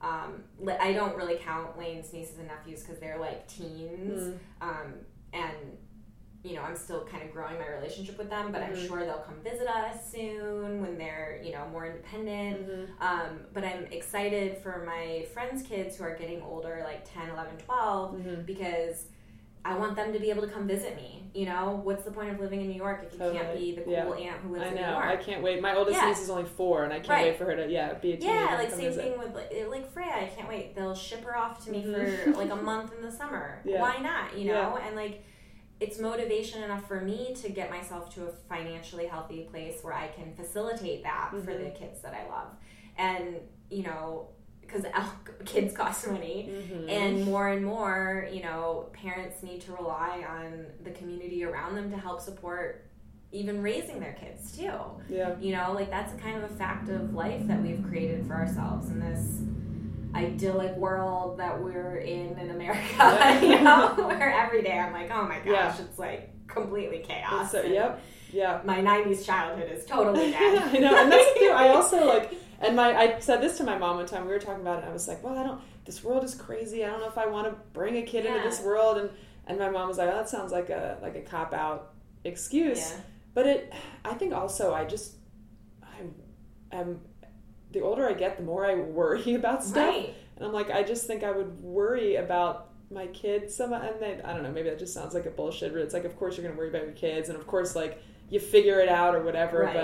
Um, 0.01 0.45
I 0.81 0.93
don't 0.93 1.17
really 1.17 1.37
count 1.37 1.79
Lane's 1.79 2.13
nieces 2.13 2.39
and 2.39 2.49
nephews 2.49 2.83
because 2.83 3.01
they're 3.01 3.19
like 3.19 3.49
teens. 3.49 4.21
Mm. 4.21 4.39
Um, 4.61 4.95
and, 5.33 5.57
you 6.43 6.57
know, 6.57 6.63
I'm 6.63 6.75
still 6.75 7.05
kind 7.05 7.23
of 7.23 7.33
growing 7.33 7.55
my 7.59 7.69
relationship 7.69 8.19
with 8.19 8.29
them, 8.29 8.51
but 8.51 8.63
I'm 8.63 8.73
Mhm. 8.75 8.89
sure 8.89 9.05
they'll 9.05 9.19
come 9.21 9.41
visit 9.45 9.69
us 9.69 10.11
soon 10.11 10.81
when 10.83 10.99
they're, 10.99 11.39
you 11.43 11.53
know, 11.53 11.67
more 11.71 11.87
independent. 11.87 12.69
Mhm. 12.69 12.89
Um, 13.01 13.47
but 13.53 13.63
I'm 13.65 13.85
excited 13.93 14.59
for 14.59 14.83
my 14.85 15.25
friends' 15.33 15.63
kids 15.63 15.97
who 15.97 16.05
are 16.05 16.17
getting 16.17 16.43
older, 16.43 16.81
like 16.85 17.05
10, 17.05 17.31
11, 17.31 17.59
12, 17.59 18.17
Mhm. 18.17 18.45
because 18.45 19.07
I 19.65 19.77
want 19.79 19.95
them 19.95 20.13
to 20.13 20.19
be 20.19 20.31
able 20.31 20.43
to 20.43 20.49
come 20.49 20.67
visit 20.67 20.97
me. 20.97 21.31
You 21.33 21.47
know, 21.47 21.81
what's 21.85 22.03
the 22.03 22.11
point 22.11 22.31
of 22.31 22.41
living 22.41 22.61
in 22.61 22.67
New 22.69 22.75
York 22.77 23.05
if 23.07 23.13
you 23.13 23.21
can't 23.21 23.57
be 23.57 23.77
the 23.77 23.83
cool 23.83 23.93
Yeah. 23.93 24.07
aunt 24.33 24.41
who 24.41 24.49
lives 24.53 24.65
I 24.65 24.69
in 24.71 24.75
New. 24.75 24.81
York? 24.81 25.05
I 25.05 25.17
can't 25.17 25.43
wait. 25.45 25.63
My 25.63 25.77
oldest 25.77 25.97
Yeah. 25.97 26.09
niece 26.09 26.21
is 26.21 26.29
only 26.29 26.45
four, 26.45 26.83
and 26.83 26.93
I 26.93 26.97
can't 26.97 27.09
Right. 27.11 27.25
wait 27.29 27.37
for 27.39 27.45
her 27.45 27.55
to 27.55 27.69
yeah 27.71 27.93
be 27.95 28.15
a 28.15 28.17
teenager. 28.17 28.35
yeah, 28.41 28.57
like 28.57 28.71
same 28.71 28.79
visit. 28.81 29.05
thing 29.05 29.19
with 29.21 29.33
like, 29.37 29.53
like 29.69 29.89
Freya. 29.93 30.13
I 30.13 30.27
can't 30.27 30.49
wait. 30.49 30.75
They'll 30.75 30.97
ship 30.97 31.23
her 31.23 31.37
off 31.39 31.65
to 31.67 31.71
me 31.71 31.85
for 31.85 32.33
like 32.33 32.51
a 32.51 32.57
month 32.71 32.93
in 32.97 33.03
the 33.03 33.13
summer. 33.13 33.61
Yeah. 33.65 33.81
Why 33.81 33.99
not? 33.99 34.37
You 34.37 34.53
know, 34.53 34.77
and 34.85 34.97
like 34.97 35.23
it's 35.83 35.99
motivation 35.99 36.63
enough 36.63 36.87
for 36.87 37.01
me 37.01 37.35
to 37.43 37.49
get 37.49 37.71
myself 37.71 38.15
to 38.15 38.25
a 38.27 38.33
financially 38.49 39.07
healthy 39.07 39.41
place 39.51 39.77
where 39.83 39.95
I 39.95 40.09
can 40.09 40.33
facilitate 40.35 41.03
that 41.03 41.31
for 41.31 41.39
Mhm. 41.53 41.65
the 41.65 41.71
kids 41.79 42.01
that 42.03 42.15
I 42.15 42.29
love, 42.29 42.49
and 42.97 43.37
you 43.71 43.83
know, 43.83 44.29
because 44.61 44.85
kids 45.45 45.75
cost 45.75 46.07
money. 46.09 46.51
Mhm. 46.51 46.89
And 46.91 47.25
more 47.25 47.49
and 47.49 47.65
more, 47.65 48.29
you 48.33 48.43
know, 48.43 48.87
parents 48.93 49.43
need 49.43 49.61
to 49.63 49.73
rely 49.73 50.25
on 50.29 50.67
the 50.85 50.91
community 50.93 51.45
around 51.45 51.75
them 51.75 51.91
to 51.91 51.97
help 51.97 52.21
support 52.21 52.85
even 53.33 53.63
raising 53.63 53.99
their 53.99 54.13
kids 54.13 54.57
too. 54.57 54.71
yeah, 55.09 55.39
You 55.41 55.57
know, 55.57 55.73
like 55.73 55.89
that's 55.91 56.13
a 56.15 56.17
kind 56.19 56.37
of 56.43 56.45
a 56.51 56.55
fact 56.55 56.89
of 56.91 57.15
life 57.15 57.47
that 57.49 57.61
we've 57.63 57.83
created 57.89 58.27
for 58.27 58.35
ourselves 58.35 58.91
in 58.91 59.01
this 59.01 59.41
idyllic 60.15 60.77
world 60.77 61.39
that 61.39 61.63
we're 61.63 61.97
in 61.97 62.39
in 62.39 62.51
America. 62.51 62.83
Yeah. 62.99 63.41
you 63.43 63.61
know, 63.61 63.95
where 64.07 64.33
every 64.33 64.63
day 64.63 64.79
I'm 64.79 64.93
like, 64.93 65.11
oh 65.11 65.23
my 65.25 65.37
gosh, 65.39 65.47
Yeah. 65.47 65.77
it's 65.81 65.99
like 65.99 66.31
completely 66.47 66.99
chaos. 67.01 67.51
So- 67.53 67.61
uh, 67.61 67.67
yep, 67.67 68.01
yeah. 68.33 68.61
My 68.65 68.79
'90s 68.81 69.25
childhood 69.25 69.71
is 69.71 69.85
totally 69.87 70.31
dead. 70.33 70.59
I 70.63 70.79
know, 70.79 70.97
and 71.03 71.11
that's 71.13 71.33
the 71.35 71.39
thing. 71.41 71.51
I 71.53 71.69
also 71.75 72.07
like, 72.07 72.33
and 72.61 72.77
my 72.77 72.95
I 72.97 73.19
said 73.21 73.41
this 73.41 73.57
to 73.59 73.65
my 73.65 73.79
mom 73.79 73.97
one 73.97 74.07
time. 74.07 74.25
We 74.27 74.33
were 74.33 74.39
talking 74.39 74.63
about 74.63 74.79
it. 74.79 74.83
and 74.83 74.91
I 74.91 74.93
was 74.93 75.09
like, 75.09 75.23
well, 75.23 75.37
I 75.39 75.43
don't. 75.45 75.61
This 75.85 76.05
world 76.05 76.23
is 76.25 76.35
crazy. 76.35 76.85
I 76.85 76.89
don't 76.89 77.01
know 77.01 77.09
if 77.09 77.19
I 77.19 77.27
want 77.27 77.49
to 77.49 77.57
bring 77.73 77.97
a 77.97 78.03
kid 78.03 78.25
into 78.27 78.41
this 78.41 78.61
world. 78.61 78.99
And 78.99 79.11
and 79.47 79.59
my 79.59 79.69
mom 79.71 79.89
was 79.89 79.99
like, 79.99 80.09
oh, 80.09 80.17
that 80.17 80.29
sounds 80.29 80.53
like 80.53 80.71
a 80.71 80.99
like 81.03 81.17
a 81.17 81.21
cop 81.23 81.53
out 81.55 81.95
excuse. 82.25 82.79
yeah. 82.79 83.01
But 83.35 83.47
it, 83.47 83.73
I 84.05 84.13
think 84.15 84.35
also 84.35 84.75
I 84.75 84.85
just, 84.85 85.15
I'm, 85.83 86.15
I 86.71 86.77
am, 86.83 87.01
the 87.73 87.81
older 87.81 88.09
I 88.09 88.13
get, 88.15 88.37
the 88.37 88.43
more 88.43 88.65
I 88.67 88.75
worry 88.75 89.35
about 89.41 89.65
stuff. 89.65 89.77
Right. 89.89 90.15
And 90.37 90.47
I'm 90.47 90.53
like, 90.53 90.71
I 90.71 90.83
just 90.83 91.07
think 91.07 91.23
I 91.25 91.31
would 91.31 91.61
worry 91.63 92.17
about 92.17 92.69
my 92.91 93.07
kids. 93.09 93.55
Some 93.55 93.73
and 93.73 94.01
they, 94.01 94.21
I 94.23 94.33
don't 94.35 94.43
know, 94.43 94.51
maybe 94.53 94.69
that 94.71 94.79
just 94.79 94.95
sounds 94.95 95.15
like 95.15 95.27
a 95.27 95.31
bullshit. 95.31 95.73
But 95.73 95.83
it's 95.83 95.95
like, 95.95 96.05
of 96.05 96.17
course 96.17 96.37
you're 96.37 96.47
gonna 96.47 96.59
worry 96.59 96.69
about 96.69 96.83
your 96.83 96.93
kids, 96.93 97.29
and 97.29 97.39
of 97.39 97.47
course 97.47 97.75
like 97.75 98.03
you 98.29 98.41
figure 98.41 98.81
it 98.81 98.89
out 98.89 99.15
or 99.15 99.23
whatever. 99.23 99.61
Right. 99.61 99.75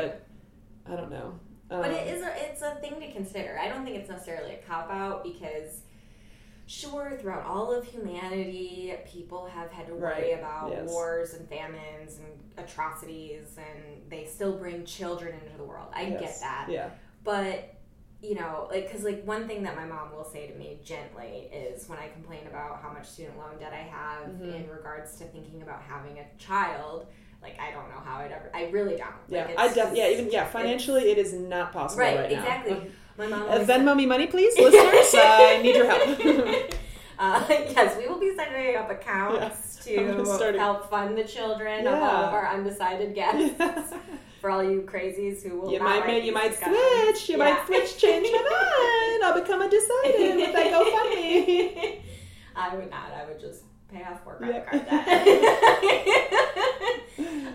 But 0.87 0.93
I 0.93 0.97
don't 0.97 1.11
know. 1.11 1.39
Um, 1.71 1.83
But 1.83 1.91
it 1.91 2.07
is 2.15 2.23
a, 2.23 2.33
it's 2.51 2.63
a 2.63 2.77
thing 2.77 2.99
to 3.01 3.13
consider. 3.13 3.59
I 3.59 3.69
don't 3.69 3.85
think 3.85 3.97
it's 3.97 4.09
necessarily 4.09 4.55
a 4.55 4.59
cop 4.59 4.91
out 4.91 5.23
because 5.23 5.83
sure 6.67 7.17
throughout 7.21 7.47
all 7.47 7.73
of 7.73 7.85
humanity 7.85 8.95
people 9.07 9.47
have 9.47 9.71
had 9.71 9.87
to 9.87 9.95
worry 9.95 10.03
Right. 10.33 10.39
about 10.39 10.71
Yes. 10.71 10.89
wars 10.89 11.35
and 11.35 11.49
famines 11.49 12.19
and 12.19 12.63
atrocities 12.65 13.57
and 13.57 14.03
they 14.11 14.27
still 14.27 14.59
bring 14.59 14.85
children 14.85 15.35
into 15.45 15.57
the 15.57 15.65
world. 15.65 15.89
I 15.95 16.07
get 16.11 16.39
that. 16.41 16.67
Yeah. 16.71 16.91
But 17.25 17.75
you 18.23 18.35
know, 18.35 18.67
like, 18.71 18.91
cause 18.91 19.05
like 19.05 19.23
one 19.25 19.47
thing 19.47 19.63
that 19.63 19.77
my 19.77 19.85
mom 19.85 20.13
will 20.13 20.25
say 20.25 20.49
to 20.49 20.55
me 20.59 20.81
gently 20.85 21.49
is 21.53 21.89
when 21.89 21.99
I 21.99 22.09
complain 22.09 22.47
about 22.49 22.83
how 22.83 22.93
much 22.93 23.07
student 23.09 23.39
loan 23.39 23.59
debt 23.61 23.73
I 23.73 23.77
have 23.89 24.27
Mhm. 24.29 24.55
in 24.57 24.69
regards 24.69 25.17
to 25.19 25.25
thinking 25.25 25.63
about 25.63 25.81
having 25.83 26.19
a 26.19 26.25
child. 26.39 27.07
Like, 27.41 27.57
I 27.61 27.71
don't 27.71 27.89
know 27.91 28.01
how 28.05 28.19
I'd 28.19 28.33
ever. 28.33 28.51
I 28.53 28.69
really 28.71 28.97
don't. 28.97 29.15
Yeah. 29.29 29.45
Like, 29.45 29.59
I 29.59 29.67
it's 29.67 29.75
def- 29.77 29.95
yeah. 29.95 30.09
Even 30.09 30.29
yeah. 30.31 30.45
Financially, 30.47 31.11
it 31.13 31.19
is 31.19 31.33
not 31.33 31.73
possible 31.73 32.03
Right, 32.03 32.17
right, 32.19 32.33
now. 32.33 32.39
exactly. 32.39 32.91
My 33.19 33.27
mom 33.29 33.43
Uh, 33.49 33.59
Venmo 33.61 33.97
me 33.97 34.07
money, 34.07 34.27
please, 34.27 34.59
listeners. 34.59 35.15
I 35.17 35.61
need 35.63 35.77
your 35.77 35.87
help. 35.87 36.19
uh, 37.21 37.45
yes, 37.49 37.97
we 37.97 38.09
will 38.09 38.19
be 38.19 38.35
setting 38.35 38.75
up 38.77 38.91
accounts 38.91 39.77
to 39.85 39.95
gonna 39.97 40.27
start 40.27 40.57
a- 40.57 40.59
help 40.59 40.91
fund 40.91 41.17
the 41.17 41.23
children 41.25 41.87
of 41.87 41.95
all 41.95 42.01
Yeah. 42.01 42.27
of 42.29 42.35
our 42.35 42.49
undecided 42.49 43.15
guests. 43.15 43.95
For 44.41 44.51
all 44.51 44.63
you 44.63 44.83
crazies 44.83 45.43
who 45.43 45.59
will 45.61 45.73
You 45.73 45.81
might, 45.81 46.23
you 46.25 46.33
might 46.33 46.55
switch. 46.55 47.29
You 47.29 47.37
Yeah. 47.39 47.45
might 47.55 47.67
switch. 47.67 47.99
Change 47.99 48.29
my 48.31 48.39
mind. 48.39 49.25
I'll 49.25 49.35
become 49.41 49.61
a 49.61 49.65
undecided 49.65 50.37
with 50.37 50.53
that 50.53 50.67
GoFundMe. 50.73 52.01
I 52.57 52.77
would 52.77 52.89
not. 52.91 53.13
I 53.13 53.25
would 53.27 53.41
just 53.41 53.65
pay 53.93 54.05
off 54.05 54.25
more 54.25 54.37
credit 54.37 54.65
Yeah. 54.73 54.79
card 54.79 54.87
debt. 54.89 55.25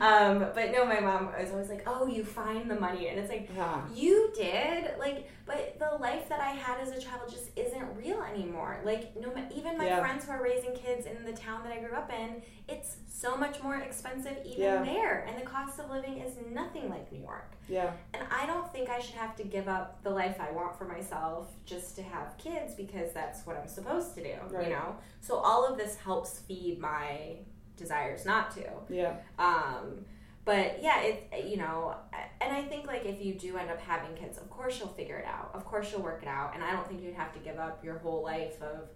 um, 0.04 0.40
but 0.54 0.72
no, 0.72 0.86
my 0.86 1.00
mom 1.00 1.28
was 1.40 1.52
always 1.52 1.70
like, 1.70 1.84
"Oh, 1.88 2.06
you 2.08 2.24
find 2.26 2.70
the 2.70 2.76
money," 2.76 3.08
and 3.08 3.18
it's 3.20 3.30
like, 3.30 3.50
Ah, 3.58 3.86
You 3.94 4.32
did 4.36 4.92
like, 5.00 5.30
but 5.46 5.78
the 5.80 5.98
life 6.00 6.28
that 6.30 6.42
I 6.42 6.50
had 6.50 6.80
as 6.82 6.90
a 6.92 7.00
child 7.00 7.22
just 7.30 7.50
isn't 7.56 7.96
real 7.96 8.22
anymore. 8.24 8.82
Like, 8.84 9.16
no, 9.16 9.34
even 9.56 9.78
my 9.78 9.86
Yeah. 9.86 10.00
friends 10.02 10.26
who 10.26 10.32
are 10.32 10.44
raising 10.44 10.74
kids 10.74 11.06
in 11.06 11.24
the 11.24 11.32
town 11.34 11.64
that 11.64 11.72
I 11.72 11.80
grew 11.80 11.96
up 11.96 12.12
in, 12.12 12.42
it's 12.68 12.98
so 13.08 13.38
much 13.38 13.62
more 13.64 13.78
expensive 13.78 14.38
even 14.46 14.62
Yeah. 14.64 14.84
there, 14.84 15.20
and 15.28 15.38
the 15.42 15.46
cost 15.46 15.80
of 15.80 15.90
living 15.90 16.18
is 16.20 16.38
nothing 16.52 16.90
like 16.90 17.10
New 17.12 17.22
York. 17.22 17.52
yeah. 17.70 17.94
And 18.14 18.24
I 18.30 18.46
don't 18.46 18.70
think 18.74 18.90
I 18.90 19.00
should 19.00 19.16
have 19.16 19.38
to 19.38 19.44
give 19.46 19.70
up 19.70 20.04
the 20.04 20.10
life 20.10 20.38
I 20.42 20.52
want 20.52 20.78
for 20.78 20.84
myself 20.86 21.50
just 21.66 21.96
to 21.96 22.04
have 22.04 22.38
kids 22.38 22.76
because 22.76 23.14
that's 23.14 23.46
what 23.46 23.56
I'm 23.56 23.70
supposed 23.70 24.16
to 24.16 24.22
do. 24.24 24.36
Right. 24.50 24.68
You 24.68 24.74
know, 24.74 24.98
so 25.22 25.38
all 25.38 25.66
of 25.66 25.78
this 25.78 25.96
helps 25.96 26.40
feed 26.40 26.78
my 26.80 27.38
desires 27.78 28.26
not 28.26 28.52
to. 28.56 28.64
Yeah. 28.90 29.16
Um, 29.40 30.06
but 30.46 30.82
yeah, 30.84 31.02
it 31.02 31.46
you 31.48 31.58
know, 31.58 31.96
and 32.42 32.54
I 32.54 32.64
think 32.64 32.86
like 32.88 33.06
if 33.06 33.24
you 33.24 33.34
do 33.36 33.56
end 33.58 33.70
up 33.72 33.80
having 33.80 34.14
kids, 34.16 34.38
of 34.38 34.50
course 34.50 34.78
you'll 34.80 34.90
figure 34.90 35.18
it 35.18 35.26
out. 35.26 35.52
Of 35.54 35.64
course 35.66 35.92
you'll 35.92 36.02
work 36.02 36.22
it 36.22 36.28
out, 36.28 36.54
and 36.54 36.64
I 36.64 36.72
don't 36.72 36.88
think 36.88 37.02
you'd 37.02 37.16
have 37.16 37.32
to 37.34 37.40
give 37.40 37.58
up 37.58 37.84
your 37.84 37.98
whole 38.00 38.24
life 38.24 38.62
of 38.62 38.90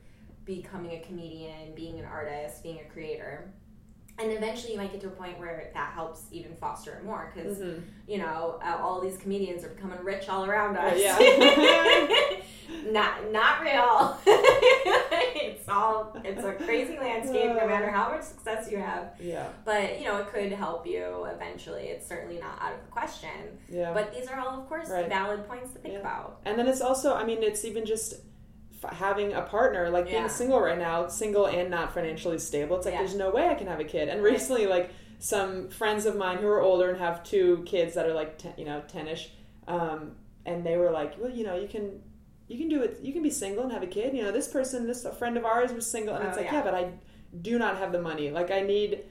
becoming 0.46 0.92
a 0.92 1.00
comedian, 1.00 1.74
being 1.76 2.00
an 2.00 2.06
artist, 2.06 2.64
being 2.64 2.80
a 2.80 2.86
creator. 2.92 3.52
And 4.20 4.32
eventually, 4.32 4.72
you 4.74 4.80
might 4.80 4.92
get 4.92 5.00
to 5.02 5.08
a 5.08 5.12
point 5.12 5.38
where 5.40 5.70
that 5.76 5.94
helps 5.94 6.24
even 6.32 6.56
foster 6.56 6.92
it 6.94 7.04
more 7.06 7.32
because 7.34 7.60
Mhm. 7.60 7.84
you 8.08 8.18
know 8.18 8.60
uh, 8.64 8.78
all 8.82 9.00
these 9.00 9.16
comedians 9.18 9.64
are 9.64 9.70
becoming 9.70 10.00
rich 10.04 10.28
all 10.28 10.44
around 10.46 10.76
Uh, 10.76 10.82
us. 10.82 11.00
yeah. 11.00 11.18
not 12.92 13.32
not 13.32 13.62
real. 13.62 14.18
it's 15.42 15.68
all 15.70 16.16
it's 16.24 16.44
a 16.44 16.54
crazy 16.54 16.98
landscape. 17.00 17.46
No 17.56 17.68
matter 17.68 17.90
how 17.90 18.10
much 18.10 18.24
success 18.24 18.70
you 18.72 18.78
have, 18.78 19.14
Yeah. 19.20 19.48
but 19.66 20.00
you 20.00 20.06
know 20.06 20.18
it 20.18 20.28
could 20.28 20.52
help 20.52 20.86
you 20.86 21.26
eventually 21.34 21.84
it's 21.88 22.08
certainly 22.08 22.40
not 22.40 22.62
out 22.62 22.74
of 22.74 22.80
the 22.86 22.92
question 22.92 23.30
Yeah. 23.70 23.94
but 23.94 24.14
these 24.14 24.28
are 24.28 24.40
all 24.40 24.60
of 24.62 24.68
course 24.68 24.90
Right. 24.90 25.08
valid 25.10 25.48
points 25.48 25.72
to 25.74 25.80
think 25.80 25.94
Yeah. 25.94 26.00
about 26.02 26.40
And 26.46 26.58
then 26.58 26.68
it's 26.68 26.82
also, 26.82 27.14
I 27.14 27.24
mean, 27.24 27.42
it's 27.44 27.64
even 27.66 27.86
just 27.86 28.16
having 28.92 29.34
a 29.34 29.42
partner, 29.42 29.90
like 29.90 30.06
being 30.06 30.18
Yeah. 30.24 30.28
single 30.28 30.62
right 30.62 30.78
now, 30.78 31.08
single 31.08 31.48
and 31.48 31.70
not 31.70 31.94
financially 31.94 32.38
stable. 32.40 32.78
It's 32.78 32.86
like 32.86 32.94
Yeah. 32.94 33.00
there's 33.02 33.16
no 33.16 33.30
way 33.32 33.48
I 33.50 33.56
can 33.56 33.68
have 33.68 33.80
a 33.80 33.84
kid. 33.84 34.08
And 34.10 34.22
recently, 34.22 34.68
like 34.68 34.92
some 35.20 35.70
friends 35.70 36.06
of 36.06 36.16
mine 36.16 36.38
who 36.38 36.48
are 36.48 36.62
older 36.62 36.90
and 36.90 37.00
have 37.00 37.24
two 37.24 37.64
kids 37.66 37.96
that 37.96 38.06
are 38.06 38.14
like 38.14 38.38
ten, 38.38 38.54
you 38.56 38.66
know 38.66 38.82
ten-ish, 38.88 39.34
um, 39.68 40.16
and 40.46 40.64
they 40.64 40.78
were 40.78 40.92
like, 40.92 41.16
well, 41.20 41.32
you 41.32 41.44
know, 41.44 41.56
you 41.56 41.68
can 41.68 42.02
you 42.48 42.58
can 42.58 42.70
do 42.70 42.82
it. 42.82 43.00
You 43.02 43.12
can 43.14 43.22
be 43.24 43.30
single 43.30 43.64
and 43.64 43.72
have 43.72 43.84
a 43.84 43.88
kid. 43.88 44.16
You 44.16 44.24
know, 44.24 44.32
this 44.32 44.48
person, 44.48 44.88
this 44.88 45.06
a 45.06 45.12
friend 45.12 45.38
of 45.38 45.46
ours 45.46 45.72
was 45.74 45.90
single, 45.90 46.16
and 46.16 46.24
Oh, 46.24 46.28
it's 46.28 46.38
like, 46.38 46.46
yeah. 46.48 46.56
yeah, 46.56 46.64
but 46.64 46.74
I 46.76 46.92
do 47.42 47.60
not 47.60 47.78
have 47.78 47.92
the 47.92 48.02
money. 48.02 48.32
Like 48.32 48.52
I 48.52 48.62
need, 48.62 49.04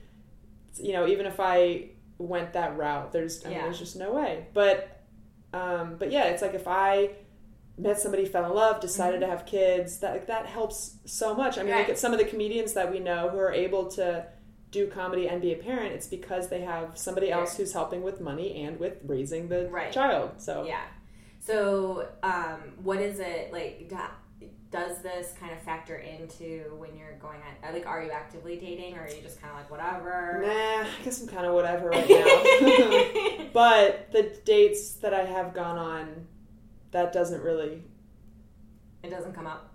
you 0.80 0.92
know, 0.92 1.06
even 1.06 1.26
if 1.26 1.38
I 1.40 1.90
went 2.18 2.52
that 2.54 2.76
route, 2.76 3.12
there's 3.12 3.44
I 3.44 3.48
mean, 3.48 3.58
Yeah. 3.58 3.64
there's 3.64 3.78
just 3.78 3.96
no 3.96 4.12
way. 4.12 4.46
But, 4.54 5.02
um, 5.52 5.96
but 5.98 6.10
yeah, 6.10 6.24
it's 6.24 6.40
like 6.42 6.54
if 6.54 6.66
I 6.66 7.10
met 7.78 8.00
somebody, 8.00 8.24
fell 8.24 8.46
in 8.46 8.54
love, 8.54 8.80
decided 8.80 9.20
to 9.20 9.26
have 9.26 9.44
kids, 9.44 9.98
that 9.98 10.12
like, 10.12 10.26
that 10.28 10.46
helps 10.46 10.96
so 11.04 11.34
much. 11.34 11.58
I 11.58 11.62
mean, 11.62 11.72
Right. 11.72 11.80
look 11.80 11.90
at 11.90 11.98
some 11.98 12.12
of 12.14 12.18
the 12.18 12.24
comedians 12.24 12.72
that 12.72 12.90
we 12.90 13.00
know 13.00 13.28
who 13.28 13.38
are 13.38 13.52
able 13.52 13.86
to 13.92 14.24
do 14.70 14.86
comedy 14.88 15.28
and 15.28 15.42
be 15.42 15.52
a 15.52 15.56
parent. 15.56 15.92
It's 15.92 16.06
because 16.06 16.48
they 16.48 16.62
have 16.62 16.96
somebody 16.96 17.30
else 17.30 17.56
who's 17.56 17.74
helping 17.74 18.02
with 18.02 18.20
money 18.20 18.62
and 18.64 18.80
with 18.80 18.94
raising 19.04 19.48
the 19.48 19.68
Right. 19.68 19.92
child. 19.92 20.32
So 20.38 20.64
Yeah. 20.64 20.80
So, 21.46 22.08
um, 22.24 22.72
what 22.82 22.98
is 23.00 23.20
it 23.20 23.52
like? 23.52 23.88
Do, 23.88 23.96
does 24.72 25.00
this 25.00 25.32
kind 25.38 25.52
of 25.52 25.60
factor 25.60 25.94
into 25.94 26.74
when 26.76 26.96
you're 26.96 27.16
going 27.18 27.38
on? 27.40 27.72
Like, 27.72 27.86
are 27.86 28.02
you 28.02 28.10
actively 28.10 28.56
dating, 28.56 28.96
or 28.96 29.02
are 29.02 29.08
you 29.08 29.22
just 29.22 29.40
kind 29.40 29.52
of 29.52 29.60
like 29.60 29.70
whatever? 29.70 30.42
Nah, 30.44 30.88
I 30.88 31.04
guess 31.04 31.20
I'm 31.22 31.28
kind 31.28 31.46
of 31.46 31.54
whatever 31.54 31.90
right 31.90 32.08
now. 32.08 33.44
but 33.52 34.10
the 34.10 34.36
dates 34.44 34.94
that 34.94 35.14
I 35.14 35.24
have 35.24 35.54
gone 35.54 35.78
on, 35.78 36.26
that 36.90 37.12
doesn't 37.12 37.42
really. 37.42 37.84
it 39.04 39.10
doesn't 39.10 39.32
come 39.32 39.46
up. 39.46 39.72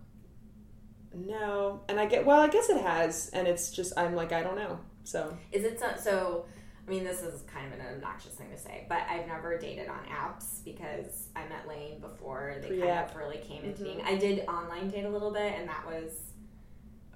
No, 1.14 1.82
and 1.88 2.02
I 2.02 2.06
get 2.06 2.26
well. 2.26 2.42
I 2.42 2.50
guess 2.50 2.70
it 2.70 2.82
has, 2.82 3.30
and 3.30 3.48
it's 3.48 3.72
just 3.72 3.94
I'm 3.98 4.14
like 4.14 4.34
I 4.34 4.44
don't 4.44 4.56
know. 4.58 4.78
So 5.06 5.38
Is 5.54 5.64
it 5.64 5.80
so? 5.80 5.88
so 5.98 6.46
I 6.88 6.90
mean, 6.90 7.04
this 7.04 7.22
is 7.22 7.44
kind 7.44 7.72
of 7.74 7.80
an 7.80 7.86
obnoxious 7.96 8.34
thing 8.34 8.50
to 8.52 8.58
say, 8.58 8.86
but 8.90 9.00
I've 9.10 9.28
never 9.28 9.58
dated 9.58 9.88
on 9.88 10.00
apps 10.06 10.64
because 10.66 11.28
I 11.36 11.48
met 11.48 11.68
Lane 11.68 12.00
before 12.00 12.56
they 12.62 12.80
kind 12.80 13.00
of 13.10 13.16
really 13.16 13.38
came 13.38 13.64
into 13.64 13.82
Mhm. 13.82 13.86
being. 13.86 14.02
I 14.02 14.16
did 14.18 14.46
online 14.48 14.90
date 14.90 15.06
a 15.06 15.10
little 15.10 15.32
bit, 15.32 15.54
and 15.60 15.70
that 15.70 15.86
was 15.86 16.20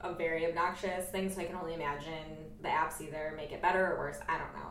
a 0.01 0.13
very 0.13 0.45
obnoxious 0.45 1.09
thing. 1.09 1.29
So 1.31 1.41
I 1.41 1.45
can 1.45 1.55
only 1.55 1.73
imagine 1.73 2.53
the 2.61 2.69
apps 2.69 3.01
either 3.01 3.33
make 3.35 3.51
it 3.51 3.61
better 3.61 3.93
or 3.93 3.97
worse. 3.97 4.19
I 4.29 4.37
don't 4.37 4.53
know. 4.55 4.69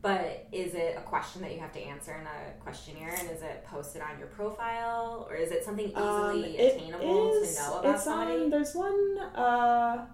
But 0.00 0.46
is 0.52 0.74
it 0.74 0.96
a 0.96 1.00
question 1.00 1.42
that 1.42 1.52
you 1.52 1.58
have 1.58 1.72
to 1.72 1.80
answer 1.80 2.12
in 2.14 2.26
a 2.26 2.62
questionnaire, 2.62 3.14
and 3.18 3.28
is 3.30 3.42
it 3.42 3.64
posted 3.64 4.00
on 4.00 4.16
your 4.18 4.28
profile, 4.28 5.26
or 5.28 5.34
is 5.34 5.50
it 5.50 5.64
something 5.64 5.88
easily 5.88 6.00
um, 6.04 6.44
it 6.44 6.76
attainable 6.76 7.32
is- 7.42 7.56
to 7.56 7.62
know 7.62 7.78
about 7.80 7.94
it's 7.96 8.04
somebody? 8.04 8.42
On, 8.44 8.50
there's 8.50 8.74
one. 8.76 9.18
Uh, 9.34 10.06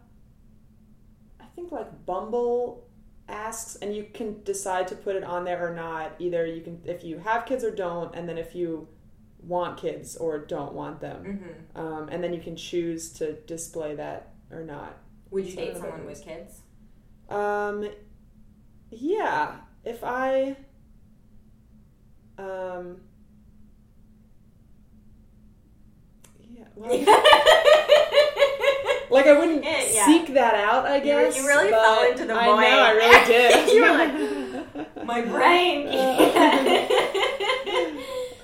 I 1.38 1.44
think 1.54 1.70
like 1.70 2.06
Bumble 2.06 2.88
asks, 3.28 3.76
and 3.76 3.94
you 3.94 4.06
can 4.12 4.42
decide 4.44 4.88
to 4.88 4.94
put 4.94 5.16
it 5.16 5.24
on 5.24 5.44
there 5.44 5.66
or 5.66 5.74
not. 5.74 6.12
Either 6.18 6.44
you 6.46 6.60
can 6.62 6.80
if 6.84 7.04
you 7.04 7.18
have 7.18 7.46
kids 7.46 7.64
or 7.64 7.70
don't, 7.70 8.14
and 8.14 8.28
then 8.28 8.38
if 8.38 8.54
you 8.54 8.88
want 9.42 9.76
kids 9.78 10.16
or 10.16 10.38
don't 10.38 10.72
want 10.72 11.00
them. 11.00 11.24
hmm 11.74 11.80
um, 11.80 12.08
and 12.10 12.22
then 12.22 12.32
you 12.32 12.40
can 12.40 12.54
choose 12.56 13.10
to 13.14 13.32
display 13.42 13.94
that 13.96 14.32
or 14.50 14.62
not. 14.62 14.96
Would 15.30 15.46
you 15.46 15.56
date 15.56 15.76
someone 15.76 16.04
with 16.06 16.22
kids? 16.22 16.60
Um, 17.28 17.88
yeah, 18.90 19.56
if 19.84 20.04
I, 20.04 20.56
um, 22.38 23.00
yeah, 26.38 26.64
well, 26.76 26.90
like 29.12 29.26
I 29.26 29.38
wouldn't 29.38 29.64
Yeah, 29.64 29.82
yeah. 29.90 30.06
seek 30.06 30.32
that 30.34 30.54
out. 30.54 30.86
I 30.86 31.00
guess 31.00 31.36
you 31.36 31.46
really 31.46 31.70
but 31.70 31.82
fell 31.82 32.04
into 32.10 32.24
the 32.26 32.34
void. 32.34 32.40
I 32.40 32.70
know. 32.70 32.82
I 32.82 32.90
really 32.92 33.24
did. 33.32 33.68
You 33.74 33.82
were 33.82 33.90
like, 33.90 34.14
My 35.04 35.20
brain. 35.22 35.88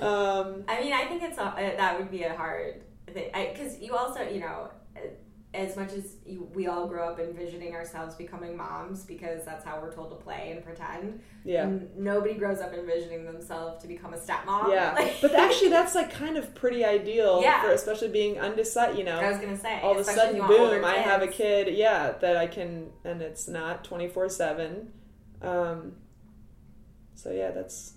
um, 0.01 0.65
I 0.69 0.81
mean, 0.81 0.93
I 0.93 1.05
think 1.09 1.23
it's 1.23 1.39
a, 1.39 1.43
uh, 1.45 1.55
that 1.77 1.99
would 1.99 2.11
be 2.11 2.23
a 2.25 2.35
hard 2.35 2.83
thing 3.13 3.31
because 3.53 3.79
you 3.81 3.95
also, 3.97 4.23
you 4.23 4.41
know, 4.41 4.69
uh, 4.97 5.01
as 5.55 5.77
much 5.77 5.93
as 5.95 6.17
you, 6.27 6.47
we 6.55 6.67
all 6.67 6.87
grow 6.87 7.09
up 7.09 7.19
envisioning 7.19 7.75
ourselves 7.75 8.15
becoming 8.15 8.55
moms 8.55 9.05
because 9.05 9.47
that's 9.47 9.65
how 9.65 9.81
we're 9.81 9.91
told 9.93 10.11
to 10.11 10.17
play 10.17 10.53
and 10.55 10.63
pretend. 10.63 11.21
yeah. 11.43 11.63
n- 11.63 11.89
nobody 11.97 12.35
grows 12.35 12.59
up 12.61 12.75
envisioning 12.75 13.25
themselves 13.25 13.81
to 13.81 13.89
become 13.89 14.13
a 14.13 14.19
stepmom. 14.19 14.71
Yeah, 14.71 14.93
Like- 14.99 15.21
but 15.23 15.35
actually, 15.35 15.71
that's 15.71 15.95
like 15.95 16.13
kind 16.13 16.37
of 16.37 16.55
pretty 16.55 16.85
ideal 16.85 17.41
Yeah. 17.43 17.63
for 17.63 17.71
especially 17.71 18.09
being 18.09 18.39
undecided. 18.39 18.99
You 18.99 19.05
know, 19.05 19.19
I 19.19 19.31
was 19.31 19.41
gonna 19.41 19.57
say, 19.59 19.81
all 19.81 19.93
of 19.93 19.99
a 19.99 20.05
sudden, 20.05 20.31
if 20.31 20.35
you 20.37 20.43
want 20.43 20.53
older 20.61 20.77
boom, 20.77 20.85
I 20.85 20.97
have 20.97 21.23
a 21.23 21.29
kid, 21.29 21.75
yeah, 21.75 22.13
that 22.21 22.37
I 22.37 22.47
can, 22.47 22.91
and 23.05 23.23
it's 23.23 23.49
not 23.49 23.85
24 23.85 24.29
7. 24.29 24.93
Um, 25.41 25.93
so, 27.15 27.31
yeah, 27.33 27.53
that's, 27.53 27.95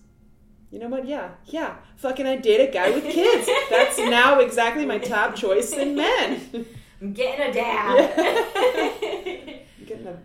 you 0.71 0.79
know 0.79 0.87
what? 0.87 1.05
Yeah, 1.05 1.31
yeah, 1.47 1.75
fucking 1.97 2.25
I 2.25 2.37
date 2.37 2.69
a 2.69 2.71
guy 2.71 2.91
with 2.91 3.03
kids. 3.03 3.47
that's 3.69 3.97
now 3.97 4.39
exactly 4.39 4.85
my 4.85 4.99
top 4.99 5.35
choice 5.35 5.73
in 5.73 5.95
men. 5.95 6.65
I'm 7.01 7.13
getting 7.13 7.49
a 7.49 7.53
dad. 7.53 8.13
I'm 8.17 9.85
getting 9.85 10.07
a 10.07 10.17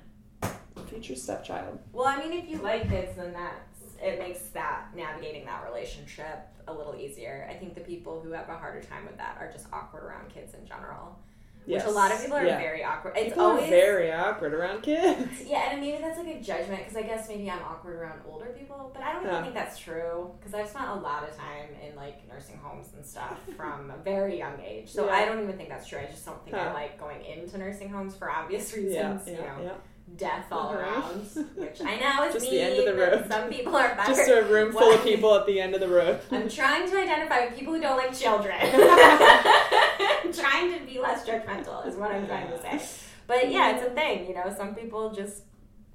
future 0.89 1.15
stepchild. 1.15 1.79
Well, 1.93 2.07
I 2.07 2.19
mean, 2.19 2.33
if 2.33 2.49
you 2.51 2.59
like 2.59 2.89
kids, 2.91 3.17
then 3.17 3.33
that's 3.33 3.61
it 4.03 4.19
makes 4.19 4.41
that 4.49 4.89
navigating 4.95 5.47
that 5.47 5.65
relationship 5.65 6.47
a 6.69 6.73
little 6.73 6.95
easier. 6.95 7.49
I 7.51 7.55
think 7.55 7.75
the 7.75 7.81
people 7.81 8.21
who 8.21 8.33
have 8.33 8.49
a 8.51 8.57
harder 8.57 8.83
time 8.83 9.07
with 9.07 9.17
that 9.17 9.39
are 9.41 9.51
just 9.51 9.67
awkward 9.73 10.05
around 10.05 10.29
kids 10.29 10.53
in 10.53 10.67
general, 10.67 11.19
which 11.67 11.83
a 11.85 11.91
lot 11.91 12.13
of 12.13 12.21
people 12.21 12.37
are 12.37 12.45
Yeah. 12.47 12.59
very 12.59 12.83
awkward. 12.85 13.15
It's 13.17 13.31
People 13.31 13.45
always 13.45 13.69
very 13.69 14.13
awkward 14.13 14.55
around 14.55 14.83
kids. 14.83 15.43
yeah, 15.47 15.71
and 15.73 15.81
maybe 15.81 15.99
that's 16.01 16.19
like 16.19 16.29
a 16.29 16.41
judgment 16.41 16.81
because 16.85 16.97
I 16.97 17.03
guess 17.03 17.29
maybe 17.29 17.51
I'm 17.51 17.63
awkward 17.63 17.97
around 17.97 18.21
older 18.29 18.47
people, 18.47 18.91
but 18.95 19.03
I 19.03 19.13
don't 19.13 19.27
even 19.27 19.43
think 19.43 19.55
that's 19.55 19.79
true 19.79 20.31
because 20.39 20.55
I've 20.55 20.69
spent 20.69 20.89
a 20.91 20.95
lot 20.95 21.25
of 21.29 21.37
time 21.37 21.69
in 21.87 21.97
like 21.97 22.27
nursing 22.29 22.59
homes 22.63 22.89
and 22.97 23.05
stuff 23.05 23.37
from 23.57 23.91
a 23.91 23.97
very 24.03 24.39
young 24.39 24.61
age. 24.65 24.91
So 24.91 25.07
Yeah. 25.07 25.13
I 25.15 25.25
don't 25.25 25.43
even 25.43 25.57
think 25.57 25.69
that's 25.69 25.87
true. 25.87 25.99
I 25.99 26.07
just 26.07 26.25
don't 26.25 26.43
think 26.45 26.57
I 26.57 26.69
Huh. 26.69 26.75
like 26.75 26.99
going 27.01 27.25
into 27.25 27.59
nursing 27.59 27.89
homes 27.89 28.15
for 28.17 28.31
obvious 28.31 28.73
reasons. 28.75 29.27
You 29.29 29.37
know, 29.39 29.73
death 30.17 30.47
all 30.53 30.69
Uh-huh. 30.69 30.79
around, 30.79 31.21
which 31.57 31.81
I 31.81 31.97
know 31.99 32.23
is 32.29 32.35
Just 32.35 32.49
the 32.49 32.61
end 32.61 32.79
of 32.79 32.85
the 32.85 32.95
road. 32.95 33.27
Some 33.29 33.49
people 33.51 33.75
are 33.75 33.93
better. 33.97 34.15
Just 34.15 34.31
a 34.31 34.43
room 34.45 34.71
full 34.73 34.93
of 34.93 35.03
people 35.03 35.35
at 35.35 35.47
the 35.47 35.61
end 35.61 35.75
of 35.75 35.81
the 35.81 35.89
road. 35.89 36.21
I'm 36.31 36.49
trying 36.49 36.89
to 36.89 36.97
identify 36.97 37.47
with 37.47 37.57
people 37.59 37.75
who 37.75 37.81
don't 37.81 37.97
like 37.97 38.15
children. 38.17 38.55
I'm 38.61 40.33
trying 40.33 40.73
to 40.79 40.81
be 40.87 40.99
less 41.01 41.25
judgmental, 41.27 41.86
is 41.97 42.01
what 42.01 42.11
I'm 42.13 42.27
trying 42.27 42.49
to 42.49 42.61
say. 42.61 42.81
But 43.27 43.51
yeah, 43.51 43.75
it's 43.77 43.85
a 43.85 43.91
thing, 43.91 44.29
you 44.29 44.35
know. 44.35 44.55
Some 44.57 44.77
people 44.77 45.13
just 45.13 45.43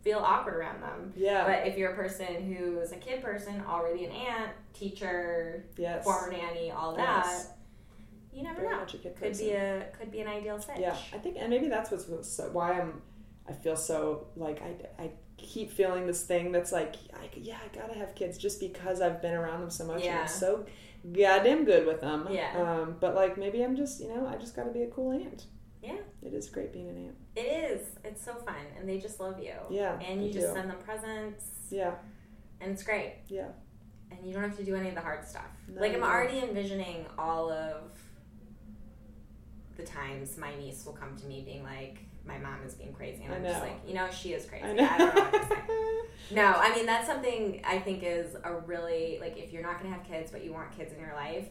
feel 0.04 0.20
awkward 0.20 0.56
around 0.56 0.82
them. 0.82 1.14
Yeah. 1.16 1.46
But 1.48 1.66
if 1.66 1.78
you're 1.78 1.92
a 1.92 1.96
person 1.96 2.44
who's 2.54 2.92
a 2.92 2.98
kid 2.98 3.24
person, 3.24 3.64
already 3.66 4.04
an 4.04 4.12
aunt, 4.12 4.52
teacher, 4.74 5.64
yes. 5.78 6.04
former 6.04 6.30
nanny, 6.34 6.72
all 6.72 6.94
that, 6.98 7.24
Yes. 7.26 7.52
you 8.34 8.44
never 8.44 8.60
Very 8.60 8.74
know. 8.74 8.80
much 8.82 8.96
a 8.96 8.98
kid 8.98 9.16
Could 9.16 9.30
person. 9.30 9.46
be 9.46 9.52
a 9.54 9.86
could 9.98 10.12
be 10.12 10.20
an 10.20 10.28
ideal 10.28 10.58
fit. 10.58 10.78
Yeah, 10.78 10.98
I 11.14 11.20
think, 11.20 11.38
and 11.40 11.50
maybe 11.50 11.70
that's 11.70 11.90
what's 11.90 12.28
so, 12.30 12.50
why 12.52 12.82
I'm. 12.82 13.02
I 13.48 13.54
feel 13.54 13.78
so 13.78 14.28
like 14.36 14.62
I, 14.62 15.04
I 15.04 15.12
keep 15.38 15.72
feeling 15.72 16.08
this 16.08 16.24
thing 16.24 16.52
that's 16.52 16.74
like 16.74 16.96
I, 17.14 17.30
yeah 17.38 17.58
I 17.64 17.76
gotta 17.76 17.98
have 17.98 18.14
kids 18.14 18.38
just 18.38 18.60
because 18.60 19.00
I've 19.02 19.22
been 19.22 19.34
around 19.34 19.62
them 19.62 19.70
so 19.70 19.86
much 19.86 19.96
and 19.98 20.04
Yeah. 20.06 20.22
I'm 20.24 20.28
so 20.28 20.66
goddamn 21.14 21.64
good 21.64 21.88
with 21.88 22.02
them. 22.02 22.28
Yeah. 22.30 22.52
Um, 22.62 22.98
but 23.00 23.16
like 23.16 23.38
maybe 23.38 23.64
I'm 23.64 23.76
just 23.78 24.02
you 24.02 24.10
know 24.10 24.28
I 24.28 24.36
just 24.36 24.54
gotta 24.56 24.72
be 24.72 24.84
a 24.84 24.88
cool 24.88 25.12
aunt. 25.14 25.46
Yeah. 25.82 25.98
It 26.22 26.34
is 26.34 26.50
great 26.50 26.72
being 26.72 26.90
an 26.90 26.98
aunt. 26.98 27.16
It 27.36 27.42
is. 27.72 27.88
It's 28.04 28.24
so 28.24 28.34
fun, 28.36 28.56
and 28.80 28.88
they 28.88 29.00
just 29.00 29.20
love 29.20 29.40
you. 29.42 29.54
Yeah, 29.70 30.00
And 30.00 30.24
you 30.26 30.32
just 30.32 30.48
do. 30.48 30.54
send 30.54 30.70
them 30.70 30.78
presents, 30.86 31.46
Yeah. 31.70 31.94
and 32.60 32.72
it's 32.72 32.84
great. 32.84 33.16
Yeah. 33.28 33.48
and 34.12 34.20
you 34.28 34.34
don't 34.34 34.44
have 34.44 34.58
to 34.58 34.64
do 34.66 34.76
any 34.76 34.90
of 34.90 34.96
the 34.96 35.02
hard 35.02 35.26
stuff. 35.26 35.44
No, 35.70 35.80
like 35.80 35.94
I'm 35.94 36.00
you 36.00 36.04
already 36.04 36.40
envisioning 36.40 37.06
all 37.18 37.50
of 37.50 37.94
the 39.78 39.84
times 39.84 40.38
my 40.38 40.54
niece 40.56 40.86
will 40.86 40.94
come 40.94 41.16
to 41.18 41.26
me 41.26 41.44
being 41.46 41.64
like, 41.64 42.00
"My 42.26 42.38
mom 42.38 42.60
is 42.66 42.74
being 42.76 42.94
crazy," 42.94 43.24
and 43.24 43.34
I'm 43.34 43.44
just 43.44 43.62
like, 43.62 43.78
"You 43.88 43.94
know, 43.94 44.10
she 44.12 44.34
is 44.34 44.46
crazy. 44.46 44.66
I 44.66 44.72
I, 44.96 44.98
don't 44.98 45.16
know 45.16 45.22
what 45.22 45.32
to 45.34 45.48
say." 45.48 45.62
No, 46.36 46.44
I 46.46 46.74
mean 46.76 46.86
that's 46.86 47.08
something 47.08 47.62
I 47.66 47.80
think 47.80 48.04
is 48.04 48.36
a 48.44 48.54
really 48.54 49.18
like 49.20 49.38
if 49.38 49.52
you're 49.52 49.64
not 49.64 49.82
gonna 49.82 49.94
have 49.94 50.04
kids 50.06 50.30
but 50.32 50.44
you 50.46 50.54
want 50.54 50.72
kids 50.78 50.94
in 50.94 51.00
your 51.00 51.14
life, 51.14 51.48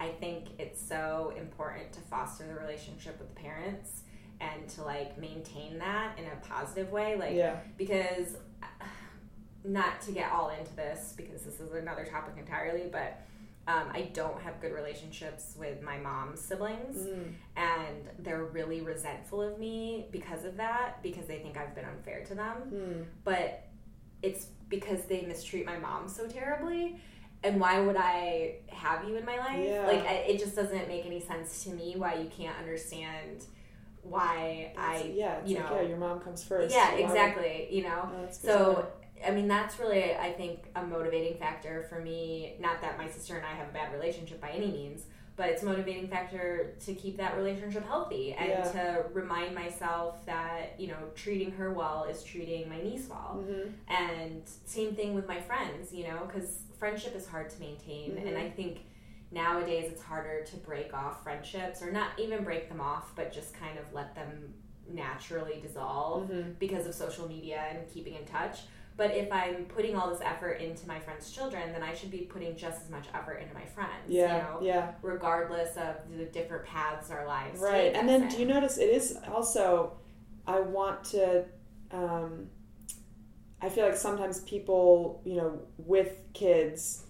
I 0.00 0.08
think 0.08 0.48
it's 0.58 0.80
so 0.80 1.32
important 1.36 1.92
to 1.92 2.00
foster 2.02 2.46
the 2.46 2.54
relationship 2.54 3.18
with 3.18 3.34
the 3.34 3.40
parents 3.40 4.02
and 4.40 4.68
to 4.70 4.82
like 4.82 5.18
maintain 5.18 5.78
that 5.78 6.16
in 6.18 6.24
a 6.24 6.36
positive 6.46 6.90
way. 6.92 7.16
Like 7.16 7.34
yeah. 7.34 7.56
because 7.76 8.36
not 9.64 10.00
to 10.02 10.12
get 10.12 10.30
all 10.32 10.50
into 10.50 10.74
this 10.76 11.14
because 11.16 11.42
this 11.42 11.60
is 11.60 11.72
another 11.72 12.04
topic 12.04 12.34
entirely, 12.38 12.88
but 12.90 13.22
um, 13.66 13.88
I 13.92 14.08
don't 14.14 14.40
have 14.40 14.60
good 14.62 14.72
relationships 14.72 15.54
with 15.58 15.82
my 15.82 15.98
mom's 15.98 16.40
siblings, 16.40 16.96
Mm. 17.06 17.32
and 17.56 18.08
they're 18.20 18.44
really 18.44 18.80
resentful 18.80 19.42
of 19.42 19.58
me 19.58 20.06
because 20.10 20.44
of 20.46 20.56
that 20.56 21.02
because 21.02 21.26
they 21.26 21.38
think 21.40 21.58
I've 21.58 21.74
been 21.74 21.84
unfair 21.84 22.24
to 22.26 22.34
them. 22.34 22.56
Mm. 22.72 23.04
But 23.24 23.64
it's 24.22 24.46
because 24.70 25.04
they 25.04 25.20
mistreat 25.22 25.66
my 25.66 25.76
mom 25.78 26.08
so 26.08 26.26
terribly. 26.26 26.98
And 27.44 27.60
why 27.60 27.78
would 27.80 27.96
I 27.96 28.56
have 28.68 29.08
you 29.08 29.16
in 29.16 29.24
my 29.24 29.36
life? 29.38 29.64
Yeah. 29.64 29.86
Like, 29.86 30.04
I, 30.06 30.14
it 30.28 30.38
just 30.40 30.56
doesn't 30.56 30.88
make 30.88 31.06
any 31.06 31.20
sense 31.20 31.62
to 31.64 31.70
me 31.70 31.94
why 31.96 32.14
you 32.14 32.28
can't 32.28 32.56
understand 32.58 33.44
why 34.02 34.70
It's- 34.72 34.74
I, 34.76 35.12
yeah, 35.14 35.38
you 35.44 35.56
like, 35.56 35.70
know, 35.70 35.76
yeah, 35.80 35.88
your 35.88 35.98
mom 35.98 36.20
comes 36.20 36.42
first. 36.42 36.74
yeah, 36.74 36.88
Why 36.90 36.94
would- 36.94 37.04
exactly. 37.04 37.68
You 37.70 37.82
know, 37.84 38.02
Oh, 38.12 38.16
to 38.16 38.22
know. 38.22 38.30
so, 38.30 38.86
I 39.26 39.30
mean, 39.32 39.48
that's 39.48 39.78
really, 39.78 40.14
I 40.14 40.32
think, 40.32 40.64
a 40.76 40.82
motivating 40.82 41.36
factor 41.38 41.84
for 41.88 42.00
me. 42.00 42.54
Not 42.60 42.80
that 42.80 42.96
my 42.98 43.08
sister 43.08 43.36
and 43.36 43.44
I 43.46 43.50
have 43.54 43.68
a 43.68 43.72
bad 43.72 43.92
relationship 43.92 44.40
by 44.40 44.50
any 44.50 44.68
means, 44.70 45.04
but 45.36 45.48
it's 45.48 45.62
a 45.62 45.66
motivating 45.66 46.08
factor 46.08 46.74
to 46.86 46.94
keep 46.94 47.16
that 47.18 47.36
relationship 47.36 47.84
healthy 47.86 48.32
and 48.32 48.48
Yeah. 48.48 48.62
to 48.72 49.04
remind 49.12 49.54
myself 49.54 50.24
that 50.26 50.74
you 50.78 50.88
know 50.88 50.98
treating 51.14 51.52
her 51.52 51.72
well 51.72 52.04
is 52.04 52.22
treating 52.24 52.68
my 52.68 52.80
niece 52.80 53.06
well 53.08 53.44
Mhm. 53.46 53.72
and 53.88 54.42
same 54.64 54.94
thing 54.96 55.14
with 55.14 55.28
my 55.28 55.40
friends 55.40 55.92
you 55.92 56.04
know 56.08 56.24
because 56.26 56.62
friendship 56.78 57.14
is 57.16 57.26
hard 57.26 57.50
to 57.50 57.60
maintain 57.60 58.12
Mhm. 58.12 58.28
and 58.28 58.38
i 58.38 58.48
think 58.48 58.80
nowadays 59.30 59.90
it's 59.92 60.02
harder 60.02 60.42
to 60.44 60.56
break 60.58 60.94
off 60.94 61.22
friendships 61.22 61.82
or 61.82 61.90
not 61.92 62.08
even 62.18 62.44
break 62.44 62.68
them 62.68 62.80
off 62.80 63.14
but 63.16 63.32
just 63.32 63.54
kind 63.54 63.78
of 63.78 63.84
let 63.92 64.14
them 64.14 64.54
naturally 64.88 65.60
dissolve 65.60 66.28
Mhm. 66.30 66.58
because 66.58 66.86
of 66.86 66.94
social 66.94 67.28
media 67.28 67.62
and 67.70 67.86
keeping 67.90 68.14
in 68.14 68.24
touch 68.24 68.60
but 68.96 69.10
if 69.12 69.30
i'm 69.30 69.66
putting 69.66 69.94
all 69.96 70.08
this 70.08 70.20
effort 70.22 70.60
into 70.60 70.88
my 70.88 70.98
friends 70.98 71.30
children 71.30 71.72
then 71.72 71.82
i 71.82 71.92
should 71.92 72.10
be 72.10 72.22
putting 72.22 72.56
just 72.56 72.82
as 72.82 72.88
much 72.90 73.06
effort 73.12 73.34
into 73.42 73.52
my 73.54 73.64
friends 73.66 74.08
Yeah, 74.08 74.36
you 74.36 74.42
know 74.42 74.58
yeah. 74.62 74.92
regardless 75.02 75.76
of 75.76 75.96
the 76.16 76.24
different 76.24 76.64
paths 76.64 77.10
our 77.10 77.26
lives 77.26 77.60
Right. 77.60 77.94
And 77.94 78.08
then 78.08 78.28
do 78.28 78.38
you 78.38 78.46
notice 78.46 78.78
it 78.78 78.88
is 78.88 79.16
also 79.30 79.98
I 80.46 80.60
want 80.60 81.04
to 81.16 81.44
um 81.92 82.48
I 83.60 83.68
feel 83.68 83.84
like 83.86 83.96
sometimes 83.96 84.40
people, 84.40 85.20
you 85.24 85.36
know, 85.36 85.60
with 85.78 86.12
kids 86.32 87.04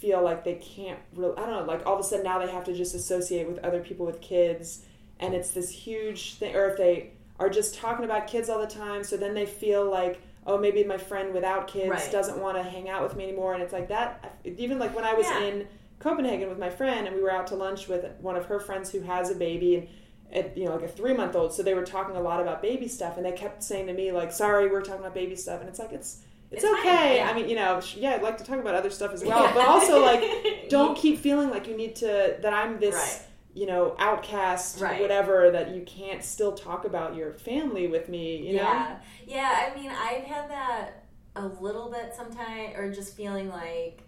feel 0.00 0.22
like 0.22 0.44
they 0.44 0.54
can't 0.54 0.98
really 1.14 1.36
I 1.36 1.40
don't 1.46 1.50
know, 1.66 1.72
like 1.72 1.86
all 1.86 1.94
of 1.94 2.00
a 2.00 2.02
sudden 2.02 2.24
now 2.24 2.38
they 2.38 2.50
have 2.50 2.64
to 2.64 2.74
just 2.74 2.94
associate 2.94 3.48
with 3.48 3.58
other 3.64 3.80
people 3.80 4.04
with 4.06 4.20
kids 4.20 4.84
and 5.18 5.34
it's 5.34 5.50
this 5.52 5.70
huge 5.70 6.34
thing 6.34 6.54
or 6.54 6.68
if 6.68 6.76
they 6.76 7.10
are 7.38 7.48
just 7.48 7.74
talking 7.74 8.04
about 8.04 8.26
kids 8.26 8.48
all 8.50 8.60
the 8.60 8.66
time 8.66 9.02
so 9.04 9.16
then 9.16 9.32
they 9.34 9.46
feel 9.46 9.88
like 9.90 10.20
oh 10.46 10.58
maybe 10.58 10.84
my 10.84 10.98
friend 10.98 11.32
without 11.32 11.66
kids 11.66 11.88
Right. 11.88 12.12
doesn't 12.12 12.38
want 12.38 12.56
to 12.58 12.62
hang 12.62 12.88
out 12.90 13.02
with 13.02 13.16
me 13.16 13.24
anymore 13.24 13.54
and 13.54 13.62
it's 13.62 13.72
like 13.72 13.88
that 13.88 14.38
even 14.44 14.78
like 14.78 14.94
when 14.94 15.04
I 15.04 15.14
was 15.14 15.26
Yeah. 15.26 15.44
in 15.44 15.68
Copenhagen 15.98 16.50
with 16.50 16.58
my 16.58 16.68
friend, 16.68 17.06
and 17.06 17.16
we 17.16 17.22
were 17.22 17.32
out 17.32 17.46
to 17.46 17.54
lunch 17.54 17.88
with 17.88 18.04
one 18.20 18.36
of 18.36 18.44
her 18.46 18.60
friends 18.60 18.90
who 18.92 19.00
has 19.00 19.30
a 19.30 19.34
baby, 19.34 19.76
and 19.76 19.88
at, 20.32 20.56
you 20.56 20.64
know, 20.66 20.72
like 20.74 20.82
a 20.84 20.88
three 20.88 21.14
month 21.14 21.34
old. 21.36 21.52
So 21.54 21.62
they 21.62 21.74
were 21.74 21.84
talking 21.84 22.16
a 22.16 22.20
lot 22.20 22.40
about 22.40 22.62
baby 22.62 22.88
stuff, 22.88 23.16
and 23.16 23.24
they 23.26 23.32
kept 23.32 23.62
saying 23.62 23.86
to 23.86 23.92
me 23.92 24.12
like, 24.12 24.32
"Sorry, 24.32 24.68
we're 24.68 24.82
talking 24.82 25.00
about 25.00 25.14
baby 25.14 25.36
stuff," 25.36 25.60
and 25.60 25.68
it's 25.68 25.78
like 25.78 25.92
it's 25.92 26.22
it's, 26.50 26.62
It's 26.62 26.72
fine, 26.72 26.80
okay. 26.80 27.16
yeah. 27.16 27.30
I 27.30 27.34
mean, 27.34 27.48
you 27.48 27.56
know, 27.56 27.80
yeah, 27.96 28.10
I'd 28.14 28.22
like 28.22 28.38
to 28.38 28.44
talk 28.44 28.58
about 28.60 28.74
other 28.76 28.90
stuff 28.90 29.12
as 29.12 29.24
well, 29.30 29.52
but 29.54 29.66
also 29.66 30.00
like, 30.00 30.22
don't 30.68 30.96
keep 30.96 31.18
feeling 31.18 31.50
like 31.50 31.66
you 31.66 31.76
need 31.76 31.96
to 31.96 32.36
that 32.40 32.52
I'm 32.52 32.78
this. 32.80 32.94
Right. 32.94 33.22
You 33.54 33.64
know, 33.64 33.96
outcast, 33.98 34.82
Right. 34.82 35.00
whatever, 35.00 35.50
that 35.52 35.74
you 35.74 35.80
can't 35.86 36.22
still 36.22 36.52
talk 36.52 36.84
about 36.84 37.16
your 37.16 37.32
family 37.32 37.86
with 37.86 38.06
me, 38.10 38.36
you 38.36 38.56
know? 38.56 38.62
yeah, 38.64 38.96
yeah. 39.26 39.70
I 39.72 39.74
mean, 39.80 39.90
I've 39.90 40.24
had 40.24 40.50
that 40.50 41.04
a 41.36 41.46
little 41.46 41.90
bit 41.90 42.12
sometimes, 42.14 42.74
or 42.76 42.92
just 42.92 43.16
feeling 43.16 43.48
like 43.48 44.02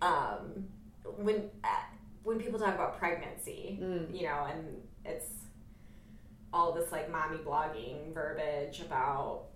um, 0.00 0.68
when 1.16 1.50
uh, 1.64 1.68
when 2.22 2.38
people 2.38 2.58
talk 2.58 2.74
about 2.74 2.96
pregnancy, 2.98 3.78
Mm. 3.82 4.14
you 4.16 4.26
know, 4.28 4.46
and 4.50 4.80
it's 5.04 5.26
all 6.54 6.72
this 6.72 6.92
like 6.92 7.10
mommy 7.10 7.38
blogging 7.38 8.14
verbiage 8.14 8.80
about 8.80 9.46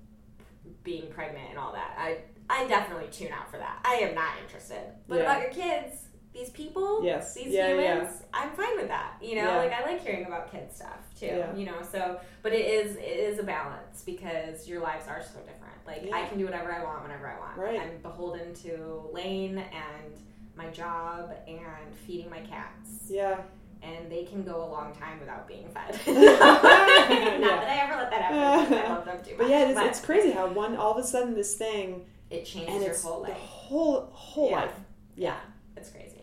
being 0.82 1.07
pregnant 1.11 1.46
and 1.51 1.59
all 1.59 1.72
that. 1.72 1.94
I 1.96 2.18
I 2.51 2.66
definitely 2.66 3.09
tune 3.12 3.30
out 3.32 3.51
for 3.51 3.59
that. 3.59 3.78
I 3.84 3.94
am 3.96 4.14
not 4.14 4.32
interested. 4.42 4.82
But 5.07 5.16
Yeah. 5.18 5.22
about 5.22 5.42
your 5.42 5.51
kids, 5.53 6.09
these 6.32 6.51
people, 6.51 7.05
Yes. 7.05 7.34
these 7.34 7.49
Yeah, 7.49 7.68
humans, 7.68 8.22
I'm 8.34 8.51
fine 8.53 8.76
with 8.76 8.88
that. 8.88 9.14
You 9.20 9.36
know, 9.36 9.42
Yeah. 9.53 9.57
like 9.59 9.72
I 9.72 9.82
like 9.82 10.01
hearing 10.01 10.26
about 10.26 10.51
kid 10.51 10.72
stuff 10.72 11.14
too. 11.18 11.26
Yeah. 11.26 11.55
You 11.55 11.66
know, 11.66 11.82
so 11.82 12.20
but 12.42 12.53
it 12.53 12.66
is 12.66 12.96
it 12.96 13.03
is 13.28 13.38
a 13.38 13.44
balance 13.44 14.03
because 14.03 14.66
your 14.68 14.80
lives 14.80 15.07
are 15.09 15.22
so 15.22 15.38
different. 15.40 15.76
Like 15.86 16.11
I 16.12 16.26
can 16.26 16.36
do 16.38 16.44
whatever 16.46 16.72
I 16.72 16.82
want 16.82 17.03
whenever 17.03 17.28
I 17.28 17.38
want. 17.38 17.57
Right. 17.57 17.80
I'm 17.80 17.99
beholden 18.03 18.53
to 18.64 19.09
Lane 19.12 19.59
and 19.59 20.14
my 20.57 20.68
job 20.70 21.32
and 21.46 21.94
feeding 22.07 22.28
my 22.28 22.40
cats 22.40 23.09
Yeah. 23.09 23.42
And 23.83 24.11
they 24.11 24.24
can 24.24 24.43
go 24.45 24.64
a 24.64 24.68
long 24.68 24.95
time 24.95 25.18
without 25.20 25.47
being 25.49 25.68
fed. 25.68 25.99
Yeah. 26.07 26.14
Not 27.41 27.61
that 27.62 27.68
I 27.68 27.85
ever 27.85 27.97
let 27.97 28.11
that 28.11 28.22
happen. 28.22 28.74
I 28.79 28.89
love 28.95 29.05
them 29.05 29.18
too 29.24 29.31
much. 29.31 29.39
But 29.39 29.49
yeah, 29.51 29.62
it 29.68 29.70
is, 29.70 29.79
it's 29.79 30.01
crazy 30.01 30.31
how 30.33 30.49
one 30.49 30.76
all 30.76 30.93
of 30.99 31.05
a 31.05 31.07
sudden 31.07 31.35
this 31.35 31.55
thing 31.55 32.05
It 32.31 32.45
changes 32.45 32.85
your 32.85 32.97
whole 32.97 33.22
the 33.22 33.29
life. 33.31 33.39
whole 33.39 34.09
whole 34.12 34.51
Yeah. 34.51 34.57
life. 34.62 34.72
Yeah, 35.16 35.37
it's 35.76 35.91
crazy. 35.91 36.14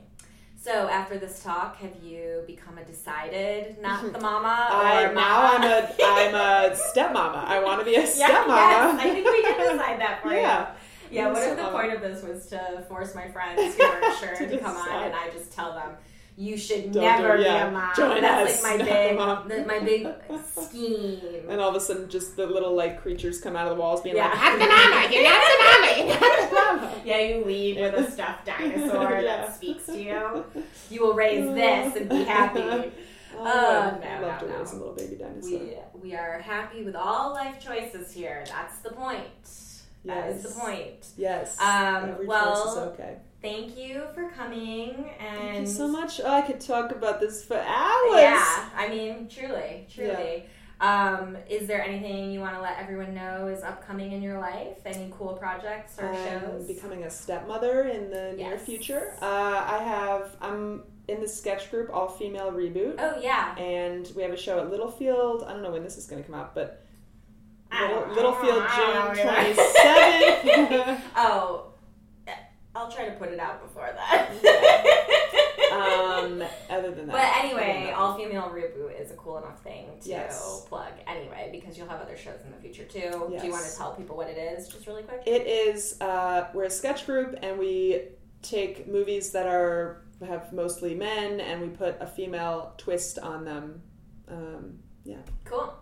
So 0.58 0.88
after 0.89 1.20
this 1.20 1.43
talk, 1.43 1.78
have 1.78 1.91
you 2.03 2.43
become 2.47 2.78
a 2.80 2.84
decided 2.84 3.80
not 3.82 4.01
the 4.14 4.20
mama? 4.20 4.68
I 4.72 5.03
or 5.06 5.14
now? 5.14 5.53
I'm 5.53 5.64
a 5.64 5.89
I'm 6.03 6.36
a 6.36 6.76
stepmama. 6.76 7.45
I 7.45 7.64
want 7.64 7.80
to 7.80 7.86
be 7.86 7.95
a 7.95 7.99
yeah, 8.01 8.06
stepmama. 8.06 8.56
Yes, 8.56 8.99
I 8.99 9.10
think 9.12 9.26
we 9.28 9.41
did 9.43 9.58
decide 9.58 9.99
that 10.01 10.20
for 10.24 10.34
Yeah. 10.34 10.70
you. 10.70 11.18
Yeah, 11.18 11.32
what 11.32 11.43
if 11.43 11.56
the 11.56 11.66
point 11.70 11.93
of 11.93 12.01
this 12.01 12.24
was 12.24 12.47
to 12.47 12.84
force 12.89 13.14
my 13.14 13.28
friends 13.28 13.76
who 13.76 13.84
aren't 13.86 14.18
sure 14.18 14.36
To 14.36 14.49
to, 14.49 14.58
come 14.58 14.76
on 14.76 15.03
and 15.03 15.14
I 15.16 15.30
just 15.30 15.51
tell 15.53 15.72
them, 15.74 15.91
you 16.38 16.58
should 16.58 16.92
Don't 16.92 17.04
never 17.04 17.38
do- 17.38 17.44
be 17.44 17.50
a 17.50 17.72
mom. 17.72 17.92
Join 17.96 18.22
That's 18.22 18.56
us, 18.56 18.64
like 18.64 18.80
my 18.80 18.86
big, 18.86 19.18
the, 19.18 19.66
my 19.66 19.80
big 19.80 20.08
scheme. 20.46 21.20
And 21.50 21.62
all 21.62 21.70
of 21.70 21.76
a 21.76 21.80
sudden, 21.80 22.10
just 22.10 22.36
the 22.36 22.46
little 22.46 22.76
like 22.76 23.02
creatures 23.02 23.40
come 23.40 23.56
out 23.56 23.68
of 23.68 23.76
the 23.76 23.82
walls, 23.82 24.02
being 24.02 24.16
Yeah. 24.18 24.28
like, 24.30 24.38
"I'm 24.40 24.60
the 24.60 24.66
mama. 24.68 25.08
You're 25.12 25.24
not 25.24 25.42
the 25.48 25.64
mama. 25.64 25.98
You're 25.98 26.20
not 26.20 26.50
the 26.50 26.56
mama." 26.56 27.02
Yeah, 27.06 27.20
you 27.20 27.46
leave 27.46 27.78
with 27.78 27.94
a 27.96 28.12
stuffed 28.12 28.46
dinosaur 28.46 29.12
Yeah. 29.22 29.22
that 29.22 29.56
speaks 29.56 29.86
to 29.88 29.98
you. 30.02 30.46
You 30.90 31.02
will 31.02 31.14
raise 31.16 31.46
this 31.56 31.96
and 31.96 32.10
be 32.10 32.24
happy. 32.24 32.92
Oh, 33.38 33.44
Uh, 33.46 33.98
I'd 34.02 34.22
no, 34.22 34.28
love 34.28 34.42
no, 34.42 34.48
to 34.48 34.54
no. 34.54 34.60
raise 34.60 34.72
a 34.72 34.76
little 34.78 34.94
baby 34.94 35.16
dinosaur. 35.16 35.60
We 35.60 35.78
we 36.12 36.16
are 36.16 36.40
happy 36.40 36.84
with 36.84 36.96
all 36.96 37.34
life 37.34 37.60
choices 37.60 38.12
here. 38.14 38.44
That's 38.48 38.78
the 38.80 38.92
point. 38.92 39.26
That 40.06 40.30
is 40.30 40.44
Yes. 40.44 40.54
the 40.54 40.60
point. 40.60 41.08
Yes. 41.18 41.60
Um, 41.60 42.12
Every 42.12 42.28
well, 42.28 42.94
okay. 42.94 43.18
Thank 43.46 43.78
you 43.78 44.02
for 44.16 44.28
coming 44.30 45.12
and 45.20 45.38
Thank 45.38 45.60
you 45.60 45.66
so 45.68 45.88
much. 45.88 46.20
Oh, 46.20 46.32
I 46.32 46.41
could 46.41 46.60
talk 46.60 46.91
about 46.91 47.20
this 47.20 47.46
for 47.46 47.58
hours. 47.58 48.20
Yeah, 48.20 48.70
I 48.76 48.88
mean, 48.89 49.28
truly, 49.28 49.86
truly. 49.93 50.46
Um, 50.82 51.38
is 51.48 51.68
there 51.68 51.84
anything 51.84 52.32
you 52.32 52.39
want 52.39 52.56
to 52.56 52.62
let 52.62 52.80
everyone 52.80 53.14
know 53.14 53.46
is 53.48 53.62
upcoming 53.62 54.14
in 54.14 54.24
your 54.24 54.39
life? 54.39 54.80
Any 54.84 55.14
cool 55.16 55.34
projects 55.34 56.00
or 56.00 56.08
I'm 56.12 56.41
shows? 56.41 56.66
becoming 56.66 57.04
a 57.04 57.10
stepmother 57.12 57.84
in 57.84 58.10
the 58.10 58.34
near 58.36 58.58
future. 58.58 59.14
Uh, 59.22 59.26
I 59.68 59.78
have. 59.78 60.36
I'm 60.41 60.82
in 61.08 61.22
the 61.22 61.28
sketch 61.28 61.70
group 61.70 61.91
All 61.93 62.08
Female 62.08 62.52
Reboot, 62.52 62.96
oh 62.98 63.20
yeah, 63.22 63.56
and 63.58 64.12
we 64.16 64.24
have 64.24 64.32
a 64.32 64.38
show 64.38 64.60
at 64.60 64.72
Littlefield. 64.72 65.43
I 65.43 65.54
don't 65.54 65.62
know 65.62 65.72
when 65.72 65.84
this 65.84 65.98
is 65.98 66.08
going 66.08 66.22
to 66.24 66.28
come 66.28 66.39
out, 66.39 66.56
but 66.56 66.84
Little. 67.72 68.08
Littlefield 68.08 68.64
June 68.76 69.24
twenty 69.24 69.54
seventh. 69.54 71.02
Oh, 71.16 71.68
I'll 72.76 72.91
try 72.91 73.05
to 73.05 73.11
put 73.15 73.30
it 73.30 73.39
out 73.39 73.61
before 73.63 73.89
that. 73.95 74.32
um, 75.71 76.43
other 76.69 76.91
than 76.91 77.07
that, 77.07 77.13
but 77.13 77.43
anyway, 77.43 77.91
all 77.95 78.17
female 78.17 78.51
reboot 78.53 78.99
is 78.99 79.11
a 79.11 79.15
cool 79.15 79.38
enough 79.38 79.61
thing 79.63 79.88
to 80.01 80.09
Yes. 80.09 80.65
plug 80.67 80.91
anyway 81.07 81.49
because 81.51 81.78
you'll 81.78 81.88
have 81.88 82.01
other 82.01 82.17
shows 82.17 82.39
in 82.45 82.51
the 82.51 82.57
future 82.57 82.84
too. 82.84 83.34
Do 83.39 83.45
you 83.45 83.51
want 83.51 83.65
to 83.65 83.78
tell 83.78 83.93
people 83.95 84.15
what 84.17 84.28
it 84.28 84.38
is, 84.38 84.67
just 84.67 84.88
really 84.88 85.03
quick? 85.03 85.23
it 85.26 85.47
is. 85.47 85.99
Uh, 86.01 86.47
we're 86.53 86.65
a 86.65 86.69
sketch 86.69 87.05
group, 87.05 87.38
and 87.41 87.57
we 87.57 88.03
take 88.41 88.88
movies 88.88 89.32
that 89.32 89.47
are 89.47 90.01
have 90.26 90.53
mostly 90.53 90.95
men, 90.95 91.39
and 91.41 91.61
we 91.61 91.67
put 91.69 91.97
a 91.99 92.07
female 92.07 92.73
twist 92.78 93.19
on 93.19 93.43
them. 93.45 93.82
Um, 94.30 94.80
yeah, 95.03 95.17
Cool, 95.43 95.73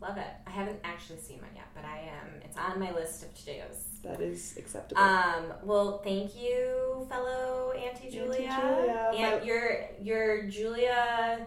love 0.00 0.16
it. 0.18 0.26
I 0.46 0.50
haven't 0.50 0.80
actually 0.84 1.18
seen 1.20 1.38
one 1.38 1.50
yet, 1.54 1.66
but 1.74 1.84
I 1.84 1.98
am. 1.98 2.40
It's 2.44 2.56
on 2.56 2.78
my 2.80 2.92
list 2.92 3.22
of 3.22 3.34
to 3.34 3.46
dos. 3.46 3.84
That 4.02 4.20
is 4.20 4.56
acceptable. 4.56 5.00
Um, 5.02 5.52
well, 5.64 5.98
thank 6.04 6.36
you, 6.40 7.06
fellow 7.08 7.72
Auntie 7.72 8.10
Julia. 8.10 8.60
Julia, 8.60 9.10
And 9.16 9.44
you're 9.44 9.80
you're 10.00 10.42
Julia 10.44 11.46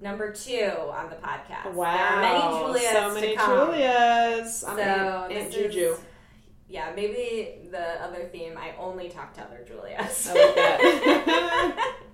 number 0.00 0.32
two 0.32 0.70
on 0.90 1.10
the 1.10 1.16
podcast. 1.16 1.72
wow, 1.74 1.92
There 1.92 2.04
are 2.06 2.20
many 2.22 2.64
Julias 2.78 2.92
so 2.92 3.14
many. 3.14 3.36
Julias. 3.36 4.64
I'm 4.64 4.76
so 4.76 4.82
Aunt, 4.82 5.32
Aunt 5.32 5.52
Juju. 5.52 5.78
is 5.92 5.98
yeah, 6.68 6.92
maybe 6.94 7.68
the 7.70 8.02
other 8.04 8.28
theme. 8.30 8.58
I 8.58 8.74
only 8.78 9.08
talk 9.08 9.32
to 9.34 9.42
other 9.42 9.64
Julias. 9.66 10.28
I 10.30 10.34
like 10.34 10.54
that. 10.54 11.94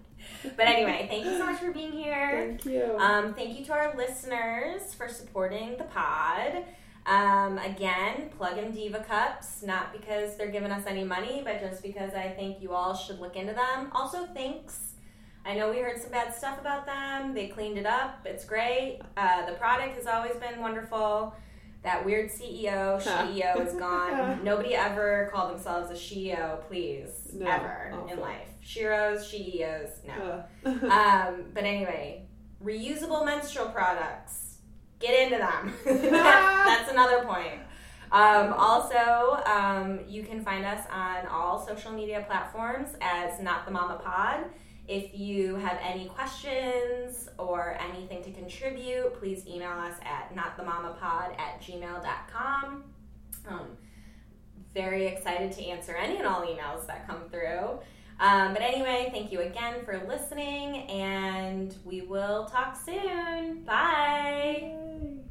but 0.56 0.66
anyway, 0.66 1.06
thank 1.08 1.24
you 1.24 1.38
so 1.38 1.46
much 1.46 1.60
for 1.60 1.72
being 1.72 1.92
here. 1.92 2.46
Thank 2.48 2.64
you. 2.66 2.96
Um, 2.98 3.34
thank 3.34 3.58
you 3.58 3.64
to 3.66 3.72
our 3.72 3.96
listeners 3.96 4.94
for 4.94 5.08
supporting 5.08 5.76
the 5.76 5.84
pod. 5.84 6.64
Um, 7.06 7.58
again, 7.58 8.30
plug 8.38 8.56
in 8.56 8.70
Diva 8.72 9.00
Cups, 9.00 9.62
not 9.62 9.92
because 9.92 10.36
they're 10.36 10.50
giving 10.50 10.70
us 10.70 10.86
any 10.86 11.04
money, 11.04 11.42
but 11.44 11.60
just 11.60 11.82
because 11.82 12.14
I 12.14 12.28
think 12.28 12.62
you 12.62 12.72
all 12.72 12.94
should 12.94 13.20
look 13.20 13.36
into 13.36 13.52
them. 13.52 13.90
Also, 13.92 14.26
thanks. 14.34 14.92
I 15.46 15.54
know 15.54 15.68
we 15.70 15.78
heard 15.80 16.00
some 16.00 16.10
bad 16.10 16.34
stuff 16.34 16.58
about 16.58 16.86
them. 16.86 17.34
They 17.34 17.48
cleaned 17.48 17.76
it 17.76 17.84
up. 17.84 18.20
It's 18.24 18.46
great. 18.46 19.00
Uh, 19.16 19.44
the 19.44 19.52
product 19.52 19.96
has 19.96 20.06
always 20.06 20.36
been 20.36 20.60
wonderful. 20.60 21.34
That 21.82 22.02
weird 22.06 22.30
CEO, 22.30 23.02
CEO 23.02 23.66
is 23.66 23.74
gone. 23.74 24.40
Nobody 24.44 24.74
ever 24.74 25.28
called 25.34 25.52
themselves 25.52 25.90
a 25.90 25.94
CEO, 25.94 26.66
please, 26.66 27.10
No, 27.34 27.46
ever 27.46 27.92
in 28.10 28.18
life. 28.18 28.48
Shiros, 28.64 29.22
CEOs, 29.30 29.90
no 30.06 30.44
um, 30.64 31.44
but 31.52 31.64
anyway, 31.64 32.26
reusable 32.62 33.24
menstrual 33.24 33.66
products. 33.66 34.56
Get 35.00 35.20
into 35.24 35.36
them. 35.38 35.74
That- 35.84 36.64
that's 36.66 36.90
another 36.90 37.24
point. 37.24 37.60
Um, 38.12 38.52
also, 38.52 39.42
um, 39.44 40.00
you 40.08 40.22
can 40.22 40.42
find 40.44 40.64
us 40.64 40.86
on 40.90 41.26
all 41.26 41.66
social 41.66 41.92
media 41.92 42.24
platforms 42.26 42.90
as 43.00 43.40
Not 43.40 43.66
the 43.66 43.72
Mama 43.72 44.00
Pod. 44.02 44.44
If 44.86 45.18
you 45.18 45.56
have 45.56 45.78
any 45.82 46.06
questions 46.06 47.28
or 47.38 47.76
anything 47.80 48.22
to 48.22 48.30
contribute, 48.30 49.14
please 49.18 49.46
email 49.46 49.72
us 49.72 49.94
at 50.04 50.34
notthemamapod 50.36 51.38
at 51.40 51.60
gmail.com. 51.60 52.84
Um, 53.48 53.66
very 54.74 55.06
excited 55.06 55.52
to 55.52 55.64
answer 55.66 55.96
any 55.96 56.18
and 56.18 56.26
all 56.26 56.42
emails 56.42 56.86
that 56.86 57.06
come 57.06 57.28
through. 57.30 57.78
Um, 58.24 58.54
but 58.54 58.62
anyway, 58.62 59.10
thank 59.12 59.30
you 59.30 59.40
again 59.42 59.84
for 59.84 60.02
listening, 60.08 60.88
and 60.90 61.76
we 61.84 62.00
will 62.00 62.46
talk 62.46 62.74
soon. 62.74 63.64
Bye. 63.64 65.24